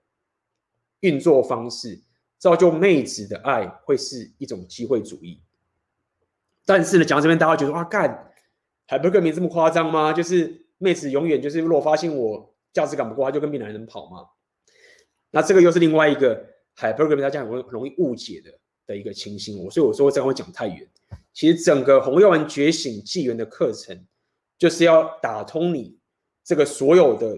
[1.01, 2.01] 运作方式，
[2.39, 5.39] 造就妹子的爱会是一种机会主义。
[6.71, 8.33] 但是呢，讲到这边，大家觉得哇，干
[8.87, 10.13] ，Hypergamy 这么夸张吗？
[10.13, 14.25] 就是妹子永远就是，如果发现我价值感不够，她就跟别男人跑嘛？
[15.33, 18.53] 那这个又是另外一个 Hypergamy 大家很容易误解的
[18.87, 19.65] 的一个情形。
[19.65, 20.89] 我所以我说这样会讲太远。
[21.33, 24.07] 其实整个红药丸觉醒纪元的课程，
[24.57, 25.99] 就是要打通你
[26.45, 27.37] 这个所有的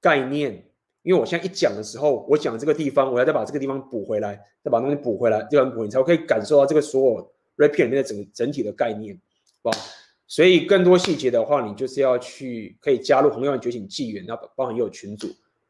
[0.00, 0.66] 概念。
[1.02, 7.35] 因为我现在一讲的时候，我讲这个地方，我要再把这个地方补回来，再把东西补回来，这样补，你才可以感受到这个所有。
[7.56, 9.18] Red Pill 里面的整整体的概念，
[9.62, 9.78] 好吧？
[10.26, 15.28] 所以更多细节的话，你就是要去可以加入红药觉醒纪元，那包含也有群组，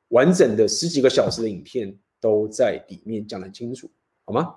[0.09, 3.91] 完整的十几个小时的影片都在里面讲得清楚，
[4.25, 4.55] 好吗？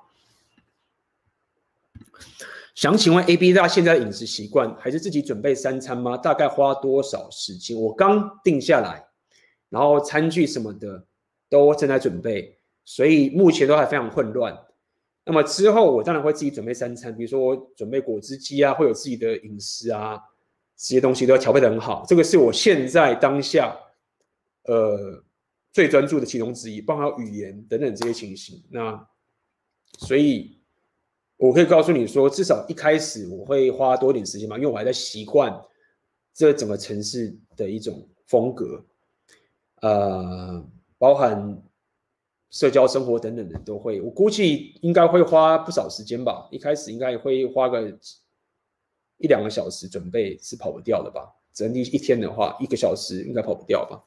[2.76, 6.15] 想请问 AB 大现在的饮食习惯还是自己准备三餐吗？
[6.15, 7.77] 大概花多少时间？
[7.77, 9.06] 我刚定下来，
[9.69, 11.06] 然后餐具什么的
[11.49, 14.57] 都正在准备，所以目前都还非常混乱。
[15.26, 20.20] 那么之后，我当然会自己准备三餐，比如说我准备果汁机啊，会有自己的饮食啊，
[20.76, 22.04] 这些东西都要调配得很好。
[22.08, 23.78] 这个是我现在当下，
[24.64, 25.24] 呃，
[25.72, 28.64] 最专注的其中之一，包括语言等等这些情形。
[28.72, 29.08] 那
[30.00, 30.60] 所以，
[31.38, 35.56] 我可以告诉你说，至少一开始我会花多点时间嘛，因为我还在习惯
[36.34, 38.84] 这整个城市的一种风格，
[39.82, 40.66] 呃，
[40.98, 41.62] 包含。
[42.52, 46.50] 社交生活等等的都会，我估计应该会花不少时间吧。
[46.52, 47.96] 一开始应该会花个
[49.18, 51.32] 一两个小时准备是跑不掉的吧。
[51.54, 54.04] 整体一天的话，一个小时应该跑不掉吧。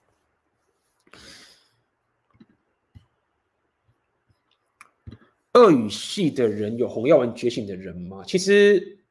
[5.53, 8.25] 鳄语系的人有红药丸觉醒的人吗？
[8.27, 9.05] 其实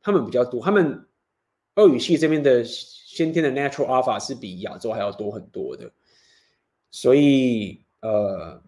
[0.00, 1.08] 他们比较多，他们
[1.74, 5.90] 鳄语系这边的先天的 natural alpha 是比亚洲还要多很多的，
[6.92, 7.82] 所以。
[8.00, 8.62] 呃，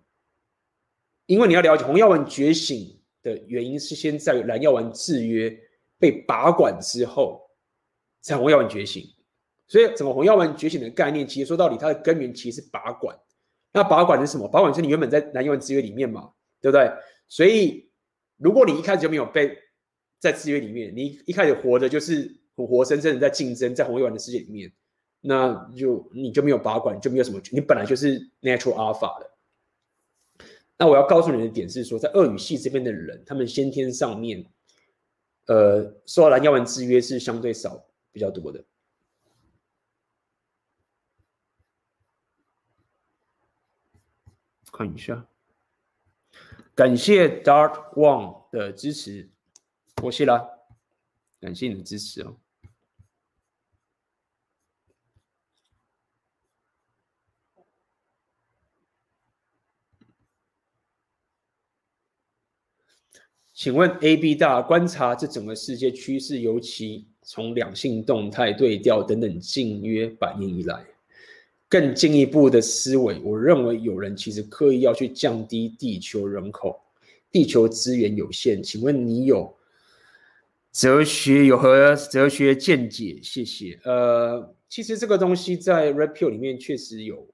[1.26, 5.56] 因为你要了解红药丸觉醒的原因，是先在于蓝药丸制约
[5.98, 7.40] 被拔管之后，
[8.20, 9.04] 才红药丸觉醒。
[9.66, 13.18] 所以整个红药丸觉醒的概念，其实说到底，它的根源其实是拔管。
[13.72, 14.46] 那拔管是什么？
[14.46, 16.30] 拔管是你原本在蓝药丸制约里面嘛，
[16.60, 16.92] 对不对？
[17.26, 17.90] 所以
[18.36, 19.56] 如果你一开始就没有被
[20.18, 24.70] 在制约里面，你一开始活着就是活生生的在竞争，在红药丸的世界里面。
[25.24, 29.30] 那就你就没有拔管，就没有什么，你本来就是 natural alpha 的。
[30.76, 34.44] 那我要告诉你的点是说，在俄语系这边的人，他们先天上面，
[35.46, 38.64] 呃，受到蓝药丸制约是相对少比较多的。
[44.72, 45.24] 看一下，
[46.74, 49.30] 感谢 Dark One 的支持，
[50.02, 50.66] 我谢了，
[51.40, 52.41] 感谢你的支持哦。
[63.62, 70.84] 请问 AB 大观察这整个世界趋势，尤其从两性动态、对调等等近约百年以来，
[71.68, 76.76] 更进一步的思维，我认为有人其实刻意要去降低地球人口，
[77.30, 78.60] 地球资源有限。
[78.60, 79.54] 请问你有
[80.72, 83.20] 哲学有何哲学见解？
[83.22, 83.78] 谢谢。
[83.84, 87.28] 呃，其实这个东西在 Red Pill 里面确实有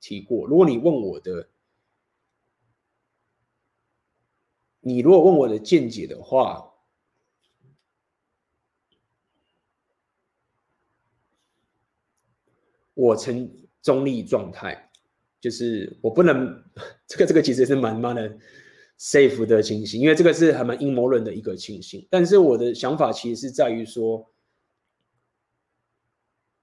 [0.00, 0.46] 提过。
[0.46, 1.46] 如果你问我的。
[4.86, 6.62] 你如果问我的见解的话，
[12.92, 13.50] 我呈
[13.80, 14.90] 中立状态，
[15.40, 16.62] 就是我不能
[17.08, 18.38] 这个这个其实是蛮蛮的
[18.98, 22.06] safe 的情形，因为这个是还蛮阴谋论的一个情形。
[22.10, 24.30] 但是我的想法其实是在于说，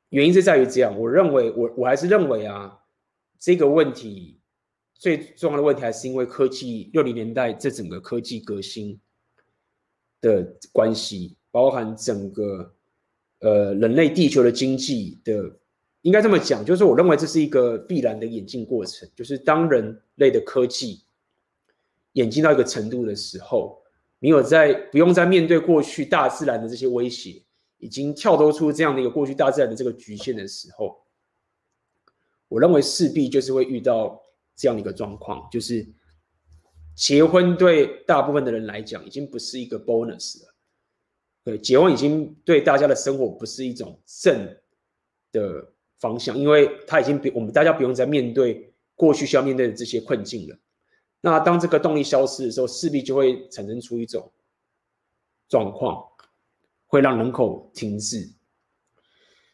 [0.10, 2.84] 原因是在于这样，我认为我我还是认为啊，
[3.40, 4.41] 这个问题。
[5.02, 9.00] 最重要的问题还是因为科技六零年代这整个科技革新，
[10.22, 12.72] 的关系，包含整个
[13.40, 15.58] 呃人类地球的经济的，
[16.04, 21.02] 应该这么讲，就是我认为这是一个必然的演进过程，就是当人类的科技
[22.12, 23.82] 演进到一个程度的时候，
[24.20, 27.42] 你有在不用再面对过去大自然的这些威胁，
[27.80, 31.02] 已经跳脱出这样的一个过去大自然的这个局限的时候，
[32.50, 34.22] 我认为势必就是会遇到
[34.62, 35.86] 这样的一个状况，就是。
[36.94, 40.54] 结婚对大部分的人来讲，已经不是一个 bonus 了。
[41.42, 44.56] 对，结婚已经对大家的生活不是一种正
[45.32, 50.60] 的方向，因为他已经比我们大家不用再面对过去需要面对的这些困境了。
[51.22, 54.30] 那当这个动力消失的时候，势必就会产生出一种
[55.48, 56.06] 状况，
[56.88, 58.30] 会让人口停滞。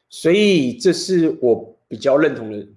[0.10, 2.68] 所以，这是我比较认同的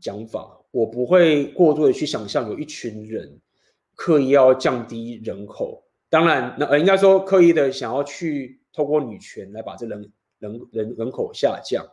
[0.00, 0.63] 讲法。
[0.74, 3.40] 我不会过度的去想象有一群人。
[3.96, 11.86] 刻意要降低人口，当然，那呃，应该说刻意的想要去透过女权来把这人人人人口下降，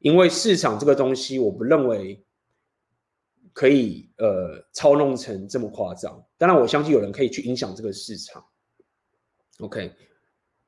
[0.00, 2.20] 因为市场这个东西，我不认为
[3.52, 6.20] 可以呃操弄成这么夸张。
[6.36, 8.44] 当然，我相信有人可以去影响这个市场。
[9.60, 9.92] OK，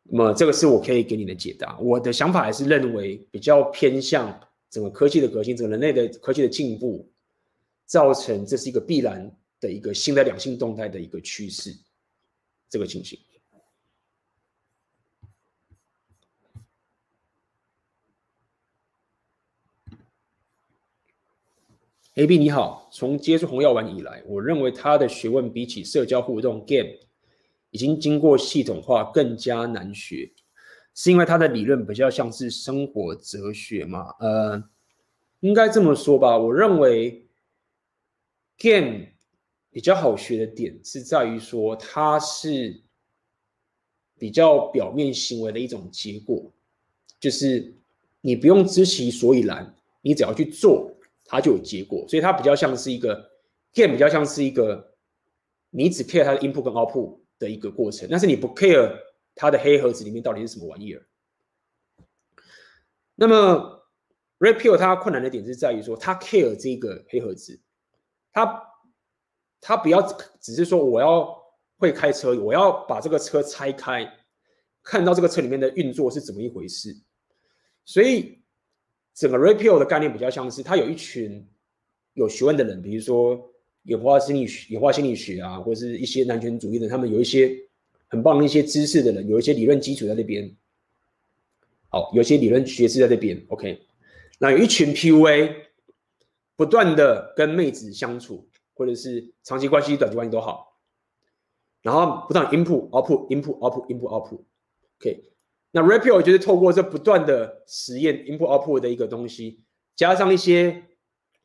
[0.04, 1.76] 那么这个是我可以给你的解答。
[1.80, 4.40] 我的想法还是认为比较偏向
[4.70, 7.10] 整个科技的革新，整个人类的科技的进步，
[7.86, 9.34] 造成这是一个必然。
[9.60, 11.74] 的一个新的两性动态的一个趋势，
[12.70, 13.18] 这个情形。
[22.14, 26.94] AB 你好，从接触红药丸以来，我认为他的学问比起社交互动 Game
[27.70, 30.32] 已经经过系统化，更加难学，
[30.98, 34.08] 是因为他的理论比较像是生活哲学嘛？
[34.18, 34.60] 呃，
[35.38, 36.36] 应该这么说吧。
[36.36, 37.24] 我认为
[38.58, 39.06] Game。
[39.70, 42.80] 比较好学的点是在于说，它是
[44.18, 46.50] 比较表面行为的一种结果，
[47.20, 47.76] 就是
[48.22, 50.90] 你不用知其所以然，你只要去做，
[51.26, 52.04] 它就有结果。
[52.08, 53.30] 所以它比较像是一个
[53.72, 54.94] game，比较像是一个
[55.70, 58.90] 你只 care 它的 input 跟 output 的一个过程，但是你不 care
[59.38, 61.06] 它的黑盒子里面到底是什么玩意儿。
[63.14, 63.88] 那么
[64.38, 67.58] Red Pill 它困难的点是在于说，它 care 这个黑盒子，
[68.32, 68.64] 它。
[69.60, 70.00] 他不要
[70.40, 71.36] 只是说我要
[71.78, 74.08] 会开车，我要把这个车拆开，
[74.84, 76.94] 看到这个车里面的运作是怎么一回事。
[77.84, 78.40] 所以
[79.14, 81.44] 整个 Red Pill 的概念比较像是，他有一群
[82.12, 83.50] 有学问的人，比如说
[83.82, 87.52] 演化心理学、演化心理学啊，或者是一些男权主义的，他们有一些
[88.08, 90.56] 很棒的一些知识的人，有一些理论基础在那边。
[91.88, 93.44] 好，有些理论学识在那边。
[93.48, 93.86] OK，
[94.38, 95.54] 那有一群 PUA
[96.56, 98.48] 不断的跟妹子相处。
[98.78, 100.78] 或者是长期关系、短期关系都好，
[101.82, 104.40] 然后不断 input、output、input、output、input、output。
[105.00, 105.32] OK，
[105.72, 109.64] 那 Red Pill 就是透过这不断的实验 input、output 的一个东西，
[109.96, 110.84] 加上一些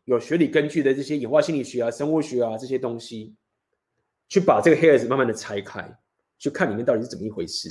[0.05, 3.33] 有学理根据的这些演化心理学啊、生物学啊这些东西，
[4.29, 5.97] 去把这个黑盒子慢慢的拆开，
[6.43, 7.69] 去看里面到底是怎么一回事，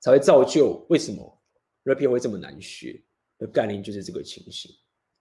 [0.00, 1.40] 才会造就为什么
[1.84, 3.00] Red Pill 会这么难学
[3.38, 4.74] 的概念，就是这个情形。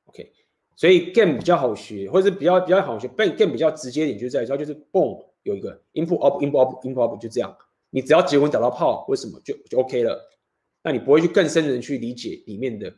[0.06, 0.34] OK。
[0.76, 3.08] 所以 game 比较好学，或者是比较比较好学。
[3.16, 7.56] 但 game 比较直接一点，就在于说，就是 boom 有一个 input up input up input up 就这样。
[7.92, 10.20] 你只要结婚打到炮，为什么就就 OK 了？
[10.82, 12.92] 那你不会去更深的去理解里面的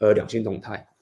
[0.00, 0.93] 呃两性动态。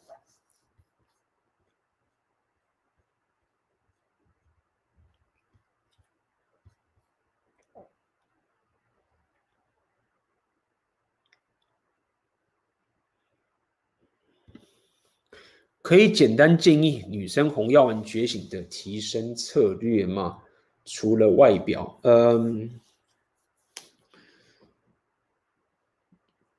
[15.82, 20.38] 可以简单建议女生红药丸觉醒的提升策略吗？
[20.84, 22.80] 除了外表，嗯，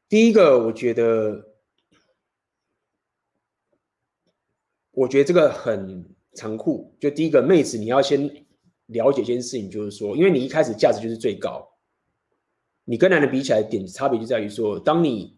[0.10, 1.54] 第一个我觉得，
[4.92, 6.94] 我觉得这个很残酷。
[7.00, 8.46] 就第一个，妹子你要先
[8.88, 11.66] 了解一件事情，就是说，因为你一开始价值就是最高，
[12.84, 15.38] 你跟男人比起来，点差别就在于说，当你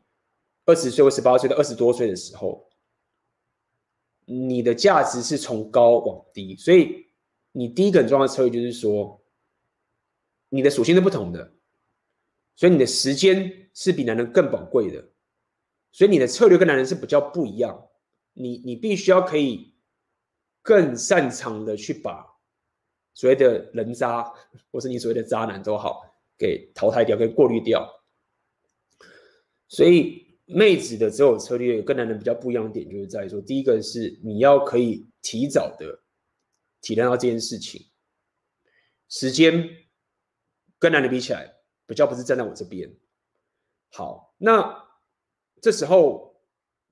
[0.65, 2.67] 二十岁或十八岁到二十多岁的时候。
[4.25, 7.05] 你的价值是从高往低，所以
[7.51, 9.23] 你第一个很重要的策略就是说，
[10.49, 11.53] 你的属性是不同的，
[12.55, 15.07] 所以你的时间是比男人更宝贵的，
[15.91, 17.87] 所以你的策略跟男人是比较不一样。
[18.33, 19.75] 你你必须要可以
[20.63, 22.25] 更擅长的去把
[23.13, 24.33] 所谓的人渣，
[24.71, 26.01] 或是你所谓的渣男都好，
[26.35, 27.87] 给淘汰掉，给过滤掉。
[29.67, 30.24] 所以。
[30.45, 36.03] 妹子的择偶策略跟男人比较不一样的点，就是在于说，第一个是你要可以提早的
[36.81, 37.87] 体谅到这件事情，
[39.09, 39.67] 时间
[40.77, 41.55] 跟男人比起来，
[41.87, 42.95] 比较不是站在我这边。
[43.89, 44.87] 好，那
[45.61, 46.39] 这时候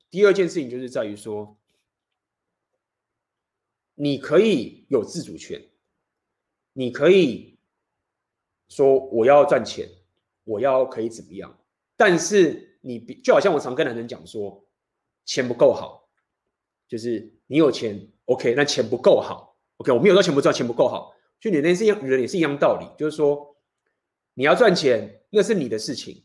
[0.09, 1.55] 第二件事情就是在于说，
[3.93, 5.63] 你可以有自主权，
[6.73, 7.59] 你可以
[8.67, 9.88] 说我要赚钱，
[10.43, 11.55] 我要可以怎么样，
[11.95, 14.64] 但是你比就好像我常跟男人讲说，
[15.26, 16.07] 钱不够好，
[16.88, 23.55] 就是你有钱，OK，那钱不够好，OK，我没有说钱不赚，钱不够好，就你那是一样，人也是一样道理，就是说
[24.34, 26.23] 你要赚钱，那是你的事情。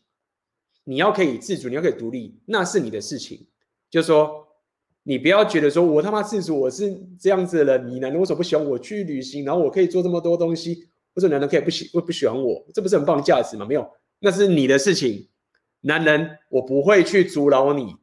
[0.84, 3.46] 你要可以自主，你要可以独立，那是你的事情。
[3.90, 4.48] 就是说，
[5.02, 7.90] 你不要觉得说我他妈自主，我是这样子的人。
[7.90, 9.44] 你男人为什么不喜欢我去旅行？
[9.44, 12.64] 然后我可以做这么多东西，为什么男人可以不喜不不喜欢我？
[12.72, 13.66] 这不是很棒的价值吗？
[13.66, 13.86] 没有，
[14.18, 15.28] 那是你的事情。
[15.80, 17.96] 男人，我不会去阻挠你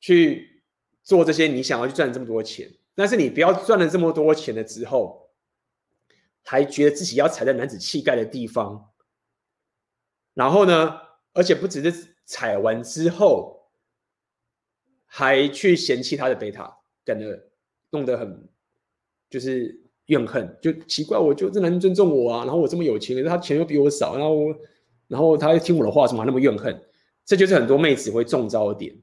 [0.00, 0.62] 去
[1.02, 2.72] 做这些你想要去赚这么多钱。
[2.94, 5.30] 但是你不要赚了这么多钱了之后，
[6.42, 8.92] 还觉得自己要踩在男子气概的地方，
[10.34, 11.00] 然后呢？
[11.32, 13.68] 而且不只是踩完之后，
[15.04, 17.36] 还去嫌弃他的贝塔，感觉
[17.90, 18.48] 弄得很
[19.28, 24.36] 就是怨恨，就奇怪，我就这男人尊重我啊，然后我这么有钱，可是他钱又比我少，然后
[25.08, 26.82] 然后他又听我的话，怎么那么怨恨？
[27.24, 28.94] 这就是很多妹子会中招的点。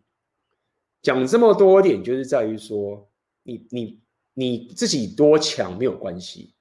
[1.01, 3.09] 讲这么多点，就是在于说，
[3.43, 4.01] 你你
[4.33, 6.53] 你自己多强没有关系，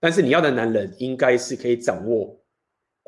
[0.00, 2.40] 但是你要的男人应该是可以掌握。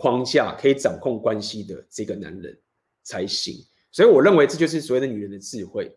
[0.00, 2.56] 框架可以掌控关系的这个男人
[3.02, 3.56] 才行，
[3.90, 5.92] 所以我认为这就是所谓的女人的智慧。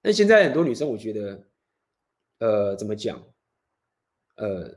[0.00, 1.44] 但现在很多女生，我觉得，
[2.38, 3.22] 呃，怎么讲？
[4.36, 4.74] 呃，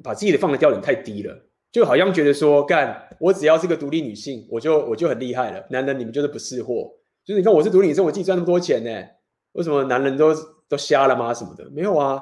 [0.00, 5.66] 把自己的放的标准太低了，就好像觉得说，干我只要是个独立女性，我就我就很厉害了。
[5.70, 6.90] 男人你们就是不识货，
[7.24, 8.90] 就是你看我是独立女生，我自己赚那么多钱呢，
[9.52, 10.34] 为什么男人都
[10.68, 11.32] 都瞎了吗？
[11.34, 12.20] 什么的没有啊？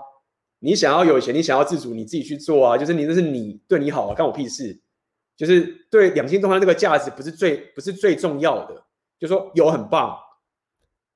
[0.59, 4.81] 你想要有钱，你想要自主，你自己去做啊，就是你那是你对你好啊，干我屁事。
[5.37, 8.87] 就是对两性动态这个价值不是最不是最重要的，
[9.19, 10.17] 就说有很棒，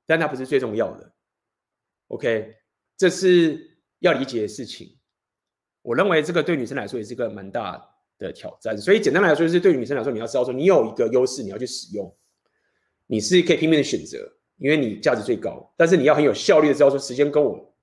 [0.07, 1.15] 但它不是最重要的。
[2.09, 2.55] OK，
[2.99, 4.99] 这是要理解的事情。
[5.81, 7.89] 我认为这个对女生来说也是个蛮大的
[8.21, 8.79] 的挑战。
[8.79, 12.15] 所以简单来说，就是对于女生来说，你要知道说你有一个优势，你要去使用，
[13.07, 15.73] 你是可以拼命的选择，因为你价值最高。
[15.77, 17.75] 但是你要很有效率的知道说，时间跟我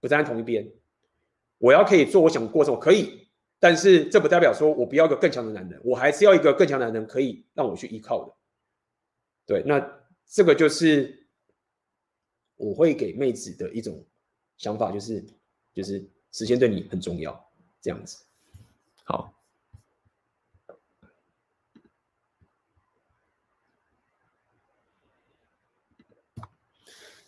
[0.00, 0.70] 不站在同一边，
[1.58, 3.28] 我要可以做我想过什么可以。
[3.62, 8.34] 但是这不代表说我不要一个更强的男人，我还是要一个更强的男人可以让我去依靠的。
[9.44, 11.26] 对，那这个就是
[12.56, 14.02] 我会给妹子的一种
[14.56, 15.22] 想法，就是
[15.74, 16.02] 就是
[16.32, 17.52] 时间对你很重要，
[17.82, 18.24] 这样子。
[19.10, 19.34] 好，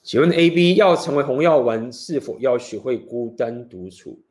[0.05, 4.23] 请问 A B 要成为红药丸，是否要学会孤单独处？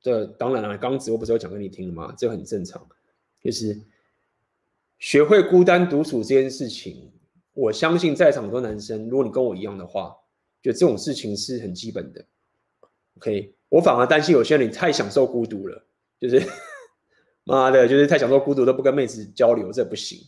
[0.00, 2.14] 这当然了，刚直播不是有讲给你听了吗？
[2.16, 2.88] 这很正常，
[3.42, 3.82] 就是
[5.00, 7.12] 学会孤单独处这件事情。
[7.52, 10.16] 我相信在场很多男生，如果你跟我一样的话，
[10.62, 12.24] 就这种事情是很基本的。
[13.16, 15.84] OK，我反而担心有些人你太享受孤独了，
[16.20, 16.40] 就是
[17.48, 20.18] 妈的，就是太享受孤独都不跟妹子交流，这不行。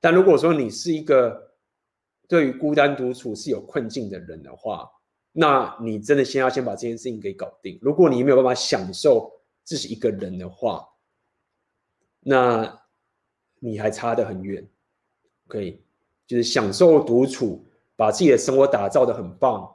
[0.00, 1.56] 但如果说你是一个
[2.28, 4.88] 对于孤单独处是有困境的人的话，
[5.32, 7.76] 那你真的先要先把这件事情给搞定。
[7.82, 9.32] 如果你没有办法享受
[9.64, 10.86] 自己一个人的话，
[12.20, 12.80] 那
[13.58, 14.64] 你还差得很远。
[15.48, 15.82] OK，
[16.24, 17.66] 就是享受独处，
[17.96, 19.73] 把自己的生活打造得很棒。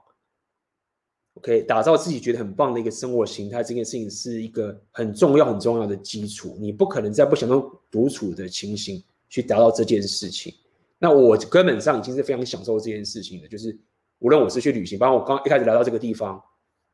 [1.40, 6.56] OK，打造自己觉得很棒的一个生活形态，这件事情是一个很重要很重要的基础。
[6.60, 10.54] 你不可能在不享受独处的情形去达到这件事情。
[10.98, 13.78] 那我根本上已经是非常享受这件事情的，就是。
[14.22, 16.44] 无论我是去旅行，包括我刚一开始来到这个地方，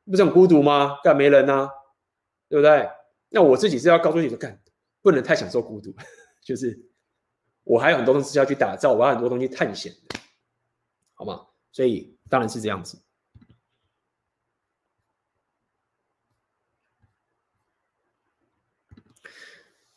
[0.06, 1.00] 不是很孤独吗？
[1.04, 1.68] 干没人啊，
[2.48, 2.88] 对不对？
[3.30, 4.62] 那我自己是要告诉你说，干
[5.02, 5.92] 不能太享受孤独，
[6.46, 6.80] 就是
[7.64, 10.20] 我还有很多东西要去打造，我还有很多东西探险的，
[11.16, 11.42] 好吗？
[11.72, 12.96] 所以当然是这样子。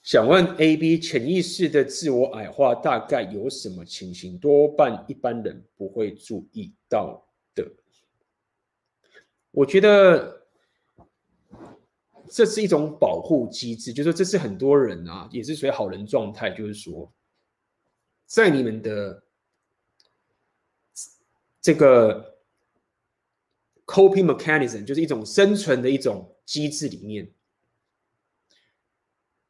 [0.09, 4.39] 想问 A、B 潜意识的自我矮化大概有什么情形？
[4.39, 7.23] 多半一般人不会注意到
[7.55, 7.71] 的。
[9.51, 10.47] 我觉得
[12.27, 17.13] 这是一种保护机制，就是说这是很多人啊，也是属于好人状态，就是说，
[18.25, 19.23] 在你们的
[21.61, 22.39] 这个
[23.85, 27.31] coping mechanism，就是一种生存的一种机制里面。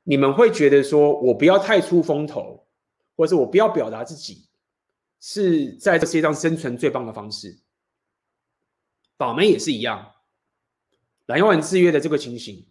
[0.08, 2.66] 你们会觉得说，我不要太出风头，
[3.14, 4.48] 或者我不要表达自己，
[5.20, 7.58] 是在这世界上生存最棒的方式。
[9.18, 10.14] 宝妹也是一样，
[11.26, 12.66] 蓝药丸制约的这个情形，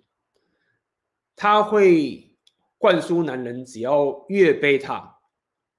[1.36, 2.36] 他会
[2.80, 5.20] 灌输男人，只要越贝塔，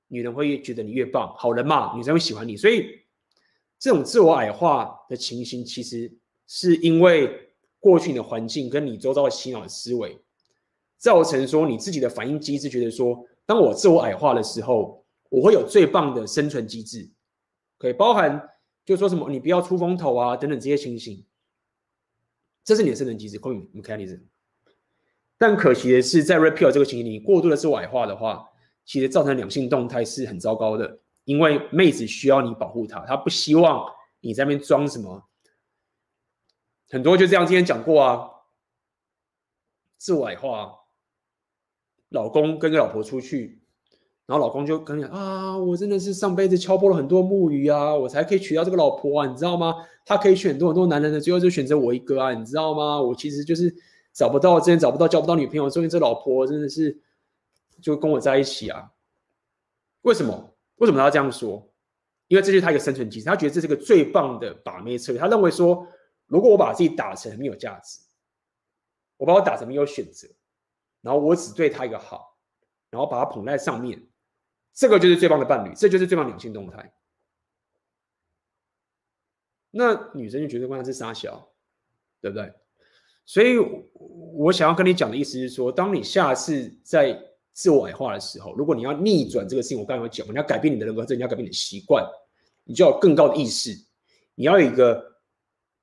[0.07, 2.57] 女人会越觉得你越棒，好人嘛，女生会喜欢你。
[2.57, 3.01] 所以
[3.81, 6.17] 这种自我矮化的情形，其实
[6.47, 10.17] 是因为过去的环境跟你周遭的洗脑的思维，
[10.99, 17.09] 造成说你自己的反应机制，觉得说，当我自我矮化的时候，我会有最棒的生存机制，
[17.79, 18.51] 可以包含
[18.85, 21.25] 就说什么你不要出风头啊等等这些情形，
[22.65, 24.21] 这是你的生存机制，coping mechanism。
[25.39, 28.49] 但可惜的是，在 Red Pill 这个情形里，过度的自我矮化的话，
[28.85, 30.99] 其实造成两性动态是很糟糕的。
[31.25, 33.87] 因为妹子需要你保护她，她不希望
[34.21, 35.29] 你在那边装什么。
[36.89, 38.31] 很多就这样，今天讲过啊，
[39.99, 40.75] 自我矮化，
[42.11, 43.61] 老公跟个老婆出去，
[44.27, 49.75] 然后老公就跟你讲啊，我真的是上辈子敲破了很多木鱼啊，我才可以娶到这个老婆啊，你知道吗？
[50.05, 53.01] 他可以选很多很多男人的，最后就选择我一个啊，你知道吗？
[53.01, 53.75] 我其实就是。
[54.15, 56.99] 找不到，之前找不到，交不到女朋友，所以这老婆真的是
[57.81, 58.91] 就跟我在一起啊？
[60.03, 60.57] 为什么？
[60.79, 61.71] 为什么他要这样说？
[62.27, 65.21] 因为这是他一个生存机制，他觉得这是个最棒的把妹策略。
[65.21, 65.87] 他认为说，
[66.27, 68.01] 如果我把自己打成没有价值，
[69.19, 70.27] 我把我打成没有选择，
[71.09, 72.37] 然后我只对他一个好，
[72.91, 74.07] 然后把他捧在上面，
[74.75, 76.93] 这个就是最棒的伴侣，这就是最棒的两性动态。
[79.71, 81.51] 那女生就觉得关键是杀小，
[82.21, 82.53] 对不对？
[83.25, 83.57] 所以，
[84.35, 87.19] 我想要跟你讲的意思是说，当你下次在
[87.55, 92.07] 自我矮化的时候，如果你要逆转这个事情，我刚刚有讲，你要改变你的人格，你要改变你的习惯，
[92.65, 93.71] 你就要有更高的意识，
[94.35, 95.19] 你要有一个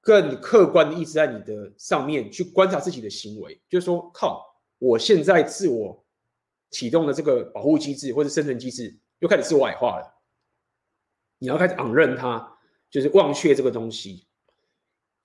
[0.02, 4.55] 更客观的意识在你的上面去观察自己的行为，就是说，靠，
[4.86, 6.06] 我现在自我
[6.70, 10.14] 启动的这个保护机制或者生存机制又开始自我矮化了，
[11.40, 12.58] 你要开始 unlearn 它，
[12.92, 14.28] 就是忘却这个东西。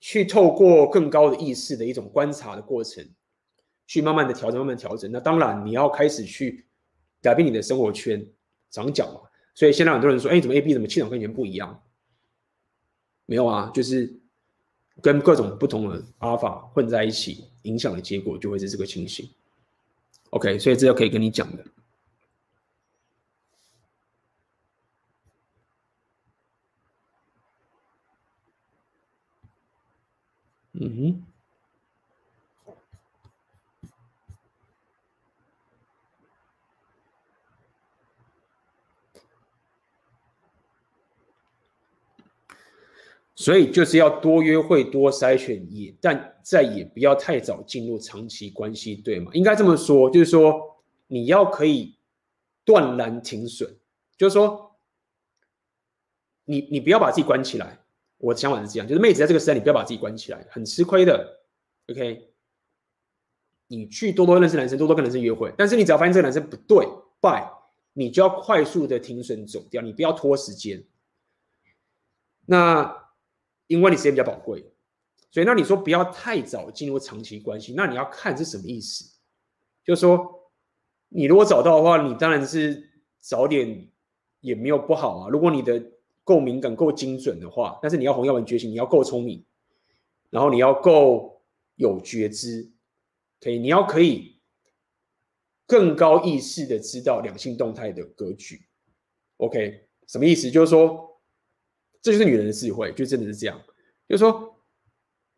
[0.03, 3.07] 去透过更高的意识的一种观察的过程，
[3.85, 5.11] 去慢慢的调整，慢慢调整。
[5.11, 6.65] 那当然，你要开始去
[7.21, 8.27] 改变你的生活圈，
[8.71, 9.29] 长脚嘛。
[9.53, 11.83] 所以现在很多人说，哎，怎么 A B 怎么气场跟以前不一样？
[13.27, 14.11] 没有啊，就是
[15.03, 19.29] 跟各种不同的阿尔法混在一起，影响的结果就会是这个情形。
[20.31, 21.63] OK，所以这就可以跟你讲的。
[30.73, 31.30] 嗯哼，
[43.35, 49.31] 所以就是要多约会、多筛选，也但再也不要太早进入长期关系，对吗？
[49.33, 51.95] 应该这么说，就是说你要可以
[52.63, 53.73] 断然停损，
[54.17, 54.75] 就是说
[56.45, 57.79] 你你不要把自己关起来。
[58.17, 61.39] 我的想法是这样，就是妹子在这个时代，你不要把自己关起来，很吃亏的。
[61.89, 62.29] OK，
[63.65, 66.87] 你去多多认识男生，多多跟男生约会，但是你只要发现这个男生不对
[67.19, 67.51] 拜
[67.93, 70.83] 你就要快速的停损走掉，你不要拖时间。
[72.45, 73.00] 那
[73.71, 74.65] 因为你时间比较宝贵，
[75.31, 79.17] 所以那你说不要太早进入长期关系，那你要看是什么意思？
[79.85, 80.51] 就是说，
[81.07, 83.87] 你如果找到的话，你当然是早点
[84.41, 85.29] 也没有不好啊。
[85.29, 85.81] 如果你的
[86.25, 89.45] 够敏感、够精准的话，但是你要红药丸觉醒，你要够聪明，
[90.29, 91.41] 然后你要够
[91.75, 92.69] 有觉知，
[93.39, 94.35] 可以，你要可以
[95.65, 98.61] 更高意识的知道两性动态的格局。
[99.37, 100.51] OK，什么意思？
[100.51, 101.10] 就是说，
[102.01, 103.61] 这就是女人的智慧，就真的是这样。
[104.07, 104.55] 就是说，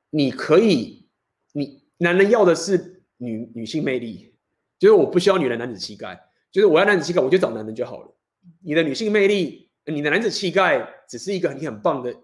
[0.10, 1.08] 你可以，
[1.52, 4.34] 你男人要的是女女性魅力，
[4.80, 6.20] 就是我不需要女人男子气概，
[6.52, 8.16] 就是我要男子气概，我就找男人就好了。
[8.62, 9.62] 你的女性魅力。
[9.86, 12.16] 你的男子气概只是一个你很棒的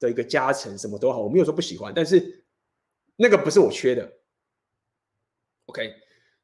[0.00, 2.44] 的一个加成，什么都好，我没有说不喜欢，但是
[3.14, 4.12] 那个不是我缺的。
[5.66, 5.94] OK，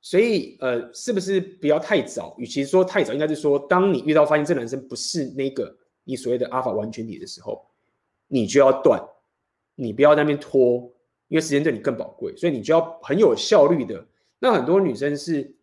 [0.01, 2.37] 所以呃，是不是不要太早？
[2.39, 5.77] 与其说太早，应该是说，当你遇到发现这男生不是那个
[6.09, 7.65] 你所谓的阿法完全体的时候，
[8.27, 8.99] 你就要断，
[9.75, 10.91] 你不要在那边拖，
[11.29, 14.07] 因为时间对你更宝贵，所以你就要很有效率的。
[14.39, 15.55] 那很多女生是。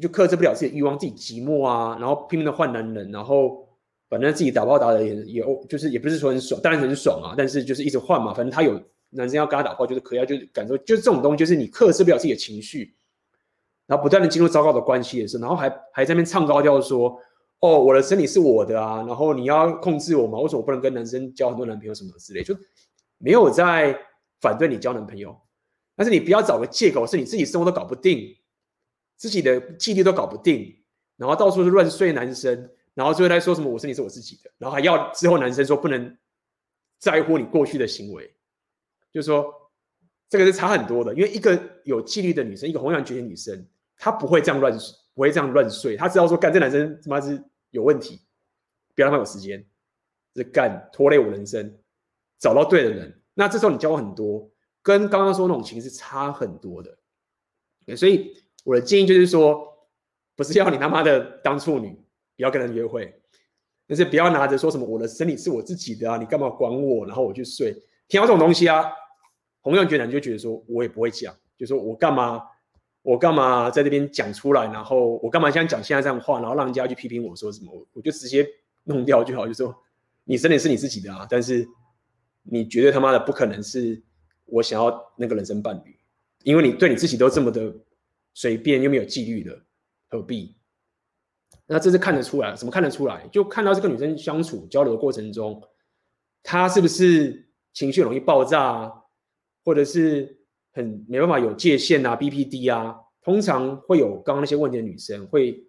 [0.00, 3.68] 就克制不了自己的欲望，自己寂寞啊，然后拼命的换男人，然后
[4.08, 8.80] 反正自己打炮打的也也就是也不是说很爽，当然很爽啊，但是就是一直换嘛，反正他有
[9.10, 12.96] 男生要跟他打炮，就是可以，就是感受，就是这种东西，就是你克制不了自己的情绪，
[13.86, 17.16] 然后不断的进入糟糕的关系的时候，然后还还在那边唱高调说，
[17.64, 20.38] 哦，我的身体是我的啊，然后你要控制我吗？
[20.38, 22.54] 为什么我不能跟男生交很多男朋友什么之类，就
[23.16, 23.98] 没有在
[24.40, 25.34] 反对你交男朋友，
[25.96, 28.36] 但是你不要找个借口，是你自己生活都搞不定。
[29.16, 30.76] 自己的纪律都搞不定，
[31.16, 36.18] 然后到处是乱睡男生，然后最后来说什么我身体是我自己的，然后还要之后男生说不能
[36.98, 38.28] 在乎你过去的行为，
[39.12, 39.46] 就是说
[40.28, 41.14] 这个是差很多的。
[41.14, 43.64] 因为一个有纪律的女生，一个弘扬觉醒女生，
[43.96, 44.76] 她不会这样乱，
[45.14, 45.96] 不会这样乱睡。
[45.96, 47.42] 她知道说，干这男生他妈是
[47.74, 48.20] 有问题，
[48.94, 49.66] 不要让他有时间，
[50.36, 51.76] 是干拖累我人生，
[52.38, 53.20] 找到对的人。
[53.34, 54.48] 那这时候你交往很多，
[54.80, 56.96] 跟刚刚说那种情是差很多的。
[57.96, 58.32] 所以
[58.62, 59.88] 我的建议就是说，
[60.36, 61.90] 不是要你他妈的当处女，
[62.36, 63.12] 不要跟人约会，
[63.88, 67.04] 但是不要拿着说什么我的身体是我自己的啊，你干嘛管我？
[67.04, 67.72] 然后我去睡，
[68.06, 68.84] 听到这种东西啊，
[69.64, 72.40] 同样觉得你就觉得说我也不会讲，就说我干嘛，
[73.04, 78.48] 我干嘛在这边讲出来，然后我干嘛现在讲现在这样的话，然后让人家去批评我说什么，我就直接
[78.84, 79.72] 弄掉就好，就说
[80.24, 81.68] 你真的是你自己的啊，但是
[82.42, 84.02] 你绝对他妈的不可能是
[84.46, 85.94] 我想要那个人生伴侣。
[86.44, 87.74] 因为你对你自己都这么的
[88.32, 89.58] 随便又没有纪律的，
[90.08, 90.56] 何必？
[91.66, 93.26] 那这是看得出来，怎么看得出来？
[93.32, 95.62] 就看到这个女生相处交流的过程中，
[96.42, 98.92] 她是不是情绪容易爆炸，
[99.64, 100.43] 或者是
[100.74, 105.64] 很没办法有界限啊？BPD 啊，通常会有刚刚那些问题的女生会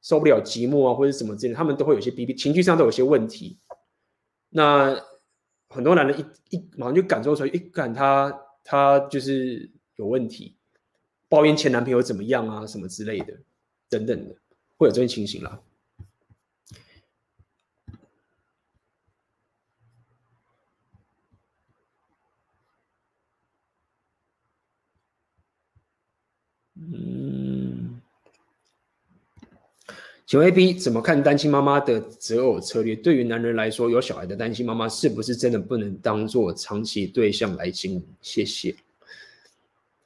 [0.00, 3.58] 受不了寂寞啊，或者什么之类的，她们都会有些 B P 情绪上都有些问题。
[4.50, 4.96] 那
[5.68, 6.16] 很多男人
[6.48, 9.68] 一一马上就感受出来，一感他他就是。
[9.96, 10.56] 有问题，
[11.28, 13.32] 抱怨前男朋友怎么样啊，什么之类的，
[13.88, 14.34] 等等的，
[14.76, 15.62] 会有这种情形啦。
[26.92, 28.00] 嗯，
[30.26, 32.94] 请问 AB 怎么看单亲妈妈的择偶策略？
[32.94, 38.06] 对于男人来说，有小孩的单亲妈妈是不是真的不能当做长期对象来经营？
[38.20, 38.74] 谢谢。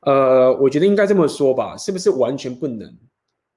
[0.01, 2.97] 呃，我觉得应该这么说吧，是不是完全不能？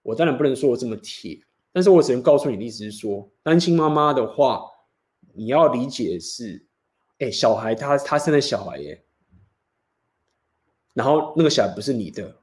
[0.01, 1.39] 我当然不能说我这么铁，
[1.71, 4.65] 但是我只能告诉你的意思是说，单亲妈妈的话，
[5.33, 6.65] 你要理解的是，
[7.19, 9.03] 哎，小孩他他生的小孩耶，
[10.95, 12.40] 然后那个小孩不是你的，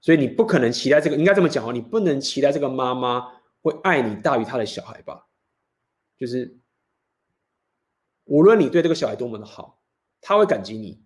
[0.00, 5.26] 所以你不可能期待这个，应该这么讲哦，你不能期待这个妈妈会爱你大于他的小孩吧？
[6.16, 6.58] 就是
[8.24, 9.82] 无论你对这个小孩多么的好，
[10.20, 11.04] 他会感激你。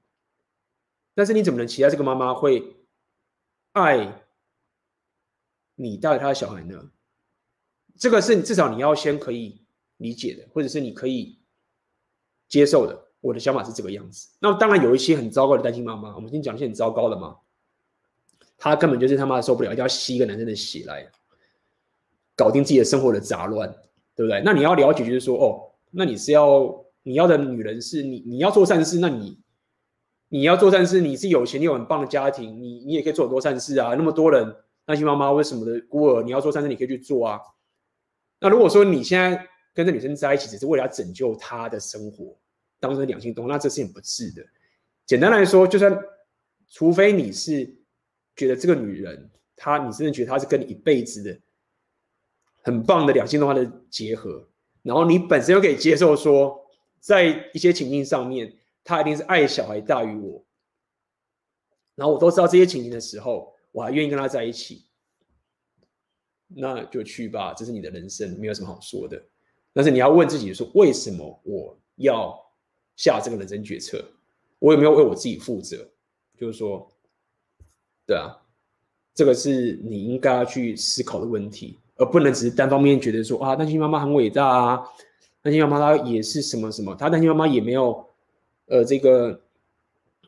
[1.15, 2.77] 但是你怎么能期待这个妈妈会
[3.73, 4.23] 爱
[5.75, 6.91] 你大于他的小孩呢？
[7.97, 11.39] 这个是至少你要先可以理解的，或者是你可以
[12.49, 13.09] 接受的。
[13.21, 14.31] 我的想法是这个样子。
[14.39, 17.37] 那当然有一些很糟糕的单亲妈妈，我们先讲一些很糟糕的嘛。
[18.61, 21.05] 她根本就是他妈受不了，一定要吸一个男生的血来
[22.37, 23.69] 搞定自己的生活的杂乱，
[24.15, 24.41] 对不对？
[24.45, 29.41] 那你要了解，就是说，哦，那你是要你要的女人是你，你要做善事，那你。
[30.33, 33.95] 你要做善事，你是有钱，你有很棒的家庭，你你也可以做很多善事啊。
[33.97, 34.55] 那么多人
[34.87, 37.41] 那些妈妈为什么的孤儿，你要做善事，你可以去做啊。
[38.39, 42.39] 那如果说你现在跟这女生在一起，只是为了要拯救她的生活，
[42.79, 44.41] 当成两性动物，那这是很不智的。
[45.05, 45.99] 简单来说，就算
[46.69, 47.69] 除非你是
[48.41, 51.39] 觉得这个女人，她你真的觉得她是跟你一辈子的
[52.63, 54.49] 很棒的两性动物的结合，
[54.83, 56.59] 然后你本身又可以接受说，
[56.99, 58.57] 在一些情境上面。
[58.83, 60.43] 他一定是爱小孩大于我，
[61.95, 64.87] 然后我都知道这些情形的时候，我还愿意跟他在一起，
[66.49, 69.23] 那就去吧，这是你的人生，没有什么好说的。
[69.75, 72.35] 但是你要问自己说，为什么我要
[72.97, 74.03] 下这个人生决策？
[74.59, 75.87] 我有没有为我自己负责？
[76.39, 76.90] 就是说，
[78.11, 78.37] 对啊，
[79.15, 84.83] 这个是你应该要去思考的问题，而不能只是单方面觉得说啊，单亲妈妈很伟大啊，
[85.41, 88.05] 单亲妈妈她也是什么什么，她单亲妈妈也没有。
[88.67, 89.41] 呃，这个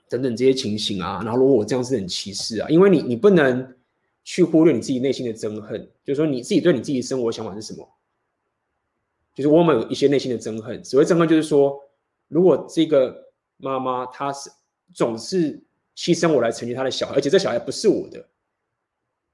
[0.08, 3.74] 等等这些情形啊，然后如果我这样是很歧视啊，因为你你不能
[4.24, 7.88] 去忽略你自己内心的憎恨，就是说你自己对你自己生活想法是什么？
[9.34, 11.80] 就是我们有一些内心的憎恨，所谓憎恨就是说，
[12.28, 14.50] 如果这个妈妈她是
[14.92, 15.62] 总是
[15.96, 18.28] 牺牲我来成全他的小孩，而且这小孩不是我的，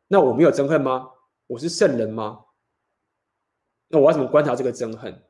[0.07, 1.11] 那我没有憎恨吗？
[1.47, 2.45] 我是圣人吗？
[3.89, 5.23] 那我要怎么观察这个憎恨？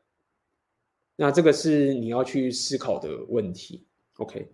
[1.17, 3.87] 那这个是你要去思考的问题
[4.17, 4.53] ，OK？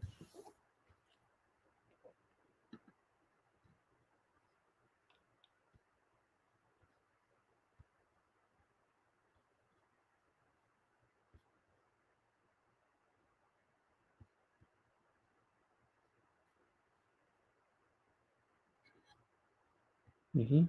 [20.35, 20.69] 嗯哼。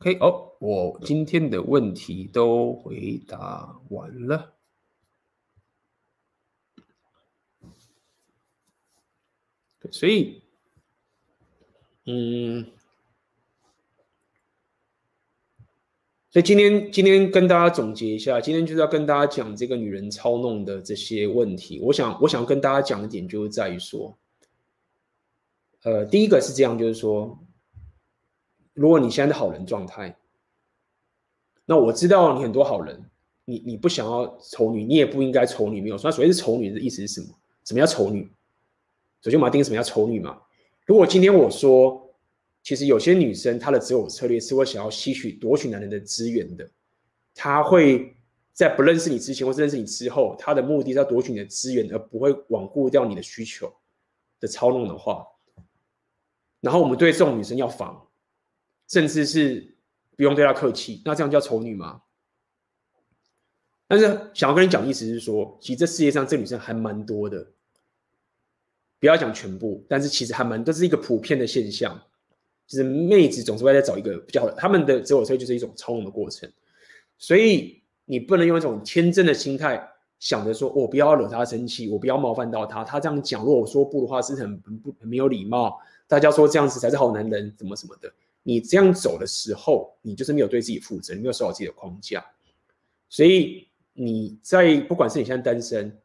[0.00, 4.54] OK，哦，我今天的问题都回答完了，
[9.90, 10.40] 所以，
[12.06, 12.64] 嗯，
[16.30, 21.80] 所以今天今天跟大家总结一下，今天就是要跟大家讲这个女人操弄的这些问题。
[21.80, 24.16] 我想我想跟大家讲的点就是在于说，
[25.88, 27.38] 呃，第一个是这样，就是说，
[28.74, 30.14] 如果你现在的好人状态，
[31.64, 33.02] 那我知道你很多好人，
[33.46, 36.10] 你你不想要丑女，你也不应该丑女，没有说。
[36.10, 37.28] 那所谓是丑女的意思是什么？
[37.64, 38.30] 什么叫丑女？
[39.22, 40.38] 首先我们要定义什么叫丑女嘛。
[40.84, 42.04] 如果今天我说。
[42.60, 46.68] 其实有些女生她的择偶策略是会想要吸取夺取男人的资源的，
[47.34, 48.14] 她会
[48.52, 53.72] 在不认识你之前或是认识你之后，她的目的是要夺取你的资源，而不会罔顾掉你的需求
[54.38, 55.24] 的操弄的话，
[56.60, 58.06] 然后我们对这种女生要防，
[58.88, 59.76] 甚至是
[60.16, 62.02] 不用对她客气，那这样叫丑女吗？
[63.86, 67.46] 但是想要跟你讲的意思是说，其实这世界上这女生还蛮多的，
[69.00, 72.00] 不要讲全部，但是其实还蛮，这是一个普遍的现象。
[72.66, 76.52] 就是妹子总是会在找一个比较好的，他们的择偶策略就是一种操弄的过程，
[77.16, 79.82] 所以你不能用一种天真的心态
[80.18, 82.84] 想着说，我不要惹她生气，我不要冒犯到她。
[82.84, 85.80] 她这样讲，如果我说不的话，是很很不很没有礼貌。
[86.08, 88.12] 大家说这样子才是好男人，怎么怎么的，
[88.42, 92.24] 你这样走的时候，你就是没有对自己负责，你没有守好自己的框架。
[93.08, 95.96] 所以你在不管是你现在单身，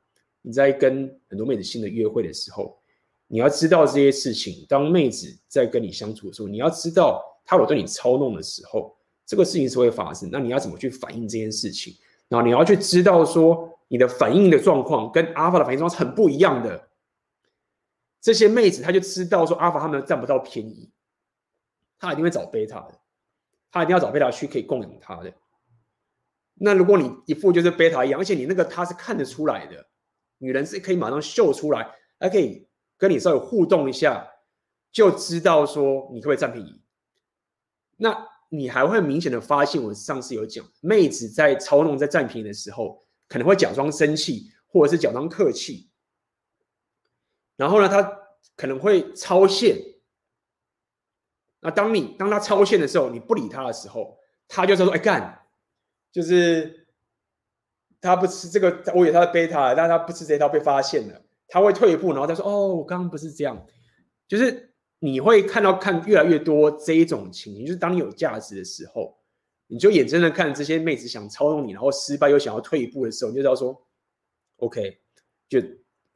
[0.43, 2.77] 你在跟很多妹子新的约会的时候。
[3.25, 10.30] 你要知道这些事情，当妹子在跟你相处的时候，你要知道她有对你操弄的时候，这个事情是会发生。
[10.31, 11.95] 那你要怎么去反应这件事情？
[12.27, 16.88] 然后你要去知道说，你的反应的状况跟阿法的反应状况是很不一样的。
[18.23, 20.91] 这些妹子她就知道说，阿尔法他们占不到便宜，
[21.99, 22.99] 她一定会找贝塔的，
[23.69, 25.31] 她一定要找贝塔去可以供养她的。
[26.55, 29.85] 那如果你一副就是贝塔一样，而且你那个她是看得出来的，
[30.39, 32.67] 女人是可以马上秀出来，还可以。
[32.95, 34.25] 跟你稍微互动一下，
[34.89, 36.81] 就知道说你可不可以占便宜。
[37.97, 38.15] 那
[38.47, 45.89] 你还会明显的发现，我上次有讲，妹子在操弄、在占便宜的时候，可能会假装生气，或者是假装客气。
[47.55, 48.01] 然后呢，他
[48.55, 49.77] 可能会超限。
[51.59, 54.17] 那当你当他超限的时候，你不理他的时候，
[54.47, 55.41] 他就说：“哎干，
[56.11, 56.88] 就是
[58.01, 63.65] 他不吃这个，我以为她的贝塔，但他不吃这套，被发现了。”他会退一步，然后他说：“哦，我刚刚不是这样。”
[64.27, 69.17] 就是你会看到看越来越多这一种情形，就是当你有价值的时候，
[69.67, 73.80] 你就眼睁睁看这些妹子想操纵你，然后失败又想要退一步的时候，你就知道说
[74.57, 74.99] ：“OK。”
[75.47, 75.61] 就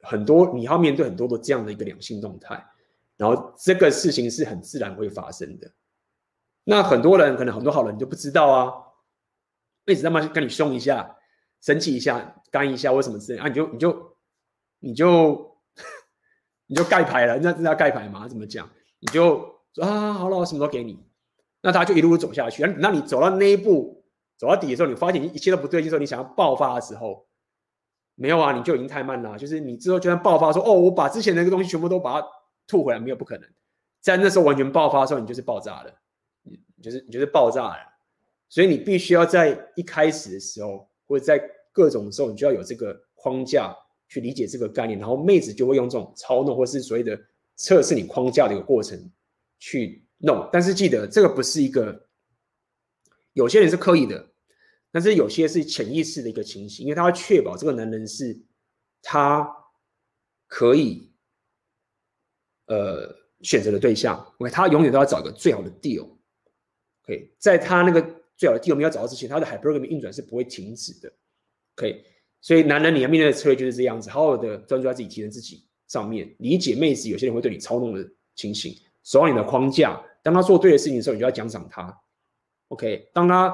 [0.02, 2.64] 很多你要面对很多的这样的一个两性动态，
[3.16, 5.70] 然后这个事情是很自然会发生的。
[6.64, 8.72] 那很多人可能很多好人你就不知道啊，
[9.84, 11.16] 妹子他妈跟你凶一下、
[11.60, 14.08] 生气一下、干一下或什么之类啊，你就你就。
[14.80, 15.58] 你就
[16.68, 18.28] 你就盖牌了，那那盖牌嘛？
[18.28, 18.70] 怎么讲？
[19.00, 21.04] 你就说啊，好了，我什么都给你。
[21.62, 22.62] 那他就一路走下去。
[22.78, 24.04] 那你走到那一步，
[24.36, 27.27] 走到底的时候，你发现一切都不对劲的时候，你想要爆发的时候，
[28.18, 29.38] 没有啊，你就已经太慢了。
[29.38, 32.28] 就是你之后就算爆发说，哦，我把之前那个东西全部都把它
[32.66, 33.48] 吐回来，没有不可能。
[34.00, 35.94] 在那时候完全爆发的时候，你就是爆炸了，
[36.42, 37.76] 你就是你就是爆炸了。
[38.48, 41.40] 所以你必须要在一开始的时候，或者在
[41.72, 43.74] 各种的时候，你就要有这个框架。
[44.10, 47.14] 去理解这个概念，然后妹子就会用这种操弄或是所谓的
[47.56, 48.98] 测试你框架的一个过程
[49.58, 50.48] 去弄。
[50.50, 52.08] 但是记得这个不是一个，
[53.34, 54.26] 有些人是刻意的，
[54.90, 58.38] 但是有些是潜意识的一个情形，因为他要确保这个男人是
[59.02, 59.48] 他
[60.46, 61.12] 可以
[62.66, 68.00] 呃选择的对象，OK，他永远都要找一个最好的 deal，OK，在他那个
[68.36, 71.12] 最好的 deal 没有找到之前，他的 hypergamy 运转是不会停止的
[71.76, 72.04] ，OK。
[72.40, 80.00] 所以，男人你要面对的策略就是这样子，好好的专注在自己提升自己上面，理解妹子有些人会对你操弄的情形，守好你的框架。
[80.22, 82.00] 当他做对的事情的时候，你就要奖赏他。
[82.68, 83.52] OK，当他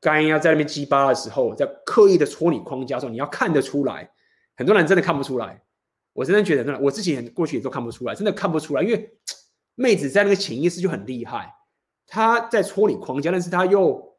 [0.00, 4.10] 该要在那边鸡巴的时候，在刻意的戳你框架的时候，你要看得出来。
[4.56, 5.62] 很多人真的看不出来，
[6.12, 9.18] 我真的觉得，我自己过去也都看不出来，真的看不出来，因为
[9.74, 11.54] 妹子在那个潜意识就很厉害，
[12.06, 14.14] 她在戳你框架，但是她又。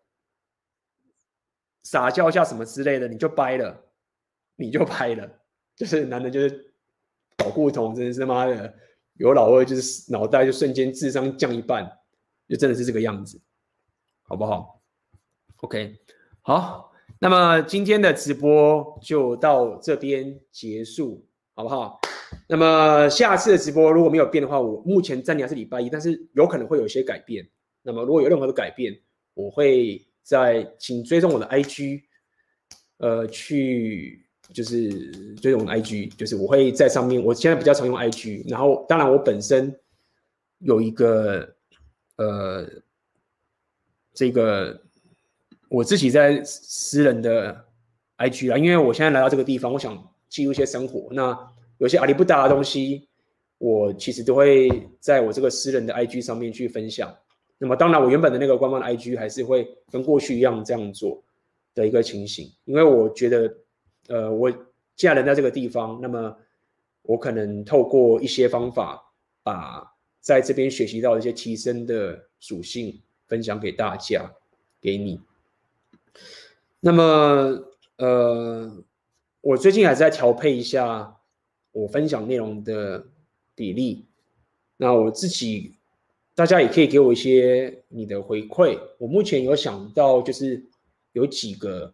[1.84, 3.86] 撒娇一下什么之类的，你就掰了，
[4.58, 5.26] 你就掰了，
[5.74, 6.74] 就是男的，就是
[7.38, 8.74] 搞不同，真的是妈的
[9.14, 11.90] 有老二，就是脑袋就瞬间智商降一半，
[12.50, 13.40] 就真的是这个样子，
[14.24, 14.77] 好不好
[15.62, 15.98] ？OK，
[16.42, 22.00] 好，那么今天的直播就到这边结束，好不好？
[22.48, 27.48] 那么下次的直播如果没有变的话，我目前暂定还是礼拜一，但是有可能会有一些改变。
[27.84, 29.00] 那么如果有任何的改变，
[29.34, 30.04] 我会。
[30.28, 32.02] 在，请追踪我的 IG，
[32.98, 34.90] 呃，去就是
[35.38, 37.24] 追踪我的 IG，就是我会在上面。
[37.24, 39.74] 我现在比较常用 IG，然后当然我本身
[40.58, 41.56] 有一个
[42.18, 42.70] 呃
[44.14, 44.78] 这个
[45.70, 47.66] 我自己在私人的
[48.18, 51.08] IG 啊，因为我现在来到这个地方，我想记录一些生活。
[51.12, 51.38] 那
[51.78, 53.08] 有些阿里不达的东西，
[53.58, 54.70] 我其实都会
[55.00, 57.14] 在我这个私人的 IG 上面去分享。
[57.58, 61.24] 那么当然，我原本的那个官方的 IG 还是会跟过去一样这样做
[61.74, 63.54] 的一个情形，因为我觉得，
[64.08, 64.52] 呃，我
[64.96, 66.36] 既然人在这个地方，那么
[67.02, 69.02] 我可能透过一些方法，
[69.44, 69.84] 把
[70.22, 74.32] 在这边学习到一些提升的属性分享给大家，
[74.80, 75.20] 给你。
[76.88, 77.04] 那么，
[77.98, 78.82] 呃，
[79.42, 81.18] 我最近还是在调配一下
[81.74, 83.06] 我分享内容的
[83.54, 84.06] 比例。
[84.78, 85.76] 那我自己，
[86.34, 88.80] 大家也可以给我一些你的回馈。
[89.00, 90.64] 我目前有想到，就是
[91.12, 91.94] 有几个，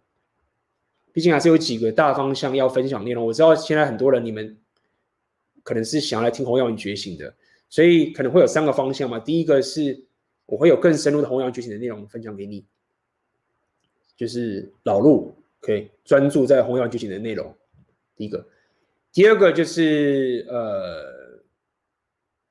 [1.12, 3.26] 毕竟还是有几个大方向要分享内容。
[3.26, 4.56] 我知道现在很多人你们
[5.64, 7.34] 可能是想要来听红药丸觉醒的，
[7.68, 9.18] 所以可能会有三个方向嘛。
[9.18, 10.06] 第一个是
[10.46, 12.64] 我会有更深入的红药丸觉醒的内容分享给你。
[14.16, 17.54] 就是老路可以专注在弘扬剧情的内容。
[18.16, 18.48] 第一个，
[19.12, 21.42] 第二个就是呃，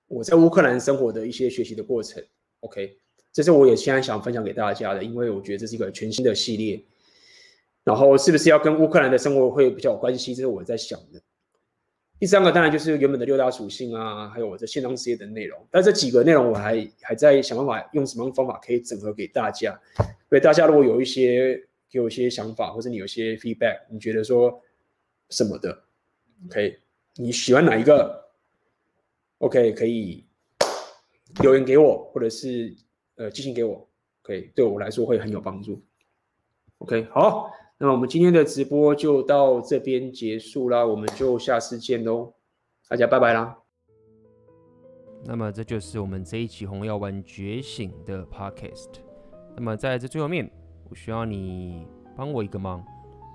[0.09, 2.23] 我在乌克兰生活的一些学习的过程。
[2.61, 2.97] OK，
[3.33, 6.85] 这是我也现在想分享给大家的，因为我觉得这是一个全新的系列。
[7.85, 10.35] 然后是不是要跟乌克兰的生活会比较有关系？
[10.35, 11.22] 这是我在想的。
[12.23, 15.61] 第三个当然就是原本的六大属性啊，还有我的线上事业的内容。
[15.73, 19.77] 但这几个内容我还还在想办法用什么样方法可以整合给大家。
[20.29, 24.63] 所以大家如果有一些给我一些想法，或者你有一些 feedback，你觉得说
[25.31, 25.77] 什么的
[26.47, 26.79] ，OK，
[27.17, 28.31] 你喜欢哪一个
[29.39, 30.25] ？OK，可以
[31.43, 32.73] 留言给我，或者是
[33.17, 33.85] 呃寄信给我，
[34.23, 35.83] 可以对我来说会很有帮助。
[36.79, 37.51] OK，好，
[37.85, 42.33] 那我们今天的直播就到这边结束啦，我们就下次见喽，
[42.89, 43.59] 大家拜拜啦。
[45.25, 49.01] 那么这就是我们这一期红药丸觉醒的 Podcast。
[49.57, 50.49] 那么在这最后面，
[50.89, 51.85] 我需要你
[52.17, 52.85] 帮我一个忙。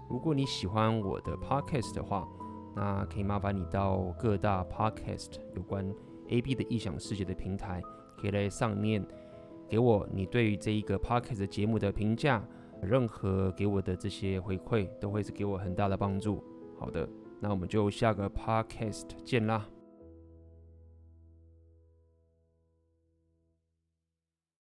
[0.10, 2.26] 如果你喜欢我的 podcast 的话，
[2.74, 5.94] 那可以麻烦你到各大 podcast 有关
[6.30, 7.82] AB 的异想世界的平台，
[8.18, 9.06] 可以在上面
[9.68, 12.42] 给我你对于这一个 podcast 节目的评价。
[12.82, 16.44] 任何给我的这些回馈，都会是给我很大的帮助。
[16.80, 17.08] 好的，
[17.40, 19.68] 那我们就下个 podcast 见啦。